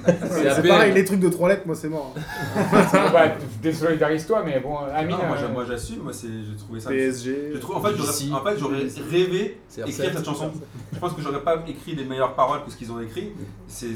[0.55, 2.13] C'est pareil, les trucs de trois lettres, moi c'est mort.
[3.13, 5.17] bah, désolidarise-toi, mais bon, Amine.
[5.17, 6.89] Non, moi, euh, moi j'assume, moi c'est- j'ai trouvé ça.
[6.89, 7.53] PSG.
[7.73, 8.77] En fait, j'aurais,
[9.11, 10.13] rêvé écrire R7.
[10.15, 10.51] cette chanson.
[10.93, 13.31] Je pense que j'aurais pas écrit les meilleures paroles que ce qu'ils ont écrit.
[13.67, 13.87] C'est,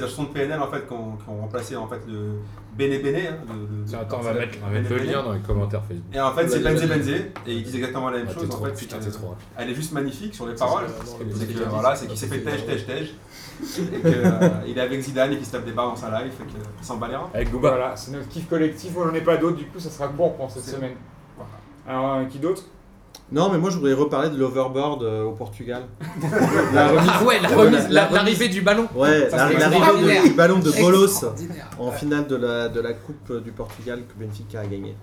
[0.00, 2.38] la chanson de PNL en fait qui ont, qui ont remplacé en fait le
[2.76, 3.16] Bene Bene.
[3.16, 5.24] hein, le- Tiens, Attends, on va mettre on va mettre le Bene lien Bene.
[5.24, 6.04] dans les commentaires Facebook.
[6.14, 6.86] Et en fait, c'est Benze.
[6.86, 7.08] Benze.
[7.08, 8.48] Et ils disent exactement la même Ah, chose.
[8.50, 9.34] En fait, putain, t'es trop.
[9.56, 10.84] Elle est juste magnifique sur les paroles.
[11.34, 13.14] C'est que, voilà, c'est qu'il s'est fait tège, tège, tège.
[13.62, 14.00] Et
[14.66, 16.32] qu'il est avec Zidane et qu'il se tape des barres dans sa live.
[16.32, 17.30] Fait qu'il s'en bat les reins.
[17.32, 17.70] Avec Booba.
[17.70, 18.94] Voilà, c'est notre kiff collectif.
[18.94, 20.94] Moi, j'en ai pas d'autres, du coup, ça sera court pour cette semaine.
[21.86, 22.62] Alors, euh, qui d'autre?
[23.32, 25.84] Non, mais moi je voudrais reparler de l'overboard euh, au Portugal.
[26.74, 27.10] la remise.
[27.12, 28.86] Ah ouais, la remise, la- la- l'arrivée du ballon.
[28.94, 31.24] Ouais, Ça, la- c'est l'arrivée du ballon de Bolos
[31.78, 34.94] en finale de la, de la Coupe du Portugal que Benfica a gagné.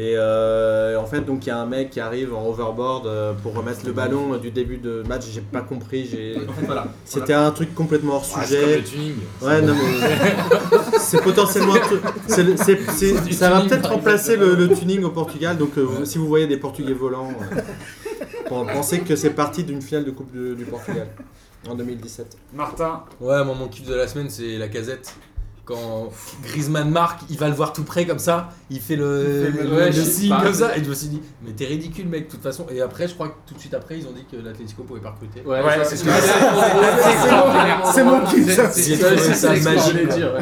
[0.00, 3.32] Et euh, en fait, donc il y a un mec qui arrive en overboard euh,
[3.32, 5.24] pour remettre le ballon du début de match.
[5.32, 6.06] J'ai pas compris.
[6.08, 6.86] j'ai- En fait, voilà.
[7.04, 8.76] C'était un truc complètement hors sujet.
[8.76, 9.14] le tuning.
[9.42, 10.06] Ouais, non, mais
[11.00, 12.00] c'est potentiellement un truc.
[12.28, 15.56] c'est le- c'est- c'est- du ça va peut-être remplacer le, le tuning au Portugal.
[15.58, 17.56] Donc, euh, si vous voyez des Portugais volants, euh,
[18.48, 21.08] pen- pensez que c'est parti d'une finale de Coupe de- du Portugal
[21.68, 22.36] en 2017.
[22.54, 25.12] Martin, Ouais, moi mon kiff de la semaine c'est la casette.
[25.68, 26.08] Quand
[26.42, 29.62] Griezmann marque, il va le voir tout près comme ça, il fait le, Il fait
[29.64, 30.42] le- le- Ouais, le je sais signe pas.
[30.42, 32.66] comme ça, et je me suis dit, mais t'es ridicule, mec, de toute façon.
[32.70, 35.00] Et après, je crois que tout de suite après, ils ont dit que l'Atlético pouvait
[35.00, 35.42] pas recruter.
[35.46, 38.70] Ouais, c'est ce c'est que C'est mon kiff, ça.
[38.70, 39.90] C'est c'est ça, c'est magie.
[39.98, 40.32] extraordinaire.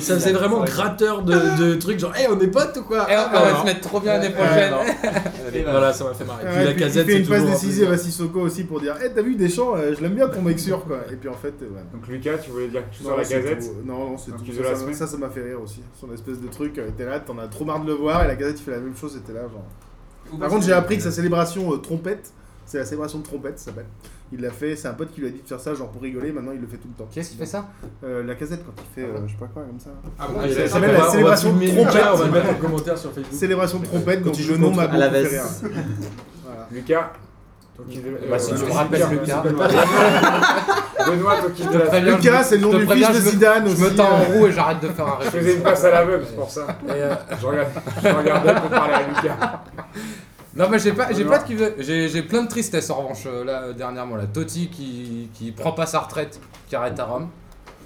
[0.00, 3.06] Ça faisait vraiment gratteur de, de trucs genre, hé, on est potes ou quoi?
[3.08, 4.72] On Ah, va se mettre trop bien l'année prochaine.
[5.54, 6.44] Et voilà, ça m'a fait marrer.
[6.44, 7.98] Ouais, Puis la puis casette, il fait c'est une passe décisive à.
[7.98, 10.84] Sissoko aussi pour dire Eh, t'as vu Deschamps, euh, je l'aime bien ton mec sûr
[10.84, 11.00] quoi.
[11.10, 11.82] Et puis en fait, euh, ouais.
[11.92, 13.66] Donc Lucas, tu voulais dire chose Non, sur la tout.
[13.84, 14.44] Non, non, c'est tout.
[14.92, 15.82] Ça, ça, m'a fait rire aussi.
[16.00, 18.28] Son espèce de truc, euh, t'es là, t'en as trop marre de le voir et
[18.28, 20.38] la gazette il fait la même chose, c'était là genre.
[20.38, 22.32] Par contre, j'ai appris que sa célébration trompette,
[22.64, 23.86] c'est la célébration de trompette, ça s'appelle.
[24.34, 26.00] Il l'a fait, c'est un pote qui lui a dit de faire ça genre pour
[26.00, 27.06] rigoler, maintenant il le fait tout le temps.
[27.10, 27.66] Qui est-ce qui fait ça
[28.02, 29.90] Euh, La casette quand il fait, euh, je sais pas quoi, comme ça.
[30.18, 32.02] Ah bon Ah, Ça il a- s'appelle on la célébration de trompette.
[32.12, 33.34] On va le mettre en commentaire sur Facebook.
[33.38, 35.42] Célébration de trompette, donc tu le nom m'a beaucoup fait rire.
[36.44, 36.68] Voilà.
[36.72, 37.12] Lucas
[37.76, 39.42] ton kiff de- Bah, euh, si tu me rappelles Lucas.
[41.06, 42.04] Benoît, ton kiff de la semaine.
[42.16, 43.82] Lucas, c'est le nom du fils de je me- Zidane Je aussi.
[43.82, 46.24] me tends en roue et j'arrête de faire un Je faisais une passe à l'aveugle,
[46.28, 46.66] c'est pour ça.
[46.86, 47.68] Et, euh, Je regarde-
[48.02, 49.62] je regardais pour parler à Lucas.
[50.54, 53.44] Non mais j'ai pas, j'ai pas de j'ai, j'ai plein de tristesse en revanche euh,
[53.44, 54.26] là dernièrement là.
[54.26, 57.28] Totti qui, qui prend pas sa retraite, qui arrête à Rome.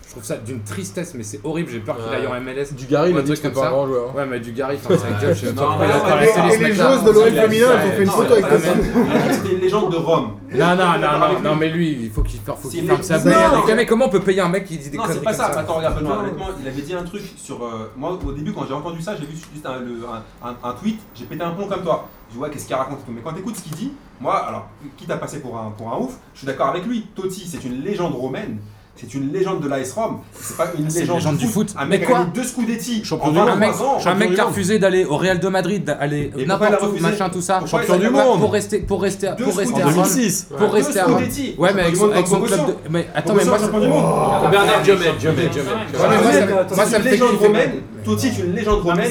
[0.06, 2.72] Je trouve ça d'une tristesse mais c'est horrible, j'ai peur qu'il aille en MLS.
[2.74, 3.68] Dugarry, il a dit que pas un ça.
[3.70, 4.14] grand joueur.
[4.14, 7.10] Ouais mais Dugarry, enfin sa gueule, je sais Non, pas non, Et les joueuses de
[7.10, 9.28] a féminin, ça, ont fait une non, photo avec pas le dit- Il a dit
[9.28, 10.30] que c'était une légende de Rome.
[10.54, 12.56] Non non non non, non mais lui il faut qu'il ferme
[13.02, 13.66] sa non, non.
[13.66, 15.30] Gars, mais comment on peut payer un mec qui dit des Non, conneries c'est pas
[15.34, 15.52] comme ça.
[15.52, 16.20] ça Attends, regarde, Benoît, Non.
[16.22, 17.64] honnêtement, il avait dit un truc sur.
[17.64, 20.72] euh, moi, au début, quand j'ai entendu ça, j'ai vu juste un, un- un- un
[20.74, 22.08] tweet, j'ai pété un plomb comme toi.
[22.30, 23.12] Je dis, ouais, qu'est-ce qu'il raconte et tout.
[23.12, 25.98] Mais quand t'écoutes ce qu'il dit, moi, alors, quitte à passer pour un, pour un
[25.98, 27.06] ouf, je suis d'accord avec lui.
[27.14, 28.58] Totti, c'est une légende romaine.
[28.96, 30.20] C'est une légende de l'AS Rome.
[30.40, 31.74] C'est pas une légende, légende du foot.
[31.76, 34.06] Un Mais mec a quoi deux Scudetti Champion du 23 monde.
[34.06, 37.28] Un mec, un qui a refusé d'aller au Real de Madrid, d'aller n'importe où, machin,
[37.28, 37.60] tout ça.
[37.66, 38.40] Champion du monde.
[38.40, 39.86] Pour rester, pour rester, pour rester à.
[39.86, 39.94] Rome.
[39.94, 40.48] 2006.
[40.56, 41.22] Pour rester à Rome.
[41.58, 42.74] Ouais, mais avec son, club de.
[42.90, 43.58] Mais attends, mais moi.
[43.58, 44.50] champion du monde.
[44.50, 45.72] Bernard Diomède, Diomède, Diomède.
[45.92, 47.18] Mais moi, ça, me fait.
[48.06, 49.10] Totti est une légende romaine.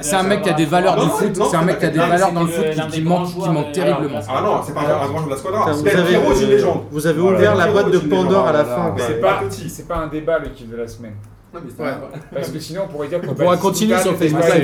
[0.00, 1.40] c'est un mec qui a des valeurs du foot.
[1.50, 3.28] C'est un mec qui a des valeurs dans le foot qui- manque
[3.68, 4.18] de- terriblement.
[4.28, 5.72] Ah non, c'est pas un grand joueur de la squadra.
[5.72, 6.80] Vous Del avez, Piero est une euh, légende.
[6.90, 8.94] vous avez ouvert la boîte de Pandore à la fin.
[8.98, 9.70] C'est pas, pas petit.
[9.70, 11.14] c'est pas un débat le kiff de la semaine.
[11.52, 11.90] Non, mais c'est Ouais.
[12.34, 14.58] Parce que sinon on pourrait dire qu'on On pourra continuer sur Facebook Ouais, parce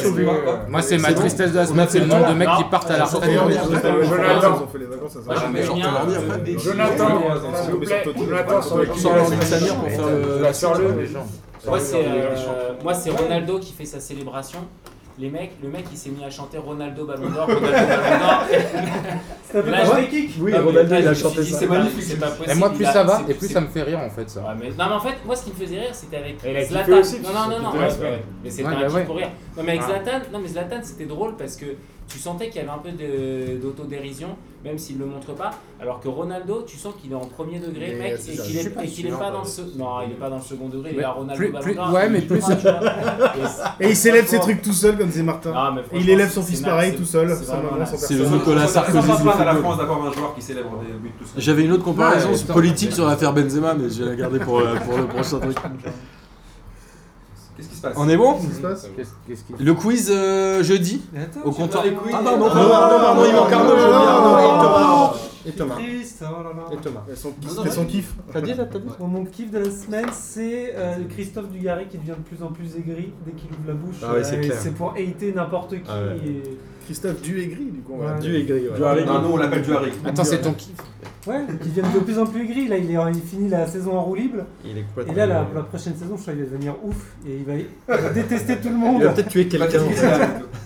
[0.00, 0.32] sur que, le- euh,
[0.68, 2.98] Moi, c'est ma tristesse de la semaine, c'est le nombre de mecs qui partent à
[2.98, 3.30] la retraite.
[3.30, 3.88] Euh, Jonathan.
[3.88, 4.58] euh, Jonathan,
[6.44, 8.04] Ils s'il sont vous plaît.
[8.26, 8.86] Jonathan sur le
[11.58, 11.70] sœur-le.
[11.70, 14.60] Moi, c'est euh, moi, c'est Ronaldo qui fait sa célébration.
[15.20, 18.44] Les mecs, le mec, il s'est mis à chanter Ronaldo Ballon d'Or, Ronaldo Ballon d'Or.
[19.50, 20.30] C'est un kicks.
[20.40, 21.58] Oui, Ronaldo, là, il a chanté ça.
[21.58, 22.50] C'est magnifique, c'est pas possible.
[22.52, 24.40] Et moi, plus ça va, et plus ça me fait rire en fait ça.
[24.40, 26.64] Ouais, mais- Non mais en fait, moi ce qui me faisait rire c'était avec Et
[26.66, 26.92] Zlatan.
[26.98, 28.22] aussi, non non non non, ouais, ouais.
[28.44, 29.04] mais c'était Ouais, un bah ouais.
[29.04, 29.30] pour rire.
[29.56, 29.88] Non mais avec Ah.
[29.88, 31.66] Zlatan, non mais Zlatan c'était drôle parce que
[32.08, 32.90] tu sentais qu'il y avait un peu
[33.60, 34.28] d'autodérision,
[34.64, 35.50] même s'il le montre pas.
[35.80, 38.52] Alors que Ronaldo, tu sens qu'il est en premier degré, Mais mec, c'est et qu'il
[38.54, 40.90] je est, suis pas dans le se- non, il est pas dans le second degré,
[40.92, 42.52] il Mais est à Ronaldo plus- plus- ouais, il mais plus- pas.
[43.80, 45.52] Et- Et il s'élève ses trucs tout seul comme c'est Martin.
[45.54, 47.44] Ah, Et il élève son c'est- fils c'est pareil tout seul, c'est
[47.96, 48.26] C'est le.
[48.26, 49.58] Nicolas Sarkozy à la football.
[49.62, 51.42] France d'avoir un joueur qui célèbre des buts tout seul.
[51.42, 54.74] J'avais une autre comparaison politique sur l'affaire Benzema, mais je vais la garder pour, euh,
[54.76, 55.56] pour le prochain truc.
[57.58, 60.62] Qu'est-ce qui se passe On est bon Qu'est-ce qui se passe Qu'est-ce Le quiz euh,
[60.62, 61.02] jeudi
[61.44, 61.84] au comptoir.
[61.84, 62.62] Ah pardon, Non, pardon,
[62.98, 63.80] non, pardon, il manque Arnaud, et
[64.62, 65.14] Thomas.
[65.46, 65.74] Et Thomas.
[65.76, 66.64] Triste, oh là là.
[66.72, 67.04] Et Thomas.
[67.10, 68.14] Et son kiff, son kiff.
[68.32, 71.86] T'as dit là, t'as dit Bon, mon kiff de la semaine, c'est euh, Christophe Dugarry
[71.88, 73.96] qui devient de plus en plus aigri dès qu'il ouvre la bouche.
[74.02, 74.56] Ah ouais, c'est Euh, clair.
[74.60, 75.80] C'est pour hater n'importe qui.
[75.88, 76.16] Ah ouais.
[76.28, 76.58] et-
[76.88, 77.92] Christophe Duaigri, du coup.
[77.94, 78.20] on va Ouais.
[78.20, 78.30] dire.
[78.30, 78.76] Du aigri, ouais.
[78.76, 79.04] Duarry.
[79.04, 79.90] Non, nous on l'appelle Duarry.
[80.06, 80.72] Attends, c'est ton kiff
[81.26, 82.68] Ouais, qui devient de plus en plus aigri.
[82.68, 84.44] Là, il, est, il finit la saison en roue libre.
[84.64, 85.12] Il est Et complètement.
[85.14, 86.96] là, la, la prochaine saison, je crois qu'il va devenir ouf.
[87.28, 87.66] Et il va, il
[88.02, 89.02] va détester tout le Il monde.
[89.02, 89.80] va peut-être tuer quelqu'un.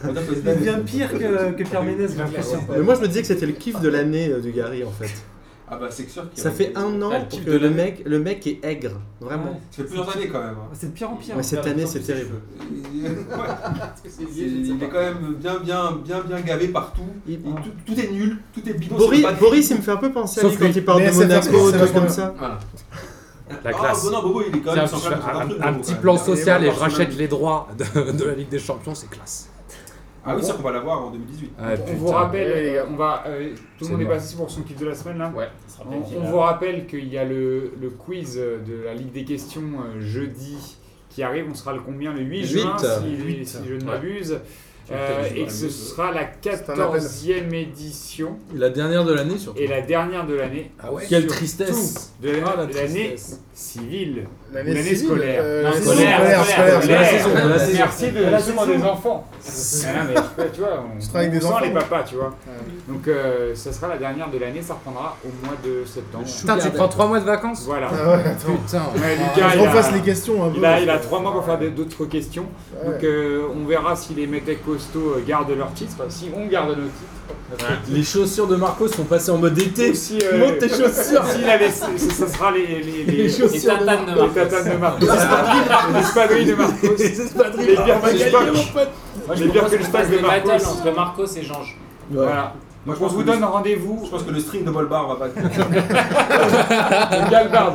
[0.05, 2.59] Il devient pire que, que Pierre Ménès, j'ai l'impression.
[2.71, 4.91] Mais moi, je me disais que c'était le kiff de l'année euh, du Gary en
[4.91, 5.11] fait.
[5.75, 8.47] Ah bah c'est sûr qu'il Ça fait un an que de le mec, le mec
[8.47, 9.45] est aigre, vraiment.
[9.53, 9.61] Ouais.
[9.71, 10.51] Ça fait plusieurs années quand même.
[10.51, 10.69] hein.
[10.75, 11.35] C'est de pire en pire.
[11.35, 12.35] Ouais, cette année, c'est terrible.
[12.95, 17.07] Il est quand même bien, bien, bien, bien gavé partout.
[17.27, 18.97] Tout, tout est nul, tout est bidon.
[19.41, 22.01] Boris, il me fait un peu penser à lui quand il parle de Monaco, vachement
[22.01, 22.35] comme ça.
[23.65, 24.07] La Ah, classe.
[25.63, 29.09] un, petit plan social et je rachète les droits de la Ligue des Champions, c'est
[29.09, 29.49] classe.
[30.25, 31.53] Ah oui, c'est sûr qu'on va l'avoir en 2018.
[31.59, 34.63] Ah, On vous rappelle, euh, on va, euh, tout le monde est passé pour son
[34.63, 35.49] kiff de la semaine là Ouais.
[35.67, 39.13] Ça sera On, on vous rappelle qu'il y a le, le quiz de la Ligue
[39.13, 41.47] des questions euh, jeudi qui arrive.
[41.51, 42.13] On sera le combien?
[42.13, 43.17] Le 8 juin, si,
[43.67, 44.41] je ne Ouais.
[44.91, 46.59] Euh, et que ce sera la un appel.
[46.77, 49.59] 14e édition La dernière de l'année surtout.
[49.61, 50.71] et la dernière de l'année.
[50.83, 53.41] Ah ouais Quelle tristesse De Ah, la de l'année tristesse.
[53.55, 54.25] civile.
[54.53, 55.41] L'année scolaire.
[55.43, 57.49] euh, Non, l'année scolaire, scolaire, scolaire, scolaire, scolaire.
[57.49, 57.79] la saison.
[57.79, 58.67] Merci de La saison.
[58.67, 59.27] des enfants.
[59.87, 61.65] Ah non, mais tu vois, on, Je travaille avec on des sent enfants.
[61.65, 62.37] les papas, tu vois.
[62.89, 66.25] Donc euh, ça sera la dernière de l'année, ça reprendra au mois de septembre.
[66.27, 67.89] Putain, tu prends 3 mois de vacances Voilà.
[67.93, 68.23] Ah ouais.
[68.35, 68.79] Putain.
[68.97, 70.59] Ouais, Ah, Lucas, refasse a, les questions un peu.
[70.59, 72.47] il, a, il a trois mois pour faire d'autres questions.
[72.85, 76.71] Donc euh, on verra si les mecs costauds euh, gardent leur titre, si on garde
[76.71, 77.59] nos titres.
[77.59, 77.71] Titre.
[77.91, 79.91] Les chaussures de Marco sont passées en mode été.
[79.91, 81.25] Aussi, euh, Monte tes chaussures.
[81.25, 84.17] S'il a laissé, ce ce sera les, les, les, Les chaussures de Tatane de les
[84.17, 84.35] Marcos.
[84.35, 85.01] tatanes de Marcos.
[85.01, 86.89] Les espadrilles- les espadrilles de Marcos.
[86.99, 87.67] Les espadrilles.
[87.67, 88.31] Les bières que je.
[89.27, 90.67] Moi, Les fasse de Marcos.
[90.69, 91.77] entre Marcos et Jange.
[92.11, 92.55] Voilà.
[92.85, 95.07] Donc je on pense vous donne le- rendez-vous Je pense que le string de Bolbar
[95.07, 95.37] va pas être.
[97.27, 97.73] au Galbard.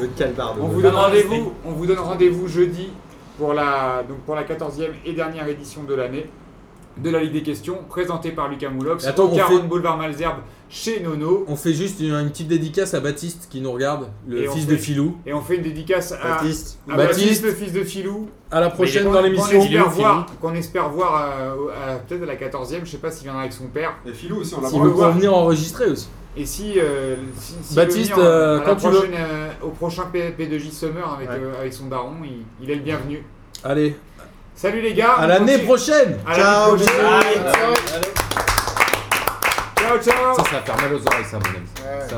[0.00, 2.90] Le calbar de On vous donne rendez-vous, on vous donne rendez-vous jeudi
[3.38, 6.26] pour la donc pour la 14e et dernière édition de l'année
[6.96, 9.96] de la Ligue des questions présentée par Lucas Moulox Attends, au on 40 fait- boulevard
[9.98, 10.36] Malzerbe
[10.70, 14.44] chez Nono On fait juste une, une petite dédicace à Baptiste qui nous regarde, le
[14.44, 15.16] Et fils fait- de Filou.
[15.26, 16.78] et on fait une dédicace à Baptiste.
[16.88, 17.44] à Baptiste, Baptiste.
[17.44, 19.60] le fils de Filou À la prochaine Qu'on- dans qu'on l'émission.
[19.60, 23.24] espère voir qu'on espère voir euh, à- peut-être à la 14e je sais pas s'il
[23.24, 26.08] viendra avec son père Et Philou aussi, on l'a S'il veut venir enregistrer aussi.
[26.36, 29.08] Et si, euh, si- s'il Baptiste, venir, euh, quand tu veux.
[29.12, 31.36] euh, au prochain P- P2J Summer avec, Ouais.
[31.40, 33.24] euh, avec son daron il, il est le bienvenu
[33.62, 33.96] Allez,
[34.56, 37.74] salut les gars à l'année prochaine à Ciao, prochaine ciao.
[39.76, 41.56] ciao ciao Ça, ça va faire mal aux oreilles, ça, mon ami.
[41.56, 42.08] Ouais.
[42.08, 42.16] Ça-